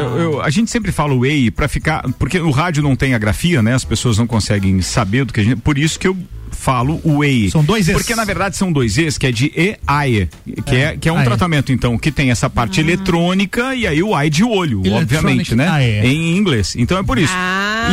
Eu- 0.00 0.18
eu- 0.18 0.42
a 0.42 0.48
gente 0.48 0.70
sempre 0.70 0.90
fala 0.92 1.12
o 1.12 1.26
EI 1.26 1.50
para 1.50 1.68
ficar, 1.68 2.02
porque 2.18 2.40
o 2.40 2.50
rádio 2.50 2.82
não 2.82 2.96
tem 2.96 3.12
a 3.12 3.18
grafia, 3.18 3.60
né? 3.62 3.74
As 3.74 3.84
pessoas 3.84 4.16
não 4.16 4.26
conseguem 4.26 4.80
saber 4.80 5.26
do 5.26 5.32
que 5.34 5.40
a 5.40 5.44
gente, 5.44 5.56
por 5.60 5.76
isso 5.76 5.98
que 5.98 6.08
eu 6.08 6.16
falo 6.66 7.00
o 7.04 7.22
EI. 7.22 7.48
São 7.48 7.62
dois 7.62 7.88
Es. 7.88 7.94
Porque 7.94 8.16
na 8.16 8.24
verdade 8.24 8.56
são 8.56 8.72
dois 8.72 8.98
E's, 8.98 9.16
que 9.16 9.28
é 9.28 9.30
de 9.30 9.52
EAE, 9.54 10.28
que 10.66 10.74
é, 10.74 10.96
que 10.96 11.08
é 11.08 11.12
um 11.12 11.18
AE. 11.18 11.24
tratamento 11.24 11.70
então 11.70 11.96
que 11.96 12.10
tem 12.10 12.32
essa 12.32 12.50
parte 12.50 12.80
eletrônica 12.80 13.72
e 13.76 13.86
aí 13.86 14.02
o 14.02 14.12
AI 14.16 14.28
de 14.28 14.42
olho, 14.42 14.80
Electronic 14.84 15.14
obviamente, 15.14 15.54
né? 15.54 15.68
AE. 15.68 16.06
Em 16.08 16.36
inglês. 16.36 16.74
Então 16.76 16.98
é 16.98 17.04
por 17.04 17.18
isso. 17.18 17.32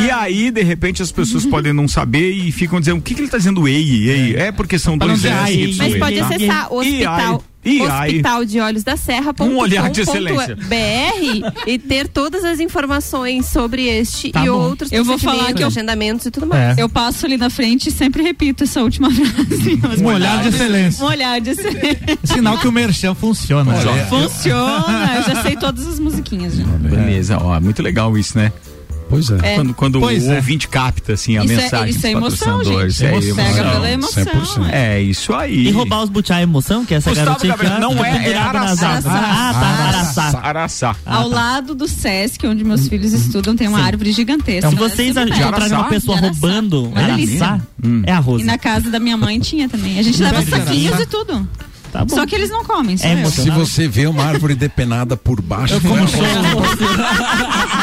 E 0.03 0.09
aí, 0.09 0.49
de 0.49 0.63
repente, 0.63 1.03
as 1.03 1.11
pessoas 1.11 1.45
podem 1.45 1.71
não 1.71 1.87
saber 1.87 2.31
e 2.31 2.51
ficam 2.51 2.79
dizendo, 2.79 2.97
o 2.97 3.01
que, 3.01 3.13
que 3.13 3.21
ele 3.21 3.29
tá 3.29 3.37
dizendo 3.37 3.67
EI? 3.67 4.09
EI? 4.09 4.35
É, 4.37 4.51
porque 4.51 4.79
são 4.79 4.97
Pra 4.97 5.07
não 5.07 5.17
dois 5.19 5.51
E's. 5.51 5.77
Mas 5.77 5.95
pode 5.95 6.17
tá? 6.17 6.25
acessar 6.25 6.73
o 6.73 6.79
hospital. 6.79 7.43
E 7.65 7.81
aí? 7.81 8.09
Hospital 8.09 8.45
de 8.45 8.59
Olhos 8.59 8.83
da 8.83 8.97
Serra. 8.97 9.33
Um 9.39 9.57
olhar 9.57 9.89
de 9.89 10.01
excelência. 10.01 10.55
BR 10.55 11.51
e 11.65 11.77
ter 11.79 12.07
todas 12.07 12.43
as 12.43 12.59
informações 12.59 13.45
sobre 13.45 13.87
este 13.87 14.31
Tá 14.31 14.43
e 14.45 14.49
bom. 14.49 14.55
outros 14.55 14.91
Eu 14.91 15.03
vou 15.05 15.17
falar 15.17 15.53
que 15.53 15.63
eu- 15.63 15.67
agendamentos 15.67 16.25
e 16.25 16.31
tudo 16.31 16.45
mais. 16.47 16.77
Eu 16.77 16.89
passo 16.89 17.25
ali 17.25 17.37
na 17.37 17.49
frente 17.49 17.87
e 17.89 17.91
sempre 17.91 18.21
repito 18.21 18.63
essa 18.65 18.81
última 18.81 19.09
frase. 19.13 19.79
Um 20.01 20.05
olhar 20.05 20.41
de 20.41 20.49
excelência. 20.49 21.03
Um 21.03 21.07
olhar 21.07 21.39
de 21.39 21.49
excelência. 21.51 22.17
Sinal 22.23 22.57
que 22.57 22.67
o 22.67 22.71
merchan 22.71 23.15
funciona. 23.15 23.73
Olha, 23.73 24.05
Funciona. 24.07 25.15
Eu 25.17 25.23
já 25.33 25.41
sei 25.41 25.55
todas 25.55 25.87
as 25.87 25.99
musiquinhas. 25.99 26.55
Já. 26.55 26.63
Beleza, 26.65 27.37
ó, 27.37 27.59
muito 27.61 27.81
legal 27.81 28.17
isso, 28.17 28.37
né? 28.37 28.51
Pois 29.13 29.29
é. 29.29 29.37
É. 29.53 29.55
Quando, 29.55 29.73
quando 29.73 29.99
Pois 29.99 30.23
o 30.27 30.31
é. 30.31 30.35
ouvinte 30.37 30.67
capta 30.67 31.13
assim 31.13 31.37
a 31.37 31.43
Isso 31.45 31.53
é- 31.53 31.57
mensagem 31.57 31.89
isso 31.89 31.97
dos 31.99 32.05
é 32.05 32.11
emoção, 32.11 32.63
gente. 32.63 33.03
É 33.05 33.09
Emoção. 33.13 33.35
Pega 33.35 33.69
pela 33.71 33.91
emoção, 33.91 34.23
100%. 34.25 34.69
É 34.71 35.01
isso 35.01 35.33
aí. 35.33 35.67
E 35.67 35.71
roubar 35.71 36.03
os 36.03 36.09
butiá 36.09 36.41
emoção, 36.41 36.85
que 36.85 36.93
essa 36.93 37.09
Gustavo 37.09 37.27
garotinha 37.27 37.55
Gabriel, 37.55 37.79
não 37.79 38.03
é, 38.05 38.29
é 38.31 38.37
Araçá. 38.37 38.99
Ah, 39.05 39.53
tá, 39.53 39.67
Araçá. 39.87 40.39
Araçá. 40.41 40.95
Ao 41.05 41.27
lado 41.29 41.75
do 41.75 41.87
Sesc, 41.87 42.45
onde 42.47 42.63
meus 42.63 42.87
filhos 42.87 43.13
estudam, 43.13 43.55
tem 43.55 43.67
uma 43.67 43.79
Sim. 43.79 43.83
árvore 43.85 44.11
gigantesca. 44.11 44.69
Se 44.69 44.75
vocês 44.75 45.15
encontrarem 45.15 45.71
é 45.73 45.77
uma 45.77 45.89
pessoa 45.89 46.17
Araçá. 46.17 46.31
roubando 46.33 46.91
araçá, 46.95 47.61
é 48.05 48.11
a 48.11 48.23
E 48.39 48.43
na 48.43 48.57
casa 48.57 48.89
da 48.89 48.99
minha 48.99 49.15
mãe 49.17 49.39
tinha 49.39 49.69
também. 49.69 49.99
A 49.99 50.01
gente 50.03 50.21
leva 50.21 50.41
saquinhos 50.41 50.93
Araçá? 50.93 51.03
e 51.03 51.05
tudo. 51.05 51.47
Tá 51.91 52.03
bom. 52.03 52.15
Só 52.15 52.25
que 52.25 52.33
eles 52.33 52.49
não 52.49 52.63
comem. 52.65 52.95
É 53.03 53.23
eu. 53.23 53.29
Se 53.29 53.51
você 53.51 53.87
vê 53.87 54.07
uma 54.07 54.23
árvore 54.23 54.55
depenada 54.55 55.15
por 55.15 55.39
baixo, 55.39 55.79
como 55.81 55.95
não 55.95 56.03
é 56.05 56.07
sou- 56.07 56.21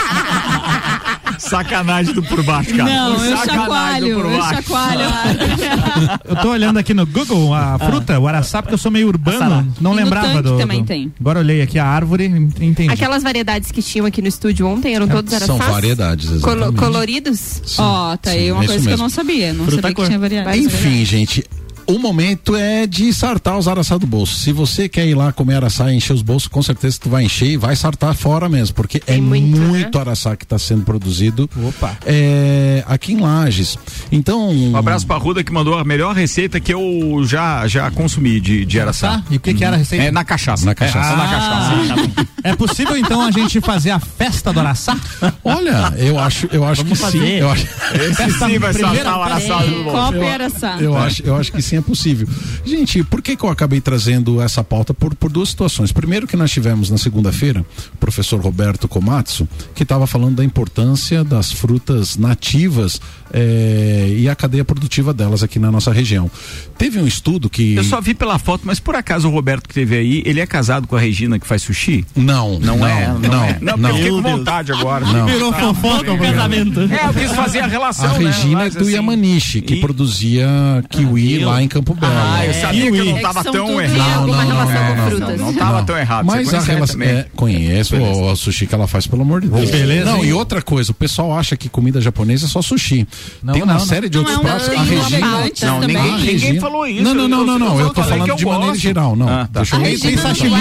Sacanagem 1.50 2.14
do 2.14 2.22
por 2.22 2.42
baixo, 2.42 2.70
cara. 2.76 2.84
Não, 2.84 3.12
eu 3.24 3.36
Sacanagem 3.36 3.46
chacoalho, 3.60 4.08
do 4.16 4.22
por 4.22 4.30
eu 4.32 4.38
baixo. 4.38 4.54
chacoalho. 4.62 5.00
Eu 6.30 6.36
tô 6.36 6.50
olhando 6.50 6.78
aqui 6.78 6.94
no 6.94 7.04
Google 7.06 7.52
a 7.54 7.78
fruta, 7.78 8.18
o 8.18 8.26
araçá, 8.28 8.62
porque 8.62 8.74
eu 8.74 8.78
sou 8.78 8.90
meio 8.90 9.08
urbano, 9.08 9.66
não 9.80 9.92
E 9.92 9.96
lembrava 9.96 10.42
do, 10.42 10.56
também 10.58 10.80
do- 10.82 10.86
tem. 10.86 11.12
Agora 11.20 11.38
eu 11.40 11.42
olhei 11.42 11.60
aqui 11.62 11.78
a 11.78 11.84
árvore 11.84 12.24
e 12.24 12.64
entendi. 12.64 12.90
Aquelas 12.92 13.22
variedades 13.22 13.70
que 13.72 13.82
tinham 13.82 14.06
aqui 14.06 14.22
no 14.22 14.28
estúdio 14.28 14.66
ontem 14.66 14.94
eram 14.94 15.08
todos 15.08 15.32
São 15.34 15.56
araçás? 15.56 15.74
variedades, 15.74 16.26
Colo- 16.40 16.56
exatamente. 16.56 16.78
coloridos? 16.78 17.62
Ó, 17.78 18.16
tá 18.16 18.30
aí 18.30 18.44
Sim, 18.46 18.52
uma 18.52 18.64
isso 18.64 18.72
coisa 18.72 18.82
que 18.82 18.88
eu 18.88 18.90
mesmo. 18.92 19.02
não 19.02 19.10
sabia. 19.10 19.52
Não 19.52 19.64
Fruta 19.64 19.76
sabia 19.82 19.90
que 19.90 19.94
cor. 19.96 20.06
tinha 20.06 20.18
variedades. 20.18 20.64
Enfim, 20.66 21.04
gente, 21.04 21.44
o 21.90 21.98
momento 21.98 22.54
é 22.56 22.86
de 22.86 23.12
sartar 23.12 23.58
os 23.58 23.66
araçá 23.68 23.96
do 23.98 24.06
bolso. 24.06 24.36
Se 24.36 24.52
você 24.52 24.88
quer 24.88 25.06
ir 25.06 25.14
lá 25.14 25.32
comer 25.32 25.56
araçá 25.56 25.92
e 25.92 25.96
encher 25.96 26.12
os 26.12 26.22
bolsos, 26.22 26.48
com 26.48 26.62
certeza 26.62 26.98
tu 27.00 27.08
vai 27.10 27.24
encher 27.24 27.46
e 27.50 27.56
vai 27.56 27.74
sartar 27.76 28.14
fora 28.14 28.48
mesmo, 28.48 28.74
porque 28.74 29.02
é 29.06 29.16
muito, 29.18 29.58
muito, 29.58 29.96
né? 29.98 30.00
araçá 30.00 30.36
que 30.36 30.44
está 30.44 30.58
sendo 30.58 30.82
produzido 30.82 31.48
Opa. 31.68 31.96
é, 32.06 32.84
aqui 32.86 33.12
em 33.12 33.20
Lages. 33.20 33.76
Então, 34.12 34.50
Um 34.50 34.76
abraço 34.76 35.06
pra 35.06 35.16
Ruda 35.16 35.42
que 35.42 35.52
mandou 35.52 35.78
a 35.78 35.84
melhor 35.84 36.14
receita 36.14 36.60
que 36.60 36.72
eu 36.72 37.22
já, 37.24 37.66
já 37.66 37.90
consumi 37.90 38.40
de, 38.40 38.64
de 38.64 38.80
araçá. 38.80 39.18
Tá? 39.18 39.24
E 39.30 39.36
o 39.36 39.40
que, 39.40 39.52
que 39.54 39.64
era 39.64 39.76
a 39.76 39.78
receita? 39.78 40.04
É 40.04 40.10
na 40.10 40.24
cachaça. 40.24 40.64
Na 40.64 40.74
cachaça. 40.74 41.12
É, 41.12 41.16
na 41.16 41.24
Ah, 41.24 41.28
cachaça. 41.28 42.26
É 42.44 42.56
possível 42.56 42.96
então 42.96 43.20
a 43.20 43.30
gente 43.30 43.60
fazer 43.60 43.90
a 43.90 43.98
festa 43.98 44.52
do 44.52 44.60
araçá? 44.60 44.96
olha, 45.44 45.92
eu 45.98 46.18
acho, 46.18 46.48
eu 46.52 46.64
acho 46.64 46.84
que 46.84 46.94
Vamos 46.94 46.98
sim. 47.12 47.18
fazer. 47.20 47.38
Eu 47.40 47.50
acho, 47.50 47.66
Esse 47.94 48.38
sim 48.38 48.58
vai 48.58 48.72
saltar 48.72 49.18
o 49.18 49.22
araçá 49.22 49.58
do 49.58 49.84
bolso. 49.84 49.90
Copa 49.90 50.16
e 50.16 50.28
araçá. 50.28 50.76
Eu 50.80 50.96
acho, 50.96 51.22
eu 51.22 51.36
acho 51.36 51.52
que 51.52 51.60
sim 51.62 51.79
é 51.80 51.82
possível. 51.82 52.28
Gente, 52.64 53.02
por 53.04 53.20
que, 53.20 53.36
que 53.36 53.44
eu 53.44 53.48
acabei 53.48 53.80
trazendo 53.80 54.40
essa 54.40 54.62
pauta? 54.62 54.94
Por, 54.94 55.14
por 55.14 55.30
duas 55.30 55.48
situações. 55.48 55.92
Primeiro 55.92 56.26
que 56.26 56.36
nós 56.36 56.50
tivemos 56.50 56.90
na 56.90 56.98
segunda-feira 56.98 57.64
o 57.92 57.96
professor 57.96 58.40
Roberto 58.40 58.86
Komatsu, 58.86 59.48
que 59.74 59.82
estava 59.82 60.06
falando 60.06 60.36
da 60.36 60.44
importância 60.44 61.24
das 61.24 61.52
frutas 61.52 62.16
nativas 62.16 63.00
eh, 63.32 64.14
e 64.16 64.28
a 64.28 64.34
cadeia 64.34 64.64
produtiva 64.64 65.12
delas 65.12 65.42
aqui 65.42 65.58
na 65.58 65.70
nossa 65.70 65.92
região. 65.92 66.30
Teve 66.78 66.98
um 66.98 67.06
estudo 67.06 67.48
que. 67.48 67.74
Eu 67.76 67.84
só 67.84 68.00
vi 68.00 68.14
pela 68.14 68.38
foto, 68.38 68.62
mas 68.64 68.80
por 68.80 68.94
acaso 68.94 69.28
o 69.28 69.30
Roberto 69.30 69.68
que 69.68 69.74
teve 69.74 69.96
aí, 69.96 70.22
ele 70.26 70.40
é 70.40 70.46
casado 70.46 70.86
com 70.86 70.96
a 70.96 71.00
Regina 71.00 71.38
que 71.38 71.46
faz 71.46 71.62
sushi? 71.62 72.04
Não, 72.16 72.58
Não, 72.58 72.76
não, 72.78 72.86
é? 72.86 73.06
Não, 73.08 73.44
é. 73.44 73.58
Não, 73.60 73.74
porque 73.74 73.90
eu 73.90 73.94
fiquei 73.96 74.10
com 74.10 74.22
vontade 74.22 74.72
agora. 74.72 75.04
Não. 75.06 75.26
Virou 75.26 75.52
fofoca 75.52 76.12
o 76.12 76.18
Casamento. 76.18 76.80
É, 76.80 77.06
eu 77.08 77.14
quis 77.14 77.32
fazer 77.32 77.60
a 77.60 77.66
relação, 77.66 78.14
A 78.14 78.18
né? 78.18 78.30
Regina 78.30 78.58
Mas, 78.60 78.74
é 78.74 78.78
do 78.78 78.84
assim, 78.84 78.94
Yamanishi, 78.94 79.60
que 79.60 79.74
e- 79.74 79.80
produzia 79.80 80.48
kiwi 80.88 81.38
viu? 81.38 81.48
lá 81.48 81.62
em 81.62 81.68
Campo 81.68 81.94
Belo. 81.94 82.12
Ah, 82.14 82.46
eu 82.46 82.54
sabia 82.54 82.90
que 82.90 82.98
eu 82.98 83.04
não 83.04 83.12
É 83.12 83.14
que 83.16 83.22
tava 83.22 83.42
são 83.42 83.52
tão 83.52 83.80
errado. 83.80 84.26
Não, 84.26 84.44
não, 84.44 84.96
não, 84.96 85.08
frutas? 85.10 85.40
Não, 85.40 85.46
não 85.46 85.54
tava 85.54 85.82
tão 85.84 85.96
errado. 85.98 86.24
Mas 86.26 86.48
Você 86.48 86.56
a 86.56 86.60
conhece 86.60 86.72
relação. 86.72 87.02
É, 87.02 87.26
conheço 87.34 87.96
o, 87.96 88.36
sushi 88.36 88.66
que 88.66 88.74
ela 88.74 88.86
faz, 88.86 89.06
pelo 89.06 89.22
amor 89.22 89.40
de 89.40 89.48
Deus. 89.48 89.70
Beleza, 89.70 90.04
Não, 90.04 90.24
e 90.24 90.32
outra 90.32 90.62
coisa, 90.62 90.90
o 90.92 90.94
pessoal 90.94 91.36
acha 91.36 91.56
que 91.56 91.68
comida 91.68 92.00
japonesa 92.00 92.46
é 92.46 92.48
só 92.48 92.62
sushi. 92.62 93.06
Não, 93.42 93.54
Tem 93.54 93.62
uma 93.62 93.72
não, 93.74 93.80
não. 93.80 93.86
série 93.86 94.08
de 94.08 94.18
Não 94.18 94.24
outros 94.24 94.36
é 94.36 94.40
um 94.40 94.44
pratos. 94.44 94.68
A 94.68 94.82
Regina. 94.82 95.26
Não, 95.62 95.80
ninguém, 95.80 95.96
A 95.96 96.02
ninguém 96.02 96.24
Regina- 96.26 96.60
falou 96.60 96.86
isso. 96.86 97.02
Não, 97.02 97.14
não, 97.14 97.28
não, 97.28 97.46
não, 97.46 97.58
não. 97.58 97.80
Eu 97.80 97.90
tô 97.90 98.02
falando 98.02 98.30
que 98.30 98.36
de 98.36 98.46
maneira 98.46 98.74
geral, 98.74 99.16
não. 99.16 99.28
Ah, 99.28 99.48
tá. 99.52 99.60
Deixa 99.60 99.76
eu 99.76 99.80
A 99.80 99.82
ver. 99.82 99.90
Regina 99.90 100.08
tem 100.10 100.18
sashimi. 100.18 100.54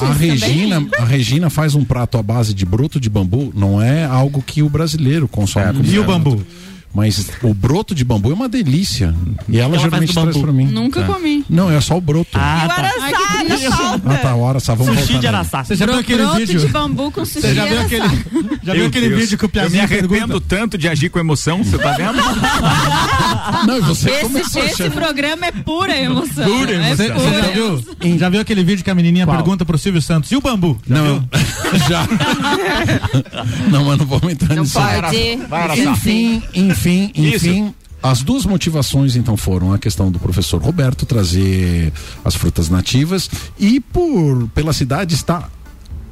A. 0.00 0.12
Regina, 0.12 0.86
a 0.98 1.04
Regina 1.04 1.50
faz 1.50 1.74
um 1.74 1.84
prato 1.84 2.18
à 2.18 2.22
base 2.22 2.54
de 2.54 2.64
broto 2.64 3.00
de 3.00 3.08
bambu, 3.10 3.52
não 3.54 3.80
é 3.82 4.04
algo 4.04 4.42
que 4.42 4.62
o 4.62 4.68
brasileiro 4.68 5.26
consome. 5.28 5.78
E 5.84 5.98
o 5.98 6.02
certo. 6.02 6.06
bambu? 6.06 6.42
Mas 6.94 7.26
o 7.42 7.52
broto 7.52 7.92
de 7.94 8.04
bambu 8.04 8.30
é 8.30 8.34
uma 8.34 8.48
delícia. 8.48 9.12
E 9.48 9.58
ela, 9.58 9.74
Ela 9.74 9.78
geralmente 9.84 10.14
traz 10.14 10.36
pra 10.36 10.52
mim. 10.52 10.66
Nunca 10.66 11.00
É. 11.00 11.04
comi. 11.04 11.44
Não, 11.50 11.68
é 11.70 11.80
só 11.80 11.98
o 11.98 12.00
broto. 12.00 12.30
Ah, 12.34 12.64
tá. 12.68 12.92
Ai, 13.00 13.12
que 13.12 13.48
delícia. 13.48 13.68
Ah, 13.72 13.98
tá, 14.22 14.34
hora, 14.36 14.60
só 14.60 14.74
vamos 14.76 14.92
Sushi 14.94 15.04
voltar 15.14 15.20
de 15.20 15.26
araçá. 15.26 15.64
Você 15.64 15.74
já 15.74 15.86
viu 15.86 15.98
aquele 15.98 16.22
Broto 16.22 16.36
vídeo? 16.38 16.60
de 16.60 16.68
bambu 16.68 17.10
com 17.10 17.24
sushi 17.24 17.40
Você 17.40 17.54
já 17.54 17.66
e 17.66 17.68
viu 17.68 17.78
araçá. 17.80 17.96
aquele, 17.96 18.56
já 18.62 18.72
viu 18.74 18.86
aquele 18.86 19.08
Deus. 19.08 19.20
vídeo 19.22 19.38
que 19.38 19.44
o 19.44 19.46
Eu 19.46 19.48
me 19.48 19.52
Piazinho 19.52 19.82
arrependo 19.82 20.40
tanto 20.40 20.78
de 20.78 20.88
agir 20.88 21.08
com 21.10 21.18
emoção, 21.18 21.64
você 21.64 21.78
tá 21.78 21.92
vendo? 21.92 22.14
Não, 23.66 23.78
e 23.78 23.80
você 23.80 24.10
Esse, 24.10 24.20
começou 24.22 24.64
esse 24.64 24.90
programa 24.90 25.46
é 25.46 25.52
pura 25.52 25.96
emoção. 25.96 26.44
Pura 26.44 26.72
É 26.74 26.94
Você, 26.94 27.06
emoção. 27.06 27.18
você 27.30 27.34
já, 27.42 27.50
viu, 27.50 28.18
já 28.18 28.28
viu 28.28 28.40
aquele 28.40 28.62
vídeo 28.64 28.84
que 28.84 28.90
a 28.90 28.94
menininha 28.94 29.26
Qual? 29.26 29.36
pergunta 29.36 29.64
pro 29.64 29.76
Silvio 29.76 30.00
Santos? 30.00 30.30
E 30.30 30.36
o 30.36 30.40
bambu? 30.40 30.78
Já 30.86 30.94
Não, 30.94 31.04
viu? 31.04 31.28
já. 31.88 32.06
não, 33.70 33.84
mas 33.84 33.98
não 33.98 34.06
vamos 34.06 34.32
entrar 34.32 34.54
Não 34.54 34.62
nisso. 34.62 34.74
pode. 34.78 35.36
Vai, 35.48 35.62
Araçá. 35.62 35.82
Enfim, 35.82 36.42
enfim, 36.54 36.83
Isso. 37.14 37.46
enfim. 37.48 37.74
As 38.02 38.20
duas 38.20 38.44
motivações 38.44 39.16
então 39.16 39.34
foram 39.34 39.72
a 39.72 39.78
questão 39.78 40.10
do 40.10 40.18
professor 40.18 40.60
Roberto 40.60 41.06
trazer 41.06 41.90
as 42.22 42.34
frutas 42.34 42.68
nativas 42.68 43.30
e 43.58 43.80
por 43.80 44.46
pela 44.54 44.74
cidade 44.74 45.14
estar 45.14 45.50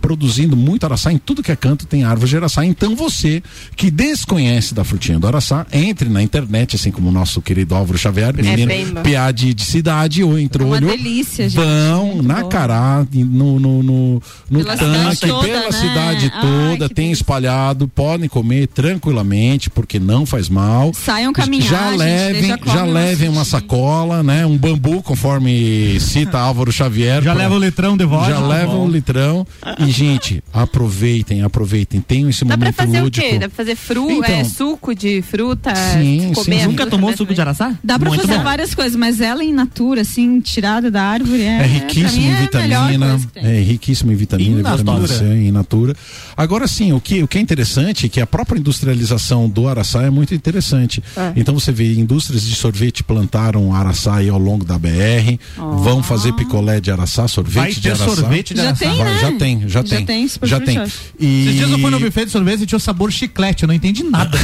produzindo 0.03 0.57
muito 0.57 0.84
araçá 0.84 1.12
em 1.12 1.16
tudo 1.16 1.42
que 1.42 1.53
é 1.53 1.57
canto 1.57 1.86
tem 1.86 2.03
árvore 2.05 2.28
de 2.28 2.36
araçá. 2.36 2.66
Então 2.66 2.94
você 2.96 3.42
que 3.76 3.90
desconhece 3.90 4.74
da 4.74 4.84
frutinha 4.84 5.18
do 5.18 5.26
araçá, 5.26 5.64
entre 5.72 6.09
na 6.09 6.22
internet, 6.22 6.76
assim 6.76 6.90
como 6.90 7.09
o 7.09 7.12
nosso 7.12 7.40
querido 7.40 7.74
Álvaro 7.74 7.96
Xavier, 7.96 8.34
menino 8.34 8.66
bem 8.66 8.86
bom. 8.86 9.03
PA 9.03 9.30
de, 9.30 9.55
de 9.55 9.64
cidade 9.64 10.22
ou 10.24 10.38
entrou 10.38 10.68
Uma 10.68 10.80
delícia, 10.80 11.48
gente. 11.48 11.62
Vão 11.64 12.07
Muito 12.16 12.26
na 12.26 12.42
bom. 12.42 12.48
Cará, 12.48 13.07
no, 13.14 13.61
no, 13.61 13.82
no, 13.82 14.22
no 14.50 14.59
Pela 14.59 14.76
cidade 14.76 15.20
tanque, 15.20 15.26
toda, 15.28 15.46
pela 15.46 15.64
né? 15.66 15.72
cidade 15.72 16.32
Ai, 16.34 16.40
toda, 16.40 16.88
que 16.88 16.94
tem 16.94 17.05
delícia. 17.07 17.22
espalhado, 17.22 17.86
podem 17.88 18.28
comer 18.28 18.66
tranquilamente, 18.66 19.70
porque 19.70 20.00
não 20.00 20.26
faz 20.26 20.48
mal. 20.48 20.92
Saiam 20.94 21.32
caminhar, 21.32 21.68
Já 21.68 21.90
gente, 21.90 21.98
levem, 21.98 22.42
já 22.48 22.57
já, 22.57 22.59
comem 22.59 22.92
levem 22.92 23.28
um 23.28 23.32
uma 23.32 23.44
sacola, 23.44 24.22
né? 24.22 24.44
Um 24.44 24.59
bambu, 24.59 25.03
conforme 25.03 25.98
cita 26.00 26.38
Álvaro 26.38 26.72
Xavier. 26.72 27.22
Já 27.22 27.32
pra- 27.34 27.42
leva 27.44 27.55
o 27.55 27.59
litrão 27.59 27.96
de 27.96 28.05
vodka. 28.05 28.32
Já 28.34 28.40
leva 28.46 28.72
Bom. 28.72 28.86
um 28.86 28.90
litrão. 28.90 29.46
E, 29.78 29.91
Gente, 29.93 30.43
aproveitem, 30.53 31.43
aproveitem. 31.43 32.01
Tenham 32.01 32.30
esse 32.30 32.45
Dá 32.45 32.57
pra 32.57 32.66
momento 32.66 32.74
fazer 32.76 33.01
lúdico. 33.03 33.26
o 33.26 33.30
quê? 33.30 33.38
Dá 33.38 33.49
pra 33.49 33.57
fazer 33.57 33.76
fru, 33.76 34.11
Então. 34.11 34.24
é, 34.34 34.45
suco 34.45 34.95
de 34.95 35.22
fruta? 35.22 35.74
Sim, 35.74 36.32
comer 36.34 36.61
sim. 36.61 36.66
Nunca 36.66 36.86
tomou 36.86 37.14
suco 37.16 37.34
de 37.34 37.40
araçá? 37.40 37.76
Dá 37.84 37.99
pra 37.99 38.09
Muito 38.09 38.22
fazer 38.22 38.38
bom. 38.38 38.45
várias 38.45 38.74
coisas, 38.74 38.97
mas 38.97 39.20
ela 39.20 39.45
in 39.45 39.53
natura, 39.53 40.01
assim, 40.01 40.40
tirada 40.40 40.90
da 40.90 41.03
árvore, 41.03 41.43
é. 41.43 41.59
É 41.62 41.66
riquíssimo 41.66 42.11
pra 42.11 42.20
mim 42.20 42.26
em 42.26 42.30
é 42.32 42.36
vitamina, 42.40 43.20
tem. 43.34 43.45
é 43.45 43.61
riquíssimo 43.61 44.12
em 44.12 44.16
vitamina, 44.16 44.51
In 44.51 44.57
vitamina 44.57 44.93
natura. 44.93 45.09
C, 45.18 45.24
in 45.24 45.51
natura. 45.53 45.97
Agora 46.36 46.66
sim, 46.66 46.93
o 46.93 47.01
que, 47.01 47.22
o 47.22 47.28
que 47.28 47.38
é 47.38 47.40
interessante 47.40 48.07
é 48.07 48.09
que 48.09 48.20
a 48.20 48.26
própria 48.26 48.59
industrialização 48.59 49.49
do 49.49 49.68
araçá 49.68 50.03
é 50.03 50.11
muito 50.11 50.34
interessante. 50.34 51.03
É. 51.16 51.32
Então 51.36 51.55
você 51.55 51.70
vê 51.70 51.93
indústrias 51.95 52.43
de 52.43 52.55
sorvete 52.55 53.03
plantaram 53.05 53.74
araçá 53.74 54.16
aí 54.16 54.28
ao 54.28 54.38
longo 54.38 54.64
da 54.64 54.78
BR, 54.78 55.38
vão 55.57 56.03
fazer 56.03 56.32
picolé 56.32 56.80
de 56.80 56.90
araçá, 56.90 57.28
sorvete 57.28 57.55
Vai 57.55 57.72
de 57.72 57.80
ter 57.80 57.88
araçá. 57.90 58.05
sorvete 58.14 58.55
de 58.55 58.61
Já 58.61 58.66
araçá. 58.68 58.84
tem, 58.86 58.97
Vai, 58.99 59.12
né? 59.14 59.20
já 59.20 59.32
tem, 59.32 59.68
já, 59.68 59.82
Já 59.89 59.97
tem. 59.97 60.07
tem, 60.07 60.28
super 60.28 60.47
já 60.49 60.61
tem. 60.61 60.78
E... 61.18 61.45
Esses 61.47 61.55
dias 61.57 61.70
eu 61.70 61.78
fui 61.78 61.91
no 61.91 61.99
buffet 62.01 62.24
de 62.26 62.30
sorvete 62.30 62.62
e 62.62 62.66
tinha 62.66 62.76
o 62.76 62.80
sabor 62.80 63.11
chiclete, 63.12 63.62
eu 63.64 63.66
não 63.66 63.74
entendi 63.74 64.03
nada. 64.05 64.39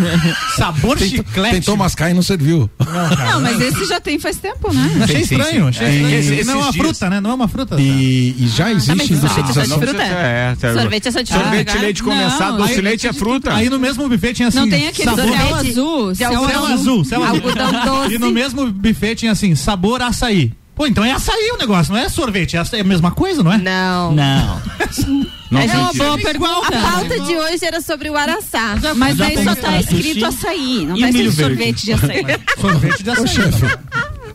sabor 0.56 0.96
Tentou, 0.98 1.16
chiclete. 1.18 1.54
tentou 1.56 1.76
mascar 1.76 2.10
e 2.10 2.14
não 2.14 2.22
serviu. 2.22 2.70
Não, 2.78 3.40
mas 3.40 3.60
esse 3.60 3.84
já 3.86 4.00
tem 4.00 4.18
faz 4.18 4.36
tempo, 4.38 4.72
né? 4.72 5.00
Achei 5.04 5.20
Sim, 5.20 5.24
sim, 5.26 5.34
estranho, 5.36 5.62
sim. 5.64 5.68
achei 5.68 5.86
É, 5.86 5.90
estranho. 5.94 6.14
esses 6.34 6.46
não 6.46 6.52
é 6.54 6.56
uma 6.56 6.72
dias- 6.72 6.84
fruta, 6.86 7.10
né? 7.10 7.20
Não 7.20 7.30
é 7.30 7.34
uma 7.34 7.48
fruta. 7.48 7.80
E, 7.80 8.34
e 8.38 8.48
já 8.48 8.66
Ah, 8.66 8.72
existe 8.72 8.86
sorvete 8.86 9.12
é 9.12 9.16
industrialização. 9.16 9.78
fruta? 9.78 10.02
É, 10.02 10.56
é, 10.62 10.72
Sorvete 10.72 11.08
é 11.08 11.10
só 11.10 11.20
de 11.22 11.30
fruta. 11.32 11.44
Sorvete, 11.44 11.66
cara. 11.66 11.80
leite 11.80 12.02
Não, 12.02 12.08
condensado, 12.10 12.56
doce 12.58 12.80
leite 12.80 13.06
é 13.06 13.12
fruta. 13.12 13.54
Aí 13.54 13.68
no 13.70 13.78
mesmo 13.78 14.08
buffet 14.08 14.34
tinha 14.34 14.48
assim. 14.48 14.58
Não 14.58 14.68
tem 14.68 14.88
aquele 14.88 15.08
sabor... 15.10 15.24
céu 15.24 15.34
Sorvete 15.48 15.70
azul, 15.70 16.14
céu 16.14 16.44
azul. 16.44 16.66
azul, 16.66 17.04
céu 17.04 17.24
azul. 17.24 17.40
E 18.10 18.18
no 18.18 18.30
mesmo 18.30 18.70
buffet 18.72 19.14
tinha 19.14 19.32
assim, 19.32 19.54
sabor 19.54 20.02
açaí. 20.02 20.52
Pô, 20.80 20.86
então 20.86 21.04
é 21.04 21.12
açaí 21.12 21.50
o 21.52 21.58
negócio, 21.58 21.92
não 21.92 22.00
é 22.00 22.08
sorvete. 22.08 22.56
É 22.56 22.80
a 22.80 22.84
mesma 22.84 23.10
coisa, 23.10 23.42
não 23.42 23.52
é? 23.52 23.58
Não. 23.58 24.12
Não. 24.12 24.62
Não 25.50 25.60
É 25.60 25.64
uma 25.66 25.92
boa 25.92 25.92
Igual, 25.92 26.18
pergunta. 26.18 26.70
cara. 26.70 26.88
A 26.88 26.92
pauta 26.92 27.20
de 27.20 27.36
hoje 27.36 27.64
era 27.66 27.80
sobre 27.80 28.08
o 28.08 28.16
araçá. 28.16 28.76
Mas 28.96 29.16
Já 29.16 29.26
aí 29.26 29.44
só 29.44 29.54
tá 29.56 29.80
escrito 29.80 30.24
açaí, 30.24 30.86
não 30.86 30.96
tá 30.98 31.08
escrito 31.08 31.32
sorvete 31.32 31.84
de 31.86 31.92
açaí. 31.92 32.22
Sorvete 32.60 33.02
de 33.02 33.10
Ô, 33.10 33.12
açaí. 33.12 33.28
chefe, 33.28 33.78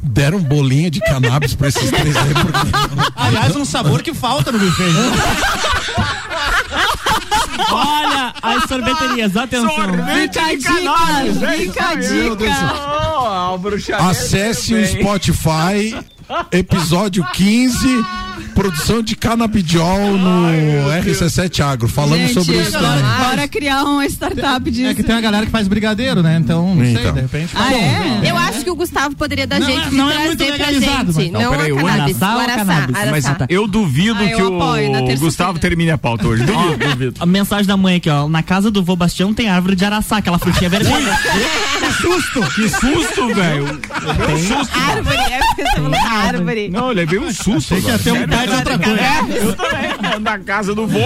deram 0.02 0.40
bolinho 0.42 0.92
de 0.92 1.00
cannabis 1.00 1.56
pra 1.56 1.70
esses 1.70 1.90
três 1.90 2.18
aí, 2.18 2.34
porque 2.34 3.12
Aliás, 3.16 3.56
um 3.56 3.64
sabor 3.64 4.04
que 4.04 4.14
falta 4.14 4.52
no 4.52 4.60
buffet. 4.60 4.84
Olha 7.72 8.34
as 8.42 8.64
sorveterias, 8.64 9.36
atenção. 9.38 9.70
Sorvete 9.76 10.40
Fica 10.40 10.50
de 10.50 10.58
dica, 10.58 11.52
fica 11.58 11.86
a 11.90 11.96
do 11.96 12.36
dica. 12.38 12.54
céu. 12.56 12.76
Oh, 13.18 13.26
Álvaro 13.28 13.80
Xavier, 13.80 14.10
Acesse 14.10 14.74
o. 14.74 14.86
Spotify, 14.88 15.96
episódio 16.52 17.26
15, 17.34 17.78
produção 18.56 19.04
de 19.04 19.16
canabidiol 19.16 20.18
no 20.18 20.48
RC7 21.02 21.60
Agro. 21.64 21.88
Falamos 21.88 22.18
Gente, 22.30 22.34
sobre 22.34 22.58
isso 22.62 22.76
agora, 22.78 23.02
também. 23.02 23.28
bora 23.28 23.48
criar 23.48 23.84
uma 23.84 24.06
startup 24.08 24.72
disso. 24.72 24.88
É 24.90 24.94
que 24.94 25.04
tem 25.04 25.14
uma 25.14 25.22
galera 25.22 25.46
que 25.46 25.52
faz 25.52 25.68
brigadeiro, 25.68 26.24
né? 26.24 26.38
Então, 26.42 26.74
não 26.74 26.84
sei, 26.84 26.94
Então. 26.94 27.14
de 27.14 27.22
repente. 27.22 27.50
Ah, 27.56 27.74
é? 27.74 28.22
Eu 28.24 28.38
acho 28.38 28.64
que 28.64 28.70
o 28.72 28.76
Gustavo 28.76 29.16
poderia 29.16 29.46
dar 29.46 29.60
Não 29.60 29.68
jeito 29.68 29.82
é- 29.82 29.90
de 29.90 29.96
não 29.96 30.10
é 30.10 30.26
muito 30.26 30.44
legalizado, 30.44 31.12
gente. 31.12 31.32
mas- 31.32 31.32
Não, 31.32 31.42
Não, 31.42 31.52
peraí, 31.52 31.72
a 31.72 31.74
o 31.74 31.78
cannabis, 31.78 32.22
araçá 32.24 32.32
o 32.32 32.36
ou 32.36 32.40
araçá, 32.42 32.66
cannabis? 32.66 33.12
Mas 33.12 33.26
eu 33.50 33.68
duvido 33.68 34.16
Ah, 34.20 34.24
eu 34.26 34.38
que 34.38 35.14
o. 35.14 35.20
Gustavo 35.20 35.60
termine 35.60 35.92
a 35.92 35.98
pauta 35.98 36.28
hoje. 36.28 36.44
Duvido, 36.44 36.78
duvido. 36.90 37.14
A 37.20 37.26
mensagem 37.26 37.66
da 37.68 37.76
mãe 37.76 37.98
aqui, 37.98 38.10
ó. 38.10 38.28
Na 38.30 38.42
casa 38.42 38.72
do 38.72 38.82
vô 38.82 38.96
Bastião 38.96 39.34
tem 39.34 39.50
árvore 39.50 39.76
de 39.76 39.84
araçá, 39.84 40.18
aquela 40.18 40.40
frutinha 40.40 40.70
vermelha. 40.70 41.20
Que 41.80 41.92
susto! 42.02 42.42
Que 42.56 42.70
susto, 42.70 43.34
velho! 43.34 43.66
Um 43.66 44.38
susto. 44.38 44.80
Árvore, 44.80 45.18
é 45.18 45.40
porque 45.40 45.64
você 45.64 45.76
falou 45.76 45.96
árvore. 45.96 46.70
Não, 46.70 46.88
eu 46.88 46.94
levei 46.94 47.20
um 47.20 47.32
susto. 47.34 47.76
Achei 47.76 47.82
que 47.82 48.04
ter 48.04 48.12
um 48.12 48.28
pé 48.46 48.52
de 48.52 48.56
outra 48.56 48.80
coisa. 48.80 49.02
É, 49.02 49.44
eu 49.44 49.56
também. 49.56 50.20
Na 50.20 50.40
casa 50.40 50.74
do 50.74 50.88
vô. 50.88 51.00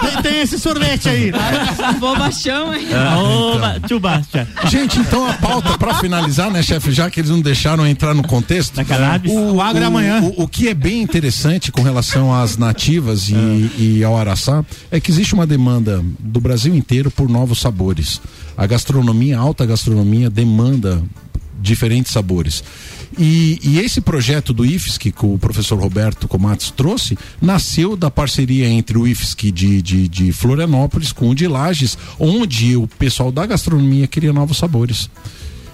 Tem, 0.00 0.22
tem 0.22 0.40
esse 0.42 0.58
sorvete 0.58 1.08
aí. 1.08 1.32
Vou 1.98 2.16
baixão, 2.16 2.74
hein? 2.74 2.88
Oba, 3.16 3.80
tio 3.86 4.00
Bastia. 4.00 4.48
Gente, 4.66 4.98
então 4.98 5.28
a 5.28 5.34
pauta, 5.34 5.76
pra 5.76 5.94
finalizar, 5.94 6.50
né, 6.50 6.62
chefe, 6.62 6.90
já 6.90 7.10
que 7.10 7.20
eles 7.20 7.30
não 7.30 7.40
deixaram 7.40 7.86
entrar 7.86 8.14
no 8.14 8.22
contexto. 8.22 8.74
Da 8.74 8.84
cannabis? 8.84 9.32
O 9.32 9.60
agro 9.60 9.82
é 9.82 9.86
amanhã. 9.86 10.20
O, 10.22 10.44
o 10.44 10.48
que 10.48 10.68
é 10.68 10.74
bem 10.74 11.02
interessante 11.02 11.70
com 11.70 11.82
relação 11.82 12.32
às 12.34 12.56
nativas 12.56 13.28
e, 13.28 13.70
e 13.78 14.04
ao 14.04 14.16
araçá 14.16 14.64
é 14.90 15.00
que 15.00 15.10
existe 15.10 15.34
uma 15.34 15.46
demanda 15.46 16.02
do 16.18 16.40
Brasil 16.40 16.74
inteiro 16.74 17.10
por 17.10 17.28
novos 17.28 17.60
sabores. 17.60 18.20
A 18.56 18.66
gastronomia, 18.66 19.38
a 19.38 19.40
alta 19.40 19.66
gastronomia, 19.66 20.30
demanda 20.30 21.02
diferentes 21.60 22.12
sabores. 22.12 22.64
E, 23.18 23.58
e 23.62 23.78
esse 23.80 24.00
projeto 24.00 24.52
do 24.52 24.64
IFSC 24.64 25.10
que 25.10 25.26
o 25.26 25.38
professor 25.38 25.78
Roberto 25.78 26.28
Comates 26.28 26.70
trouxe 26.70 27.18
nasceu 27.40 27.96
da 27.96 28.10
parceria 28.10 28.68
entre 28.68 28.96
o 28.96 29.06
IFSC 29.06 29.50
de, 29.50 29.82
de, 29.82 30.08
de 30.08 30.32
Florianópolis 30.32 31.12
com 31.12 31.28
o 31.30 31.34
de 31.34 31.48
Lages, 31.48 31.98
onde 32.18 32.76
o 32.76 32.86
pessoal 32.86 33.32
da 33.32 33.46
gastronomia 33.46 34.06
queria 34.06 34.32
novos 34.32 34.58
sabores. 34.58 35.10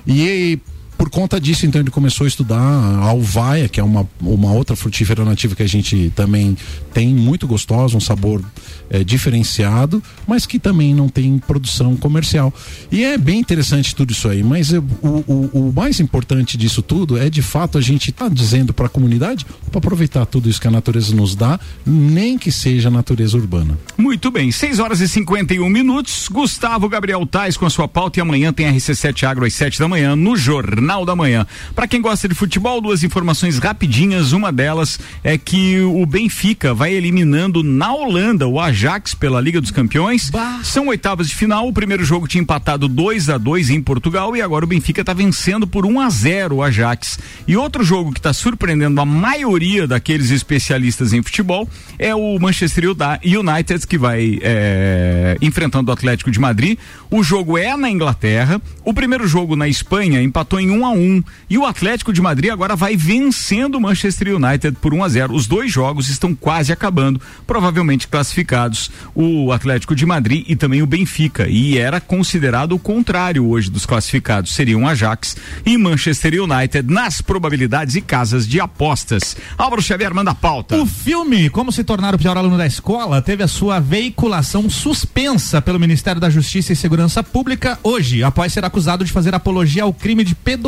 E 0.07 0.59
por 0.97 1.11
conta 1.11 1.41
disso, 1.41 1.67
então, 1.67 1.81
ele 1.81 1.91
começou 1.91 2.25
a 2.25 2.29
estudar 2.29 2.59
a 2.59 3.05
alvaia, 3.05 3.69
que 3.69 3.79
é 3.79 3.83
uma, 3.85 4.09
uma 4.21 4.53
outra 4.53 4.75
frutífera 4.75 5.25
nativa 5.25 5.55
que 5.55 5.63
a 5.63 5.69
gente 5.69 6.11
também 6.17 6.57
tem, 6.95 7.09
muito 7.15 7.47
gostosa, 7.47 7.97
um 7.97 8.01
sabor 8.01 8.43
eh, 8.89 9.05
diferenciado, 9.05 10.03
mas 10.27 10.47
que 10.47 10.59
também 10.59 10.95
não 10.95 11.09
tem 11.09 11.37
produção 11.39 11.95
comercial. 11.97 12.53
E 12.91 13.05
é 13.05 13.19
bem 13.19 13.39
interessante 13.41 13.95
tudo 13.95 14.13
isso 14.13 14.29
aí, 14.29 14.43
mas 14.43 14.73
eu- 14.73 14.85
o, 15.03 15.25
o, 15.27 15.69
o 15.69 15.73
mais 15.75 16.01
importante 16.01 16.57
disso 16.57 16.81
tudo 16.81 17.19
é, 17.19 17.29
de 17.29 17.43
fato, 17.43 17.77
a 17.77 17.81
gente 17.81 18.11
tá 18.13 18.29
dizendo 18.29 18.73
para 18.73 18.87
a 18.87 18.89
comunidade 18.89 19.45
para 19.71 19.79
aproveitar 19.79 20.25
tudo 20.25 20.49
isso 20.49 20.61
que 20.61 20.69
a 20.69 20.71
natureza 20.71 21.15
nos 21.15 21.35
dá, 21.37 21.61
nem 21.85 22.39
que 22.39 22.51
seja 22.51 22.89
a 22.89 22.91
natureza 22.91 23.37
urbana. 23.37 23.79
Muito 23.99 24.31
bem, 24.31 24.51
6 24.51 24.79
horas 24.79 25.01
e 25.01 25.09
51 25.09 25.69
minutos. 25.69 26.29
Gustavo 26.33 26.89
Gabriel 26.89 27.27
Tais 27.27 27.57
com 27.57 27.67
a 27.67 27.71
sua 27.71 27.87
pauta 27.87 28.19
e 28.19 28.23
amanhã 28.23 28.53
tem 28.53 28.67
RC7 28.73 29.25
Agro 29.25 29.45
às 29.45 29.53
7 29.53 29.79
da 29.79 29.87
manhã 29.89 30.17
no 30.17 30.37
Jornal 30.37 30.86
da 30.87 31.17
Manhã. 31.17 31.47
Para 31.75 31.87
quem 31.87 32.01
gosta 32.01 32.29
de 32.29 32.35
futebol, 32.35 32.81
duas 32.81 33.03
informações 33.03 33.59
rapidinhas. 33.59 34.33
Uma 34.33 34.53
delas 34.53 34.99
é 35.23 35.37
que 35.37 35.81
o 35.81 36.07
Benfica 36.07 36.73
vai 36.73 36.95
eliminando 36.95 37.63
na 37.63 37.93
Holanda 37.93 38.47
o 38.47 38.61
Ajax 38.61 39.15
pela 39.15 39.41
Liga 39.41 39.61
dos 39.61 39.71
Campeões. 39.71 40.31
São 40.63 40.89
oitavas 40.89 41.29
de 41.29 41.35
final. 41.35 41.69
O 41.69 41.73
primeiro 41.73 42.05
jogo 42.05 42.29
tinha 42.29 42.43
empatado 42.43 42.89
2 42.89 43.31
a 43.31 43.39
2 43.39 43.71
em 43.71 43.83
Portugal 43.83 44.37
e 44.37 44.43
agora 44.43 44.65
o 44.65 44.69
Benfica 44.69 45.01
está 45.01 45.13
vencendo 45.13 45.67
por 45.67 45.85
1 45.85 46.01
a 46.01 46.11
0 46.11 46.57
o 46.57 46.63
Ajax. 46.63 47.19
E 47.47 47.57
outro 47.57 47.83
jogo 47.85 48.13
que 48.13 48.19
está 48.19 48.33
surpreendendo 48.33 49.01
a 49.01 49.05
maioria 49.05 49.87
daqueles 49.87 50.31
especialistas 50.31 51.13
em 51.13 51.23
futebol 51.23 51.69
é 51.99 52.15
o 52.15 52.39
Manchester 52.39 52.85
United 53.25 53.87
que 53.87 53.99
vai 53.99 54.39
é, 54.43 55.37
enfrentando 55.41 55.91
o 55.91 55.95
Atlético 55.95 56.31
de 56.31 56.39
Madrid. 56.39 56.79
O 57.11 57.23
jogo 57.23 57.57
é 57.57 57.77
na 57.77 57.91
Inglaterra. 57.91 58.61
O 58.85 58.93
primeiro 58.93 59.27
jogo 59.27 59.57
na 59.57 59.69
Espanha 59.69 60.23
empatou 60.23 60.61
em 60.61 60.71
1 60.71 60.76
a 60.85 60.91
1 60.91 61.23
e 61.49 61.57
o 61.57 61.65
Atlético 61.65 62.13
de 62.13 62.21
Madrid 62.21 62.51
agora 62.51 62.77
vai 62.77 62.97
vencendo 62.97 63.77
o 63.77 63.81
Manchester 63.81 64.35
United 64.35 64.77
por 64.81 64.93
1 64.93 65.05
a 65.05 65.09
0. 65.09 65.35
Os 65.35 65.47
dois 65.47 65.73
jogos 65.73 66.09
estão 66.09 66.35
quase 66.35 66.73
acabando, 66.73 67.21
provavelmente 67.47 68.09
classificados 68.09 68.91
o 69.15 69.53
Atlético 69.53 69.95
de 69.95 70.05
Madrid 70.05 70.45
e 70.49 70.57
também 70.57 70.83
o 70.83 70.87
Benfica. 70.87 71.49
E 71.49 71.79
era 71.79 72.01
considerado 72.01 72.73
o 72.73 72.79
contrário 72.79 73.49
hoje 73.49 73.71
dos 73.71 73.87
classificados, 73.87 74.55
seriam 74.55 74.87
Ajax 74.87 75.37
e 75.65 75.79
Manchester 75.79 76.43
United 76.43 76.93
nas 76.93 77.21
probabilidades 77.21 77.95
e 77.95 78.01
casas 78.01 78.47
de 78.47 78.61
apostas. 78.61 79.37
Álvaro 79.57 79.83
Xavier 79.83 80.13
manda 80.13 80.33
a 80.33 80.35
pauta. 80.35 80.77
O 80.77 80.87
filme 80.87 81.49
Como 81.51 81.71
se 81.71 81.85
tornar 81.85 82.15
o 82.15 82.19
pior 82.19 82.37
aluno 82.37 82.59
da 82.59 82.67
escola 82.67 83.23
teve 83.23 83.43
a 83.43 83.49
sua 83.49 83.79
veiculação 83.81 84.69
suspensa 84.69 85.63
pelo 85.63 85.79
Ministério 85.79 86.21
da 86.21 86.29
Justiça 86.29 86.73
e 86.73 86.77
Segurança 86.77 87.23
Pública 87.23 87.79
hoje, 87.83 88.23
após 88.23 88.53
ser 88.53 88.65
acusado 88.65 89.05
de 89.05 89.13
fazer 89.13 89.35
apologia 89.35 89.85
ao 89.85 89.93
crime 89.93 90.25
de 90.25 90.35
pedofilia. 90.35 90.66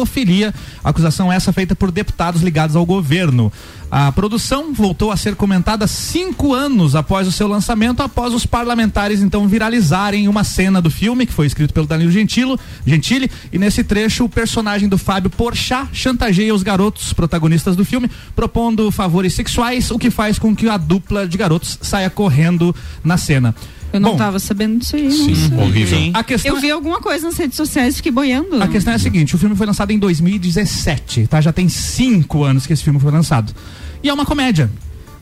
Acusação 0.82 1.32
essa 1.32 1.53
feita 1.53 1.74
por 1.74 1.90
deputados 1.90 2.42
ligados 2.42 2.76
ao 2.76 2.84
governo. 2.84 3.53
A 3.90 4.12
produção 4.12 4.74
voltou 4.74 5.11
a 5.11 5.16
ser 5.16 5.34
comentada 5.34 5.86
cinco 5.86 6.53
anos 6.53 6.94
após 6.94 7.26
o 7.26 7.32
seu 7.32 7.49
lançamento, 7.49 8.03
após 8.03 8.34
os 8.34 8.44
parlamentares 8.44 9.22
então 9.22 9.49
viralizarem 9.49 10.28
uma 10.28 10.44
cena 10.44 10.82
do 10.82 10.90
filme 10.90 11.24
que 11.24 11.32
foi 11.32 11.46
escrito 11.46 11.72
pelo 11.72 11.86
Danilo 11.86 12.11
Gentilo, 12.11 12.61
Gentili 12.86 13.30
e 13.51 13.59
nesse 13.59 13.82
trecho 13.82 14.24
o 14.24 14.28
personagem 14.28 14.90
do 14.90 14.99
Fábio 14.99 15.30
Porchat 15.30 15.88
chantageia 15.92 16.55
os 16.55 16.62
garotos 16.62 17.14
protagonistas 17.14 17.76
do 17.76 17.84
filme, 17.84 18.11
propondo 18.36 18.90
favores 18.90 19.32
sexuais, 19.32 19.90
o 19.90 19.99
que 19.99 20.11
faz 20.11 20.38
com 20.38 20.55
que 20.55 20.68
a 20.68 20.76
dupla 20.76 21.26
de 21.26 21.38
garotos 21.38 21.78
saia 21.80 22.11
correndo 22.11 22.76
na 23.03 23.16
cena. 23.16 23.55
Eu 23.93 24.01
não 24.01 24.12
Bom, 24.12 24.16
tava 24.16 24.39
sabendo 24.39 24.78
disso 24.78 24.97
aí. 24.97 25.11
Sim, 25.11 25.51
nossa. 25.51 25.62
horrível. 25.64 26.11
A 26.14 26.22
questão 26.22 26.55
Eu 26.55 26.61
vi 26.61 26.70
alguma 26.70 27.01
coisa 27.01 27.26
nas 27.26 27.36
redes 27.36 27.57
sociais 27.57 27.95
e 27.95 27.97
fiquei 27.99 28.12
boiando. 28.12 28.62
A 28.62 28.68
questão 28.68 28.93
é 28.93 28.97
a 28.97 28.99
seguinte, 28.99 29.34
o 29.34 29.39
filme 29.39 29.57
foi 29.57 29.66
lançado 29.66 29.91
em 29.91 29.99
2017, 29.99 31.26
tá? 31.26 31.41
Já 31.41 31.53
tem 31.53 31.68
cinco 31.68 32.45
anos 32.45 32.66
que 32.66 32.72
esse 32.72 32.84
filme 32.84 33.01
foi 33.01 33.11
lançado. 33.11 33.55
E 34.03 34.09
é 34.09 34.12
uma 34.12 34.26
comédia. 34.26 34.70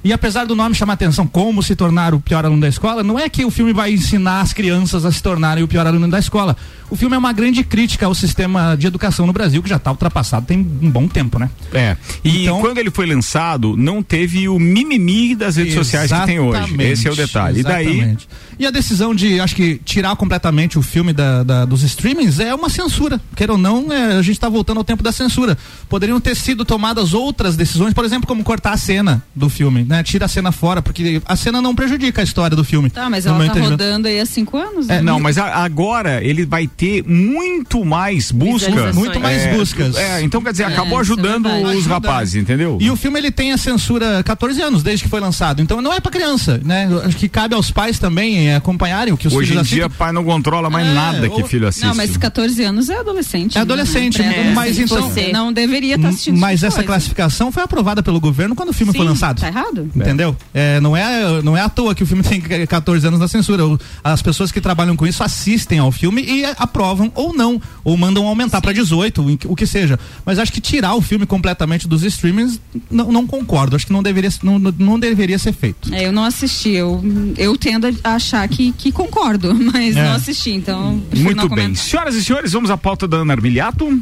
E 0.07 0.13
apesar 0.13 0.45
do 0.47 0.55
nome 0.55 0.73
chamar 0.75 0.93
atenção, 0.93 1.27
como 1.27 1.61
se 1.65 1.75
tornar 1.75 2.15
o 2.15 2.21
pior 2.21 2.45
aluno 2.45 2.61
da 2.61 2.69
escola, 2.69 3.03
não 3.03 3.19
é 3.19 3.29
que 3.29 3.45
o 3.45 3.51
filme 3.51 3.73
vai 3.73 3.93
ensinar 3.93 4.41
as 4.41 4.53
crianças 4.53 5.05
a 5.05 5.11
se 5.11 5.21
tornarem 5.21 5.65
o 5.65 5.69
pior 5.69 5.85
aluno 5.85 6.09
da 6.09 6.19
escola. 6.21 6.57
O 6.89 6.95
filme 6.95 7.17
é 7.17 7.19
uma 7.19 7.33
grande 7.33 7.65
crítica 7.65 8.07
ao 8.07 8.15
sistema 8.15 8.77
de 8.79 8.87
educação 8.87 9.27
no 9.27 9.33
Brasil, 9.33 9.61
que 9.61 9.69
já 9.69 9.75
está 9.77 9.91
ultrapassado 9.91 10.47
tem 10.47 10.59
um 10.81 10.89
bom 10.89 11.09
tempo, 11.09 11.41
né? 11.41 11.51
É. 11.75 11.97
E 12.23 12.45
Então- 12.45 12.61
quando 12.61 12.79
ele 12.79 12.93
foi 12.93 13.05
lançado, 13.07 13.77
não 13.77 14.01
teve 14.01 14.49
o 14.49 14.57
mimimi 14.61 15.35
das 15.35 15.57
redes 15.57 15.75
sociais 15.75 16.13
que 16.13 16.25
tem 16.27 16.39
hoje. 16.39 16.59
Exatamente, 16.59 16.93
Esse 16.93 17.09
é 17.09 17.11
o 17.11 17.17
detalhe. 17.17 17.61
E 17.61 17.63
daí. 17.65 17.87
exatamente. 17.89 18.29
E 18.59 18.65
a 18.67 18.71
decisão 18.71 19.13
de, 19.13 19.41
acho 19.41 19.57
que, 19.57 19.81
tirar 19.85 20.15
completamente 20.15 20.79
o 20.79 20.83
filme 20.83 21.13
da, 21.13 21.43
da- 21.43 21.65
dos 21.65 21.83
streamings 21.83 22.39
é 22.39 22.55
uma 22.55 22.69
censura. 22.71 23.21
Quer 23.35 23.51
ou 23.51 23.59
não, 23.59 23.93
é, 23.93 24.13
a 24.17 24.23
gente 24.23 24.37
está 24.37 24.49
voltando 24.49 24.79
ao 24.79 24.85
tempo 24.85 25.03
da 25.03 25.11
censura. 25.11 25.59
Poderiam 25.89 26.21
ter 26.21 26.37
sido 26.37 26.65
tomadas 26.65 27.13
outras 27.13 27.57
decisões, 27.57 27.93
por 27.93 28.05
exemplo, 28.05 28.29
como 28.29 28.45
cortar 28.45 28.73
a 28.73 28.77
cena 28.77 29.23
do 29.35 29.49
filme, 29.51 29.83
né? 29.83 29.95
Tira 30.03 30.26
a 30.26 30.28
cena 30.28 30.53
fora, 30.53 30.80
porque 30.82 31.20
a 31.24 31.36
cena 31.36 31.61
não 31.62 31.74
prejudica 31.74 32.20
a 32.20 32.24
história 32.24 32.57
do 32.57 32.64
filme. 32.64 32.90
Tá, 32.90 33.09
mas 33.11 33.26
ela 33.26 33.44
tá 33.49 33.61
rodando 33.61 34.09
aí 34.09 34.20
há 34.20 34.26
cinco 34.26 34.57
anos. 34.57 34.88
É, 34.88 34.94
né? 34.97 35.03
não, 35.03 35.18
mas 35.20 35.38
a- 35.38 35.57
agora 35.64 36.22
ele 36.24 36.44
vai 36.44 36.66
ter 36.66 37.03
muito 37.07 37.84
mais 37.84 38.30
busca. 38.30 38.66
Visualizações. 38.70 38.94
Muito 38.94 39.20
mais 39.20 39.42
É, 39.42 39.55
buscas. 39.57 39.97
É, 39.97 40.22
então 40.22 40.42
quer 40.42 40.53
dizer, 40.53 40.64
É, 40.64 40.66
acabou 40.66 40.99
é 40.99 41.01
ajudando 41.01 41.47
os 41.49 41.86
rapazes, 41.86 42.34
entendeu? 42.34 42.78
E 42.80 42.90
o 42.90 42.97
filme 42.97 43.18
ele 43.18 43.30
tem 43.30 43.53
a 43.53 43.57
censura 43.59 44.22
14 44.22 44.61
anos 44.62 44.82
desde 44.82 45.05
que 45.05 45.11
foi 45.11 45.20
lançado, 45.20 45.61
então 45.62 45.80
não 45.82 45.92
é 45.92 46.01
pra 46.01 46.11
criança, 46.11 46.61
né? 46.64 46.88
Acho 47.05 47.16
que 47.16 47.28
cabe 47.28 47.55
aos 47.55 47.70
pais 47.70 47.99
também 47.99 48.49
eh, 48.49 48.57
acompanharem 48.57 49.12
o 49.12 49.16
que 49.16 49.26
os 49.28 49.34
Hoje 49.34 49.51
filhos 49.51 49.66
em 49.66 49.74
dia, 49.74 49.84
assistem. 49.86 49.99
pai 49.99 50.12
não 50.12 50.24
controla 50.24 50.70
mais 50.70 50.86
É, 50.88 50.92
nada 50.94 51.28
que 51.28 51.40
ou- 51.42 51.47
filho 51.47 51.66
assiste. 51.68 51.84
Não, 51.86 51.94
mas 51.94 52.16
14 52.16 52.62
anos 52.64 52.88
é 52.88 52.99
adolescente. 52.99 53.57
É 53.59 53.61
adolescente, 53.61 54.20
né? 54.20 54.53
Mas 54.55 54.78
então- 54.78 55.09
Você 55.11 55.32
não 55.32 55.53
deveria 55.53 55.97
estar 55.97 56.09
assistindo 56.09 56.38
Mas 56.38 56.62
essa 56.62 56.76
coisas. 56.76 56.86
classificação 56.86 57.53
foi 57.53 57.62
aprovada 57.62 58.03
pelo 58.03 58.20
governo 58.20 58.55
quando 58.55 58.70
o 58.70 58.72
filme 58.72 58.92
foi 58.92 59.03
Sim, 59.05 59.09
lançado. 59.11 59.40
Tá 59.40 59.49
errado? 59.49 59.86
Entendeu? 59.95 60.37
É, 60.55 60.80
não, 60.80 60.97
é, 60.97 61.43
não 61.43 61.57
é 61.57 61.61
à 61.61 61.68
toa 61.68 61.95
que 61.95 62.03
o 62.03 62.07
filme 62.07 62.22
tem 62.24 62.41
14 62.41 63.07
anos 63.07 63.20
na 63.20 63.28
censura. 63.28 63.62
As 64.03 64.22
pessoas 64.22 64.51
que 64.51 64.61
trabalham 64.61 64.97
com 64.97 65.07
isso 65.07 65.22
assistem 65.22 65.78
ao 65.78 65.93
filme 65.93 66.22
e 66.22 66.45
é, 66.45 66.55
aprovam 66.59 67.11
ou 67.14 67.34
não, 67.34 67.61
ou 67.84 67.97
mandam 67.97 68.26
aumentar 68.26 68.61
para 68.61 68.72
18, 68.72 69.39
o 69.47 69.55
que- 69.57 69.66
seja. 69.66 69.99
Mas 70.24 70.39
acho 70.39 70.53
que 70.53 70.61
tirar 70.61 70.95
o 70.95 71.01
filme 71.03 71.26
completamente 71.26 71.89
dos 71.89 72.03
streamings, 72.05 72.61
não, 72.91 73.11
não 73.11 73.26
concordo. 73.26 73.74
Acho 73.76 73.87
que 73.87 73.93
não 73.93 74.03
deveria, 74.03 74.30
não, 74.43 74.59
não 74.59 74.99
deveria 74.99 75.39
ser 75.39 75.53
feito. 75.53 75.93
É, 75.93 76.07
eu 76.07 76.12
não 76.12 76.24
assisti. 76.24 76.70
Eu, 76.70 77.03
eu 77.37 77.57
tendo 77.59 77.87
a 78.05 78.14
achar 78.14 78.47
que, 78.49 78.72
que 78.72 78.93
concordo, 78.93 79.53
mas 79.72 79.97
É. 79.97 80.05
não 80.05 80.12
assisti. 80.14 80.51
Então, 80.51 81.03
Muito 81.14 81.49
não 81.49 81.55
bem. 81.55 81.74
Senhoras 81.74 82.14
e 82.14 82.22
senhores, 82.24 82.53
vamos 82.53 82.70
à 82.70 82.76
pauta 82.76 83.09
da 83.09 83.18
Ana 83.18 83.32
Armiliato. 83.34 84.01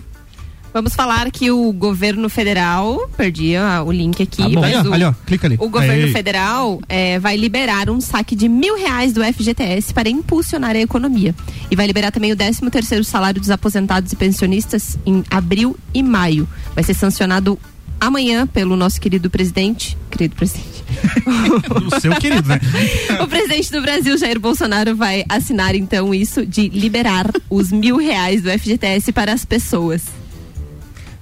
Vamos 0.75 0.93
falar 0.93 1.31
que 1.31 1.53
o 1.53 1.73
governo 1.73 2.29
federal, 2.29 3.09
perdi 3.17 3.55
ah, 3.55 3.85
o 3.87 3.93
link 3.93 4.21
aqui, 4.21 4.43
Tá 4.43 4.49
bom. 4.49 4.61
mas 4.61 4.75
Ali, 4.77 4.89
o, 4.89 4.93
ali, 4.93 5.05
ó, 5.05 5.13
clica 5.25 5.47
ali. 5.47 5.57
o 5.61 5.69
governo 5.69 6.09
federal 6.11 6.81
eh, 6.89 7.17
vai 7.21 7.37
liberar 7.37 7.89
um 7.89 8.01
saque 8.01 8.35
de 8.35 8.49
mil 8.49 8.77
reais 8.77 9.13
do 9.13 9.23
FGTS 9.23 9.95
para 9.95 10.09
impulsionar 10.09 10.75
a 10.75 10.81
economia. 10.81 11.33
E 11.71 11.77
vai 11.77 11.87
liberar 11.87 12.11
também 12.11 12.33
o 12.33 12.37
13 12.37 12.61
terceiro 12.73 13.05
salário 13.05 13.41
dos 13.41 13.51
aposentados 13.53 14.13
e 14.13 14.17
pensionistas 14.17 14.99
em 15.07 15.23
abril 15.31 15.77
e 15.95 16.03
maio. 16.03 16.49
Vai 16.75 16.83
ser 16.83 16.95
sancionado 16.95 17.57
amanhã 18.01 18.45
pelo 18.45 18.77
nosso 18.77 19.01
querido 19.01 19.31
presidente, 19.31 19.97
querido 20.11 20.35
presidente. 20.35 20.75
O 21.87 22.01
seu 22.01 22.15
querido, 22.17 22.49
né? 22.49 22.61
O 23.23 23.29
presidente 23.29 23.71
do 23.71 23.81
Brasil, 23.81 24.19
Jair 24.19 24.41
Bolsonaro, 24.41 24.97
vai 24.97 25.25
assinar 25.29 25.77
então 25.77 26.13
isso 26.13 26.45
de 26.45 26.69
liberar 26.69 27.31
os 27.49 27.71
mil 27.71 27.97
reais 27.97 28.43
do 28.43 28.51
FGTS 28.51 29.13
para 29.13 29.33
as 29.33 29.45
pessoas. 29.45 30.03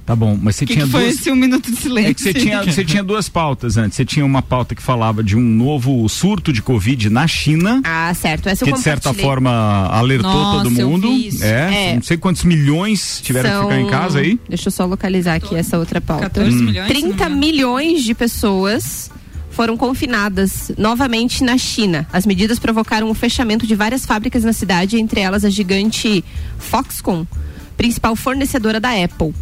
Tá 0.04 0.16
bom, 0.16 0.36
mas 0.42 0.56
você 0.56 0.66
que, 0.66 0.72
tinha 0.72 0.84
que 0.84 0.90
foi 0.90 1.02
duas. 1.02 1.14
esse 1.14 1.30
um 1.30 1.36
minuto 1.36 1.70
de 1.70 1.76
silêncio? 1.76 2.10
É 2.10 2.14
que 2.14 2.20
você 2.22 2.34
tinha, 2.34 2.62
você 2.64 2.84
tinha 2.84 3.04
duas 3.04 3.28
pautas 3.28 3.76
antes. 3.76 3.94
Você 3.96 4.04
tinha 4.04 4.26
uma 4.26 4.42
pauta 4.42 4.74
que 4.74 4.82
falava 4.82 5.22
de 5.22 5.36
um 5.36 5.40
novo 5.40 6.08
surto 6.08 6.52
de 6.52 6.60
Covid 6.60 7.08
na 7.08 7.26
China. 7.28 7.80
Ah, 7.84 8.12
certo. 8.12 8.48
Essa 8.48 8.64
eu 8.64 8.68
que 8.68 8.74
de 8.74 8.80
certa 8.80 9.14
forma 9.14 9.50
alertou 9.86 10.28
Nossa, 10.32 10.64
todo 10.64 10.80
eu 10.80 10.88
mundo. 10.90 11.08
vi 11.08 11.28
isso. 11.28 11.44
É, 11.44 11.90
É. 11.90 11.94
não 11.94 12.02
sei 12.02 12.16
quantos 12.16 12.42
milhões 12.42 13.20
tiveram 13.22 13.50
que 13.50 13.62
ficar 13.74 13.80
em 13.80 13.86
casa 13.86 14.18
aí. 14.18 14.40
Deixa 14.48 14.68
eu 14.68 14.72
só 14.72 14.84
localizar 14.86 15.36
aqui 15.36 15.54
essa 15.54 15.78
outra 15.78 16.00
pauta. 16.00 16.24
14 16.24 16.56
Hum. 16.56 16.62
milhões, 16.64 16.88
se 16.88 16.94
não 16.94 17.00
me 17.08 17.14
30 17.14 17.28
milhões 17.28 18.02
de 18.02 18.12
pessoas 18.12 19.08
foram 19.50 19.76
confinadas 19.76 20.72
novamente 20.76 21.44
na 21.44 21.56
China. 21.56 22.08
As 22.12 22.26
medidas 22.26 22.58
provocaram 22.58 23.08
o 23.08 23.14
fechamento 23.14 23.66
de 23.68 23.74
várias 23.76 24.04
fábricas 24.04 24.42
na 24.42 24.52
cidade, 24.52 24.96
entre 24.98 25.20
elas 25.20 25.44
a 25.44 25.50
gigante 25.50 26.24
Foxconn, 26.58 27.24
principal 27.76 28.16
fornecedora 28.16 28.80
da 28.80 28.90
Apple. 28.90 29.32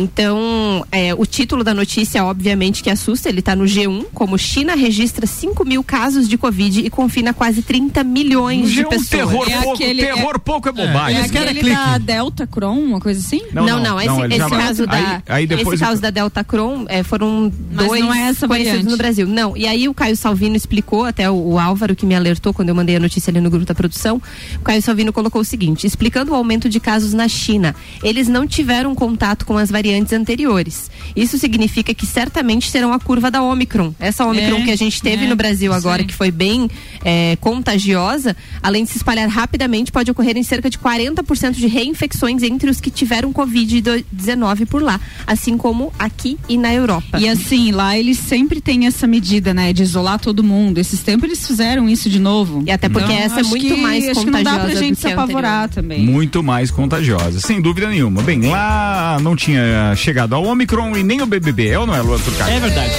Então, 0.00 0.86
é, 0.92 1.12
o 1.12 1.26
título 1.26 1.64
da 1.64 1.74
notícia, 1.74 2.24
obviamente, 2.24 2.84
que 2.84 2.88
assusta, 2.88 3.28
ele 3.28 3.40
está 3.40 3.56
no 3.56 3.64
G1, 3.64 4.04
como 4.14 4.38
China 4.38 4.76
registra 4.76 5.26
5 5.26 5.64
mil 5.64 5.82
casos 5.82 6.28
de 6.28 6.38
Covid 6.38 6.82
e 6.86 6.88
confina 6.88 7.34
quase 7.34 7.62
30 7.62 8.04
milhões 8.04 8.70
de 8.70 8.82
G1 8.84 8.88
pessoas. 8.90 9.08
terror 9.08 9.50
pouco, 9.62 9.78
terror 9.78 10.38
pouco 10.38 10.68
é 10.68 10.72
bobagem. 10.72 11.20
É 11.20 11.28
querem 11.28 11.48
aquele 11.48 11.72
da 11.74 11.98
Delta 11.98 12.46
Cron, 12.46 12.78
uma 12.78 13.00
coisa 13.00 13.18
assim? 13.18 13.42
Não, 13.52 13.66
não, 13.80 14.00
esse, 14.00 14.08
ele 14.20 14.26
esse 14.34 14.38
já 14.38 14.46
vai- 14.46 14.58
caso 14.60 14.86
da, 14.86 14.92
aí- 14.94 15.22
aí 15.28 15.46
depois 15.48 15.80
esse 15.80 15.84
caso 15.84 16.00
da 16.00 16.10
Delta 16.10 16.44
Cron 16.44 16.84
é, 16.86 17.02
foram 17.02 17.52
Mas 17.72 17.88
dois 17.88 18.00
não 18.00 18.14
é 18.14 18.28
essa 18.28 18.46
conhecidos 18.46 18.76
variante. 18.84 18.90
no 18.92 18.96
Brasil. 18.96 19.26
Não, 19.26 19.56
e 19.56 19.66
aí 19.66 19.88
o 19.88 19.94
Caio 19.94 20.16
Salvino 20.16 20.54
explicou, 20.54 21.06
até 21.06 21.28
o, 21.28 21.34
o 21.34 21.58
Álvaro 21.58 21.96
que 21.96 22.06
me 22.06 22.14
alertou 22.14 22.54
quando 22.54 22.68
eu 22.68 22.74
mandei 22.76 22.94
a 22.94 23.00
notícia 23.00 23.32
ali 23.32 23.40
no 23.40 23.50
grupo 23.50 23.66
da 23.66 23.74
produção, 23.74 24.22
o 24.54 24.60
Caio 24.60 24.80
Salvino 24.80 25.12
colocou 25.12 25.40
o 25.40 25.44
seguinte, 25.44 25.88
explicando 25.88 26.30
o 26.30 26.36
aumento 26.36 26.68
de 26.68 26.78
casos 26.78 27.12
na 27.12 27.26
China, 27.26 27.74
eles 28.00 28.28
não 28.28 28.46
tiveram 28.46 28.94
contato 28.94 29.44
com 29.44 29.58
as 29.58 29.68
variantes 29.68 29.87
anteriores. 30.12 30.90
Isso 31.14 31.38
significa 31.38 31.92
que 31.94 32.06
certamente 32.06 32.70
serão 32.70 32.92
a 32.92 32.98
curva 33.00 33.30
da 33.30 33.42
Omicron. 33.42 33.92
Essa 33.98 34.24
Omicron 34.24 34.58
É, 34.58 34.64
que 34.64 34.70
a 34.70 34.76
gente 34.76 35.00
teve 35.02 35.24
é, 35.24 35.28
no 35.28 35.36
Brasil 35.36 35.72
agora, 35.72 36.02
aí. 36.02 36.06
que 36.06 36.14
foi 36.14 36.30
bem 36.30 36.68
é, 37.04 37.36
contagiosa, 37.40 38.36
além 38.62 38.84
de 38.84 38.90
se 38.90 38.96
espalhar 38.98 39.28
rapidamente, 39.28 39.90
pode 39.92 40.10
ocorrer 40.10 40.36
em 40.36 40.42
cerca 40.42 40.68
de 40.70 40.78
40% 40.78 41.52
de 41.52 41.66
reinfecções 41.66 42.42
entre 42.42 42.70
os 42.70 42.80
que 42.80 42.90
tiveram 42.90 43.32
Covid-19 43.32 44.66
por 44.66 44.82
lá, 44.82 45.00
assim 45.26 45.56
como 45.56 45.92
aqui 45.98 46.38
e 46.48 46.56
na 46.56 46.72
Europa. 46.72 47.18
E 47.18 47.28
assim, 47.28 47.70
lá 47.72 47.96
eles 47.98 48.18
sempre 48.18 48.60
têm 48.60 48.86
essa 48.86 49.06
medida, 49.06 49.52
né? 49.54 49.72
De 49.72 49.82
isolar 49.82 50.18
todo 50.18 50.42
mundo. 50.44 50.78
Esses 50.78 51.00
tempos 51.00 51.24
eles 51.24 51.46
fizeram 51.46 51.88
isso 51.88 52.08
de 52.10 52.18
novo. 52.18 52.62
E 52.66 52.70
até 52.70 52.88
porque 52.88 53.12
essa 53.12 53.40
é 53.40 53.42
muito 53.42 53.66
que- 53.74 53.80
mais 53.80 54.08
acho 54.08 54.20
que 54.20 54.26
não 54.30 54.42
dá 54.42 54.50
pra 54.50 54.60
contagiosa 54.60 54.84
gente 54.84 55.00
se 55.00 55.06
apavorar 55.08 55.68
também. 55.68 56.00
Muito 56.04 56.42
mais 56.42 56.70
contagiosa, 56.70 57.40
sem 57.40 57.60
dúvida 57.60 57.88
nenhuma. 57.88 58.22
Bem, 58.22 58.40
lá 58.48 59.18
não 59.22 59.34
tinha 59.36 59.94
chegado 59.96 60.34
ao 60.34 60.44
Omicron 60.44 60.96
e 60.96 61.02
nem 61.02 61.20
o 61.22 61.26
BBB, 61.26 61.68
é 61.68 61.78
ou 61.78 61.86
não 61.86 61.94
é, 61.94 62.00
Luan 62.00 62.18
Turcati? 62.18 62.50
É 62.52 62.60
verdade. 62.60 62.92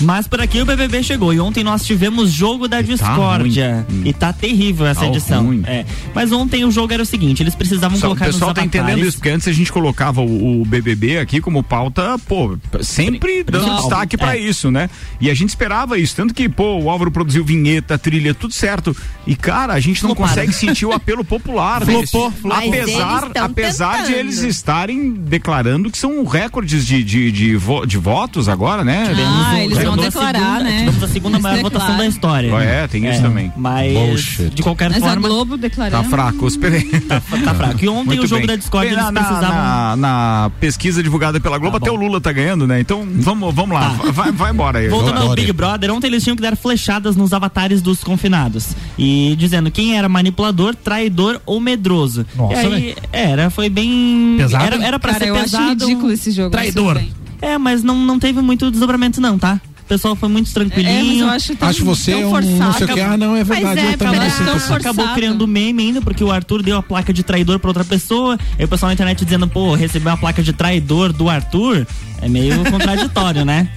Mas 0.00 0.26
por 0.26 0.40
aqui 0.40 0.60
o 0.60 0.64
BBB 0.66 1.02
chegou 1.02 1.32
e 1.32 1.38
ontem 1.40 1.62
nós 1.62 1.84
tivemos 1.84 2.30
jogo 2.32 2.66
da 2.66 2.80
discórdia 2.82 3.86
ruim. 3.88 4.02
e 4.08 4.12
tá 4.12 4.32
terrível 4.32 4.86
essa 4.86 5.00
Tá 5.00 5.06
edição. 5.06 5.44
ruim. 5.46 5.62
É. 5.66 5.84
Mas 6.14 6.32
ontem 6.32 6.64
o 6.64 6.70
jogo 6.70 6.92
era 6.92 7.02
o 7.02 7.06
seguinte, 7.06 7.42
eles 7.42 7.54
precisavam 7.54 7.96
Só, 7.98 8.06
o 8.06 8.08
colocar 8.10 8.26
pessoal 8.26 8.48
nos 8.50 8.54
tá 8.56 8.62
avatares. 8.62 8.88
entendendo 8.90 9.06
isso, 9.08 9.16
porque 9.18 9.30
antes 9.30 9.46
a 9.48 9.52
gente 9.52 9.70
colocava 9.72 10.20
o, 10.20 10.62
o 10.62 10.64
BBB 10.64 11.18
aqui 11.18 11.40
como 11.40 11.62
pauta, 11.62 12.18
pô, 12.26 12.56
sempre 12.80 13.44
dando 13.44 13.76
destaque 13.76 14.16
pra 14.16 14.36
É. 14.36 14.40
isso, 14.40 14.70
né? 14.70 14.90
E 15.20 15.30
a 15.30 15.34
gente 15.34 15.50
esperava 15.50 15.96
isso, 15.98 16.16
tanto 16.16 16.34
que, 16.34 16.48
pô, 16.48 16.78
o 16.80 16.90
Álvaro 16.90 17.10
produziu 17.10 17.44
vinheta, 17.44 17.96
trilha, 17.96 18.34
tudo 18.34 18.52
certo. 18.54 18.96
E, 19.26 19.36
cara, 19.36 19.72
a 19.72 19.80
gente 19.80 20.02
não 20.02 20.14
consegue 20.14 20.52
sentir 20.52 20.84
o 20.86 20.92
apelo 20.92 21.24
popular. 21.24 21.82
Flopou, 21.84 22.00
desse. 22.00 22.10
flopou. 22.12 22.32
Mas 22.42 22.68
Apesar, 22.72 23.30
apesar 23.36 24.06
de 24.06 24.12
eles 24.14 24.38
estarem 24.40 25.12
declarando 25.12 25.90
que 25.90 25.98
são 25.98 26.24
recordes 26.24 26.84
de, 26.86 27.04
de, 27.04 27.30
de, 27.30 27.56
vo- 27.56 27.86
de 27.86 27.96
votos 27.98 28.48
agora, 28.48 28.82
né? 28.82 29.12
Ah, 29.16 29.60
eles 29.62 29.71
vão 29.78 29.94
Tivemos 29.96 29.98
a 30.04 30.08
declarar, 30.08 30.38
segunda- 30.58 30.62
né? 30.64 30.78
Tivemos 30.78 31.02
a 31.02 31.08
segunda 31.08 31.36
Eles 31.36 31.42
maior 31.42 31.54
declaram. 31.56 31.78
votação 31.78 31.96
da 31.98 32.06
história. 32.06 32.54
É, 32.62 32.86
tem 32.88 33.08
isso 33.08 33.22
também. 33.22 33.52
Mas, 33.56 33.92
Bullshit. 33.92 34.50
de 34.54 34.62
qualquer 34.62 34.90
Mas 34.90 35.02
a 35.02 35.06
forma, 35.06 35.28
Globo 35.28 35.56
declarando. 35.56 36.02
Tá 36.02 36.08
fraco, 36.08 36.46
esperei. 36.46 36.82
tá, 36.82 37.20
tá 37.20 37.54
fraco. 37.54 37.84
E 37.84 37.88
ontem 37.88 38.06
Muito 38.06 38.24
o 38.24 38.26
jogo 38.26 38.40
bem. 38.40 38.46
da 38.48 38.56
discórdia 38.56 38.90
Bem, 38.96 38.98
eles 39.00 39.12
na, 39.12 39.20
precisavam... 39.20 39.56
na- 39.56 39.96
na 39.96 40.50
pesquisa 40.60 41.02
divulgada 41.02 41.38
pela 41.40 41.58
Globo, 41.58 41.78
Tá 41.78 41.86
até 41.86 41.90
o. 41.90 41.96
Lula 42.02 42.20
tá 42.20 42.32
ganhando, 42.32 42.66
né? 42.66 42.80
Então 42.80 43.06
vamos, 43.16 43.54
vamos 43.54 43.74
lá, 43.74 43.88
vai, 44.12 44.32
vai 44.32 44.50
embora 44.50 44.78
aí. 44.80 44.88
Voltando 44.88 45.18
ao. 45.22 45.34
Big 45.34 45.52
Brother, 45.52 45.92
ontem 45.92 46.06
eles 46.08 46.22
tinham 46.22 46.34
que 46.36 46.42
dar 46.42 46.56
flechadas 46.56 47.14
nos 47.16 47.32
avatares 47.32 47.80
dos 47.80 48.02
confinados. 48.02 48.68
E 48.98 49.34
dizendo 49.38 49.70
quem 49.70 49.96
era 49.96 50.08
manipulador, 50.08 50.74
traidor 50.74 51.40
ou 51.46 51.60
medroso. 51.60 52.26
Nossa, 52.36 52.54
e 52.54 52.56
aí, 52.56 52.70
velho. 52.70 52.96
era, 53.12 53.50
foi 53.50 53.68
bem. 53.68 54.34
Pesado, 54.36 54.64
Era, 54.64 54.84
era 54.84 54.98
pra 54.98 55.12
Cara, 55.12 55.24
ser 55.24 55.30
eu 55.30 55.34
pesado. 55.36 55.64
acho 55.64 55.72
ridículo 55.86 56.12
esse 56.12 56.30
jogo. 56.32 56.50
Traidor. 56.50 57.00
É, 57.42 57.58
mas 57.58 57.82
não, 57.82 57.96
não 57.96 58.20
teve 58.20 58.40
muito 58.40 58.70
desdobramento, 58.70 59.20
não, 59.20 59.36
tá? 59.36 59.60
Pessoal 59.92 60.16
foi 60.16 60.28
muito 60.28 60.52
tranquilinho. 60.52 60.90
É, 60.90 61.02
mas 61.02 61.20
eu 61.20 61.28
acho 61.28 61.52
Acho 61.60 61.84
você 61.84 62.12
tão 62.12 62.20
um 62.20 62.22
não 62.24 62.30
forçado. 62.30 62.78
sei 62.78 62.86
o 62.86 62.94
que. 62.94 63.00
Ah, 63.00 63.16
não, 63.16 63.36
é 63.36 63.44
verdade. 63.44 63.64
Mas 63.76 63.78
é, 63.90 63.92
eu 63.94 63.98
também 63.98 64.20
assim. 64.20 64.44
forçado. 64.44 64.74
Acabou 64.74 65.08
criando 65.14 65.46
meme 65.46 65.82
ainda, 65.82 66.00
porque 66.00 66.24
o 66.24 66.30
Arthur 66.30 66.62
deu 66.62 66.76
a 66.78 66.82
placa 66.82 67.12
de 67.12 67.22
traidor 67.22 67.58
pra 67.58 67.68
outra 67.70 67.84
pessoa. 67.84 68.38
E 68.58 68.64
o 68.64 68.68
pessoal 68.68 68.88
na 68.88 68.94
internet 68.94 69.24
dizendo, 69.24 69.46
pô, 69.48 69.74
receber 69.74 70.08
uma 70.10 70.16
placa 70.16 70.42
de 70.42 70.52
traidor 70.52 71.12
do 71.12 71.28
Arthur 71.28 71.86
é 72.20 72.28
meio 72.28 72.64
contraditório, 72.70 73.44
né? 73.44 73.68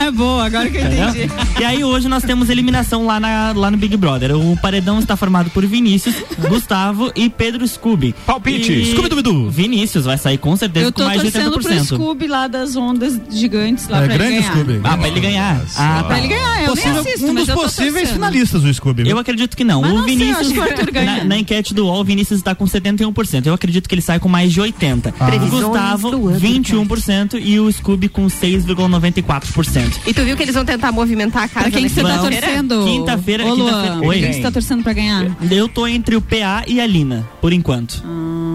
É, 0.00 0.10
Boa, 0.12 0.46
agora 0.46 0.70
que 0.70 0.76
eu 0.78 0.80
Entendeu? 0.86 1.08
entendi. 1.08 1.30
E 1.60 1.64
aí 1.64 1.84
hoje 1.84 2.08
nós 2.08 2.22
temos 2.22 2.48
eliminação 2.48 3.04
lá, 3.04 3.18
na- 3.20 3.52
lá 3.54 3.70
no 3.70 3.76
Big 3.76 3.96
Brother. 3.96 4.36
O 4.36 4.56
paredão 4.62 4.98
está 5.00 5.16
formado 5.16 5.50
por 5.50 5.66
Vinícius, 5.66 6.14
Gustavo 6.48 7.12
e 7.16 7.28
Pedro 7.28 7.66
Scooby. 7.66 8.14
Palpite. 8.26 8.72
E 8.72 8.92
Scooby-Doo. 8.92 9.50
Vinícius 9.50 10.04
vai 10.04 10.16
sair 10.16 10.38
com 10.38 10.56
certeza 10.56 10.86
Eu 10.86 10.92
com 10.92 11.00
tô 11.00 11.04
mais 11.06 11.20
de 11.22 11.30
torcendo 11.30 11.52
pro 11.60 11.62
80%. 11.62 11.84
Scooby 11.96 12.26
lá 12.28 12.46
das 12.46 12.76
ondas 12.76 13.20
gigantes 13.30 13.88
lá 13.88 13.98
É 13.98 14.04
pra 14.04 14.14
ele 14.14 14.18
grande 14.18 14.38
ganhar. 14.38 14.52
Scooby. 14.52 14.80
Ah, 14.84 14.96
pra 14.96 15.08
ele 15.08 15.20
ganhar. 15.20 15.33
Ah, 15.38 15.60
tá. 15.76 16.04
Pra 16.04 16.18
ele 16.18 16.28
ganhar, 16.28 16.62
eu 16.62 16.70
Possível- 16.70 16.92
nem 16.92 17.00
assisto, 17.00 17.26
um 17.26 17.34
dos 17.34 17.50
possíveis 17.50 18.10
finalistas 18.10 18.62
do 18.62 18.72
Scooby. 18.72 19.02
viu? 19.04 19.12
Eu 19.12 19.18
acredito 19.18 19.56
que 19.56 19.64
não. 19.64 19.80
Mas 19.82 19.90
o 19.92 19.94
não 19.96 20.04
sei, 20.04 20.16
Vinícius, 20.16 20.58
acho 20.58 20.74
que 20.84 20.98
o 21.00 21.04
na, 21.04 21.24
na 21.24 21.38
enquete 21.38 21.74
do 21.74 21.86
UOL, 21.86 22.00
o 22.00 22.04
Vinícius 22.04 22.38
está 22.40 22.54
com 22.54 22.64
71%. 22.66 23.46
Eu 23.46 23.54
acredito 23.54 23.88
que 23.88 23.94
ele 23.94 24.02
sai 24.02 24.18
com 24.18 24.28
mais 24.28 24.52
de 24.52 24.60
80%. 24.60 25.08
O 25.08 25.24
Previsões 25.26 25.50
do 25.62 25.68
Gustavo, 25.68 26.08
ano, 26.08 26.40
21% 26.40 27.38
e 27.40 27.58
o 27.60 27.70
Scooby 27.72 28.08
com 28.08 28.26
6,94%. 28.28 30.00
E 30.06 30.12
tu 30.14 30.22
viu 30.24 30.36
que 30.36 30.42
eles 30.42 30.54
vão 30.54 30.64
tentar 30.64 30.92
movimentar 30.92 31.44
a 31.44 31.48
casa 31.48 31.68
Pra 31.68 31.70
quem 31.70 31.88
que 31.88 31.94
você 31.94 32.02
tá 32.02 32.18
torcendo? 32.18 32.84
Quinta-feira, 32.84 33.46
Ô, 33.46 33.56
quinta-feira. 33.56 33.98
Oi. 34.06 34.18
quem 34.20 34.28
que 34.28 34.34
você 34.36 34.42
tá 34.42 34.50
torcendo 34.50 34.82
pra 34.82 34.92
ganhar? 34.92 35.36
Eu 35.50 35.68
tô 35.68 35.86
entre 35.86 36.16
o 36.16 36.20
PA 36.20 36.64
e 36.66 36.80
a 36.80 36.86
Lina, 36.86 37.26
por 37.40 37.52
enquanto. 37.52 38.02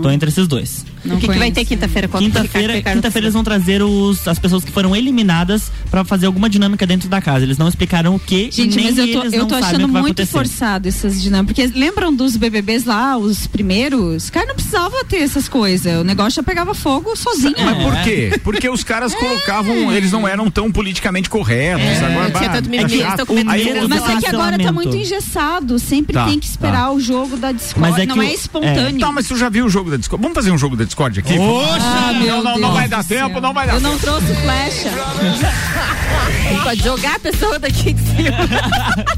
Tô 0.01 0.09
entre 0.09 0.29
esses 0.29 0.47
dois. 0.47 0.85
Não 1.03 1.15
O 1.15 1.19
que, 1.19 1.29
que 1.29 1.39
vai 1.39 1.49
ter 1.51 1.63
quinta-feira? 1.63 2.07
Quinta-feira, 2.09 2.81
quinta-feira 2.81 3.25
eles 3.25 3.33
vão 3.33 3.43
trazer 3.43 3.81
os, 3.81 4.27
as 4.27 4.37
pessoas 4.37 4.65
que 4.65 4.71
foram 4.71 4.93
eliminadas 4.93 5.71
pra 5.89 6.03
fazer 6.03 6.25
alguma 6.25 6.49
dinâmica 6.49 6.68
dentro 6.77 7.09
da 7.09 7.21
casa. 7.21 7.43
Eles 7.45 7.57
não 7.57 7.67
explicaram 7.67 8.15
o 8.15 8.19
que 8.19 8.49
Gente, 8.51 8.75
nem 8.75 8.85
mas 8.85 8.97
eu 8.97 9.11
tô, 9.11 9.21
eles 9.21 9.33
eu 9.33 9.45
tô 9.45 9.55
sabem 9.55 9.65
achando 9.69 9.83
o 9.83 9.87
que 9.87 9.93
vai 9.93 10.01
muito 10.01 10.21
acontecer. 10.21 10.31
forçado 10.37 10.87
essas 10.87 11.21
dinâmicas. 11.21 11.55
Porque 11.69 11.79
lembram 11.79 12.13
dos 12.13 12.35
BBBs 12.37 12.85
lá, 12.85 13.17
os 13.17 13.47
primeiros? 13.47 14.29
Cara, 14.29 14.47
não 14.47 14.55
precisava 14.55 15.03
ter 15.05 15.17
essas 15.17 15.47
coisas. 15.47 15.99
O 16.01 16.03
negócio 16.03 16.31
já 16.33 16.43
pegava 16.43 16.73
fogo 16.73 17.15
sozinho. 17.15 17.55
Mas 17.57 17.83
por 17.83 17.95
quê? 18.03 18.39
Porque 18.43 18.69
os 18.69 18.83
caras 18.83 19.13
colocavam, 19.15 19.91
eles 19.93 20.11
não 20.11 20.27
eram 20.27 20.49
tão 20.49 20.71
politicamente 20.71 21.29
corretos. 21.29 21.85
Agora, 22.03 22.31
tinha 22.31 22.49
bah, 22.49 22.55
tanto 22.55 22.69
é 22.69 23.25
com 23.25 23.33
medo 23.33 23.59
eu- 23.59 23.87
Mas 23.89 24.09
é 24.09 24.15
que 24.19 24.27
agora 24.27 24.57
tá 24.59 24.71
muito 24.71 24.95
engessado. 24.95 25.77
Sempre 25.79 26.13
Tá, 26.13 26.25
tem 26.25 26.39
que 26.39 26.45
esperar 26.47 26.85
tá. 26.85 26.91
o 26.91 26.99
jogo 26.99 27.37
da 27.37 27.51
Discord. 27.51 27.79
Mas 27.91 28.01
é 28.01 28.05
não 28.05 28.21
é 28.21 28.33
espontâneo. 28.33 28.99
Tá, 28.99 29.11
mas 29.11 29.27
tu 29.27 29.37
já 29.37 29.49
viu 29.49 29.65
o 29.65 29.69
jogo 29.69 29.89
da 29.91 29.97
Discord? 29.97 30.21
Vamos 30.21 30.35
fazer 30.35 30.51
um 30.51 30.57
jogo 30.57 30.75
da 30.75 30.83
Discord 30.83 31.19
aqui? 31.19 31.33
Ah, 31.35 32.13
meu 32.13 32.37
não, 32.37 32.43
não, 32.43 32.51
Deus 32.51 32.61
não 32.61 32.73
vai 32.73 32.87
dar 32.87 33.03
céu. 33.03 33.27
tempo, 33.27 33.39
não 33.41 33.53
vai 33.53 33.67
dar 33.67 33.73
Eu 33.75 33.79
tempo. 33.81 33.91
não 33.91 33.99
trouxe 33.99 34.27
flecha. 34.35 34.89
Pode 36.63 36.83
jogar 36.83 37.15
a 37.15 37.19
pessoa 37.19 37.59
daqui 37.59 37.93
de 37.93 38.01
cima. 38.01 38.37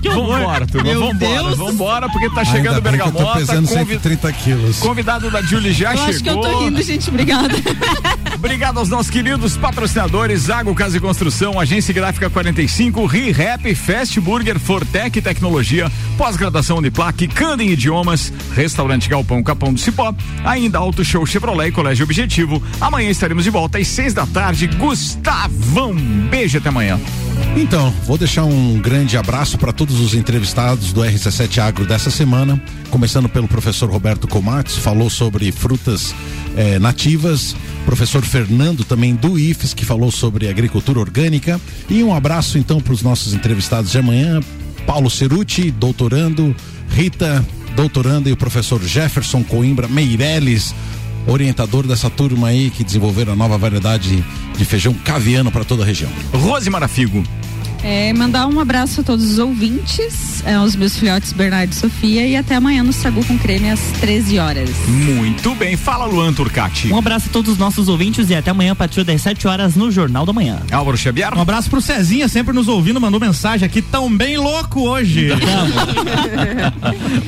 Vambora, 0.13 0.67
turma, 0.67 0.89
Meu 0.89 0.99
vambora, 0.99 1.43
Deus. 1.43 1.57
vambora, 1.57 2.09
porque 2.09 2.29
tá 2.31 2.43
chegando 2.45 2.77
o 2.79 2.81
que 2.81 2.87
eu 2.87 2.91
tô 2.93 2.97
Bergamota. 3.13 3.39
pesando 3.39 3.67
convi- 3.67 3.93
130 3.93 4.33
quilos. 4.33 4.77
Convidado 4.79 5.29
da 5.31 5.41
Julie 5.41 5.71
já 5.73 5.91
eu 5.93 5.97
chegou. 5.97 6.09
acho 6.09 6.23
que 6.23 6.29
eu 6.29 6.37
tô 6.41 6.59
rindo, 6.59 6.81
gente. 6.81 7.09
Obrigada. 7.09 7.55
Obrigado 8.35 8.77
aos 8.79 8.89
nossos 8.89 9.09
queridos 9.09 9.55
patrocinadores, 9.57 10.41
Zago 10.43 10.73
Casa 10.73 10.97
e 10.97 10.99
Construção, 10.99 11.59
Agência 11.59 11.93
Gráfica 11.93 12.29
45, 12.29 13.05
ReHap, 13.05 13.75
Fast 13.75 14.19
Burger, 14.19 14.59
Fortec 14.59 15.21
Tecnologia, 15.21 15.91
Pós-Graduação 16.17 16.77
Uniplac, 16.77 17.27
Candem 17.29 17.69
Idiomas, 17.71 18.33
Restaurante 18.55 19.07
Galpão 19.09 19.43
Capão 19.43 19.73
do 19.73 19.79
Cipó, 19.79 20.13
ainda 20.43 20.79
Auto 20.79 21.03
Show 21.05 21.25
Chevrolet 21.25 21.69
e 21.69 21.71
Colégio 21.71 22.03
Objetivo. 22.03 22.61
Amanhã 22.79 23.09
estaremos 23.09 23.43
de 23.43 23.49
volta 23.49 23.77
às 23.77 23.87
seis 23.87 24.13
da 24.13 24.25
tarde. 24.25 24.67
Gustavão, 24.67 25.93
beijo 25.93 26.57
até 26.57 26.69
amanhã. 26.69 26.99
Então, 27.55 27.91
vou 28.05 28.17
deixar 28.17 28.45
um 28.45 28.79
grande 28.79 29.17
abraço 29.17 29.57
para 29.57 29.73
todos 29.73 29.99
os 29.99 30.13
entrevistados 30.13 30.93
do 30.93 31.01
RC7 31.01 31.57
Agro 31.59 31.85
dessa 31.85 32.09
semana, 32.09 32.61
começando 32.89 33.27
pelo 33.27 33.47
professor 33.47 33.89
Roberto 33.89 34.27
Comates, 34.27 34.77
falou 34.77 35.09
sobre 35.09 35.51
frutas 35.51 36.15
eh, 36.55 36.79
nativas, 36.79 37.55
professor 37.85 38.23
Fernando 38.23 38.83
também 38.83 39.15
do 39.15 39.37
IFES, 39.37 39.73
que 39.73 39.85
falou 39.85 40.11
sobre 40.11 40.47
agricultura 40.47 40.99
orgânica, 40.99 41.59
e 41.89 42.03
um 42.03 42.13
abraço 42.13 42.57
então 42.57 42.79
para 42.79 42.93
os 42.93 43.01
nossos 43.01 43.33
entrevistados 43.33 43.91
de 43.91 43.97
amanhã, 43.97 44.39
Paulo 44.85 45.09
Ceruti, 45.09 45.71
doutorando, 45.71 46.55
Rita, 46.89 47.45
doutoranda, 47.75 48.29
e 48.29 48.33
o 48.33 48.37
professor 48.37 48.81
Jefferson 48.81 49.43
Coimbra 49.43 49.87
Meirelles, 49.87 50.73
orientador 51.27 51.87
dessa 51.87 52.09
turma 52.09 52.47
aí 52.47 52.69
que 52.69 52.83
desenvolveram 52.83 53.33
a 53.33 53.35
nova 53.35 53.57
variedade 53.57 54.23
de 54.57 54.65
feijão 54.65 54.93
caviano 54.93 55.51
para 55.51 55.63
toda 55.63 55.83
a 55.83 55.85
região. 55.85 56.11
Rose 56.33 56.69
Marafigo. 56.69 57.23
É, 57.83 58.13
mandar 58.13 58.45
um 58.47 58.59
abraço 58.59 59.01
a 59.01 59.03
todos 59.03 59.31
os 59.31 59.39
ouvintes, 59.39 60.43
é, 60.45 60.53
aos 60.53 60.75
meus 60.75 60.97
filhotes 60.97 61.33
Bernardo 61.33 61.71
e 61.71 61.75
Sofia, 61.75 62.27
e 62.27 62.35
até 62.35 62.55
amanhã 62.55 62.83
no 62.83 62.93
Sagu 62.93 63.25
com 63.25 63.37
Creme 63.39 63.69
às 63.69 63.79
13 63.99 64.37
horas. 64.37 64.69
Muito 64.87 65.55
bem, 65.55 65.75
fala 65.75 66.05
Luan 66.05 66.31
Turcati. 66.31 66.93
Um 66.93 66.97
abraço 66.97 67.29
a 67.29 67.31
todos 67.31 67.53
os 67.53 67.57
nossos 67.57 67.87
ouvintes 67.87 68.29
e 68.29 68.35
até 68.35 68.51
amanhã 68.51 68.73
a 68.73 68.75
partir 68.75 69.03
das 69.03 69.21
7 69.21 69.47
horas 69.47 69.75
no 69.75 69.91
Jornal 69.91 70.25
da 70.25 70.33
Manhã. 70.33 70.59
Álvaro 70.71 70.97
Xavier. 70.97 71.35
Um 71.35 71.41
abraço 71.41 71.69
pro 71.69 71.81
Cezinha, 71.81 72.27
sempre 72.27 72.53
nos 72.53 72.67
ouvindo, 72.67 73.01
mandou 73.01 73.19
mensagem 73.19 73.65
aqui, 73.65 73.81
tão 73.81 74.15
bem 74.15 74.37
louco 74.37 74.81
hoje. 74.81 75.29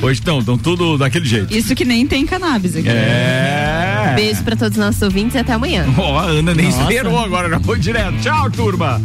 Hoje 0.02 0.20
estão, 0.20 0.38
estão 0.38 0.58
tudo 0.58 0.98
daquele 0.98 1.24
jeito. 1.24 1.54
Isso 1.54 1.74
que 1.74 1.84
nem 1.84 2.06
tem 2.06 2.26
cannabis 2.26 2.76
aqui. 2.76 2.88
É. 2.88 4.12
Beijo 4.14 4.42
pra 4.42 4.54
todos 4.54 4.76
os 4.76 4.84
nossos 4.84 5.02
ouvintes 5.02 5.34
e 5.34 5.38
até 5.38 5.52
amanhã. 5.52 5.86
Ó, 5.96 6.18
a 6.18 6.24
Ana 6.24 6.54
nem 6.54 6.66
Nossa. 6.66 6.82
esperou 6.82 7.18
agora, 7.18 7.48
já 7.48 7.58
foi 7.60 7.78
direto. 7.78 8.16
Tchau, 8.20 8.50
turma. 8.50 9.00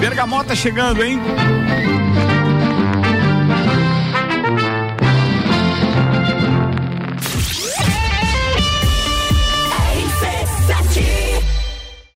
Bergamota 0.00 0.54
chegando, 0.76 1.02
hein? 1.02 1.95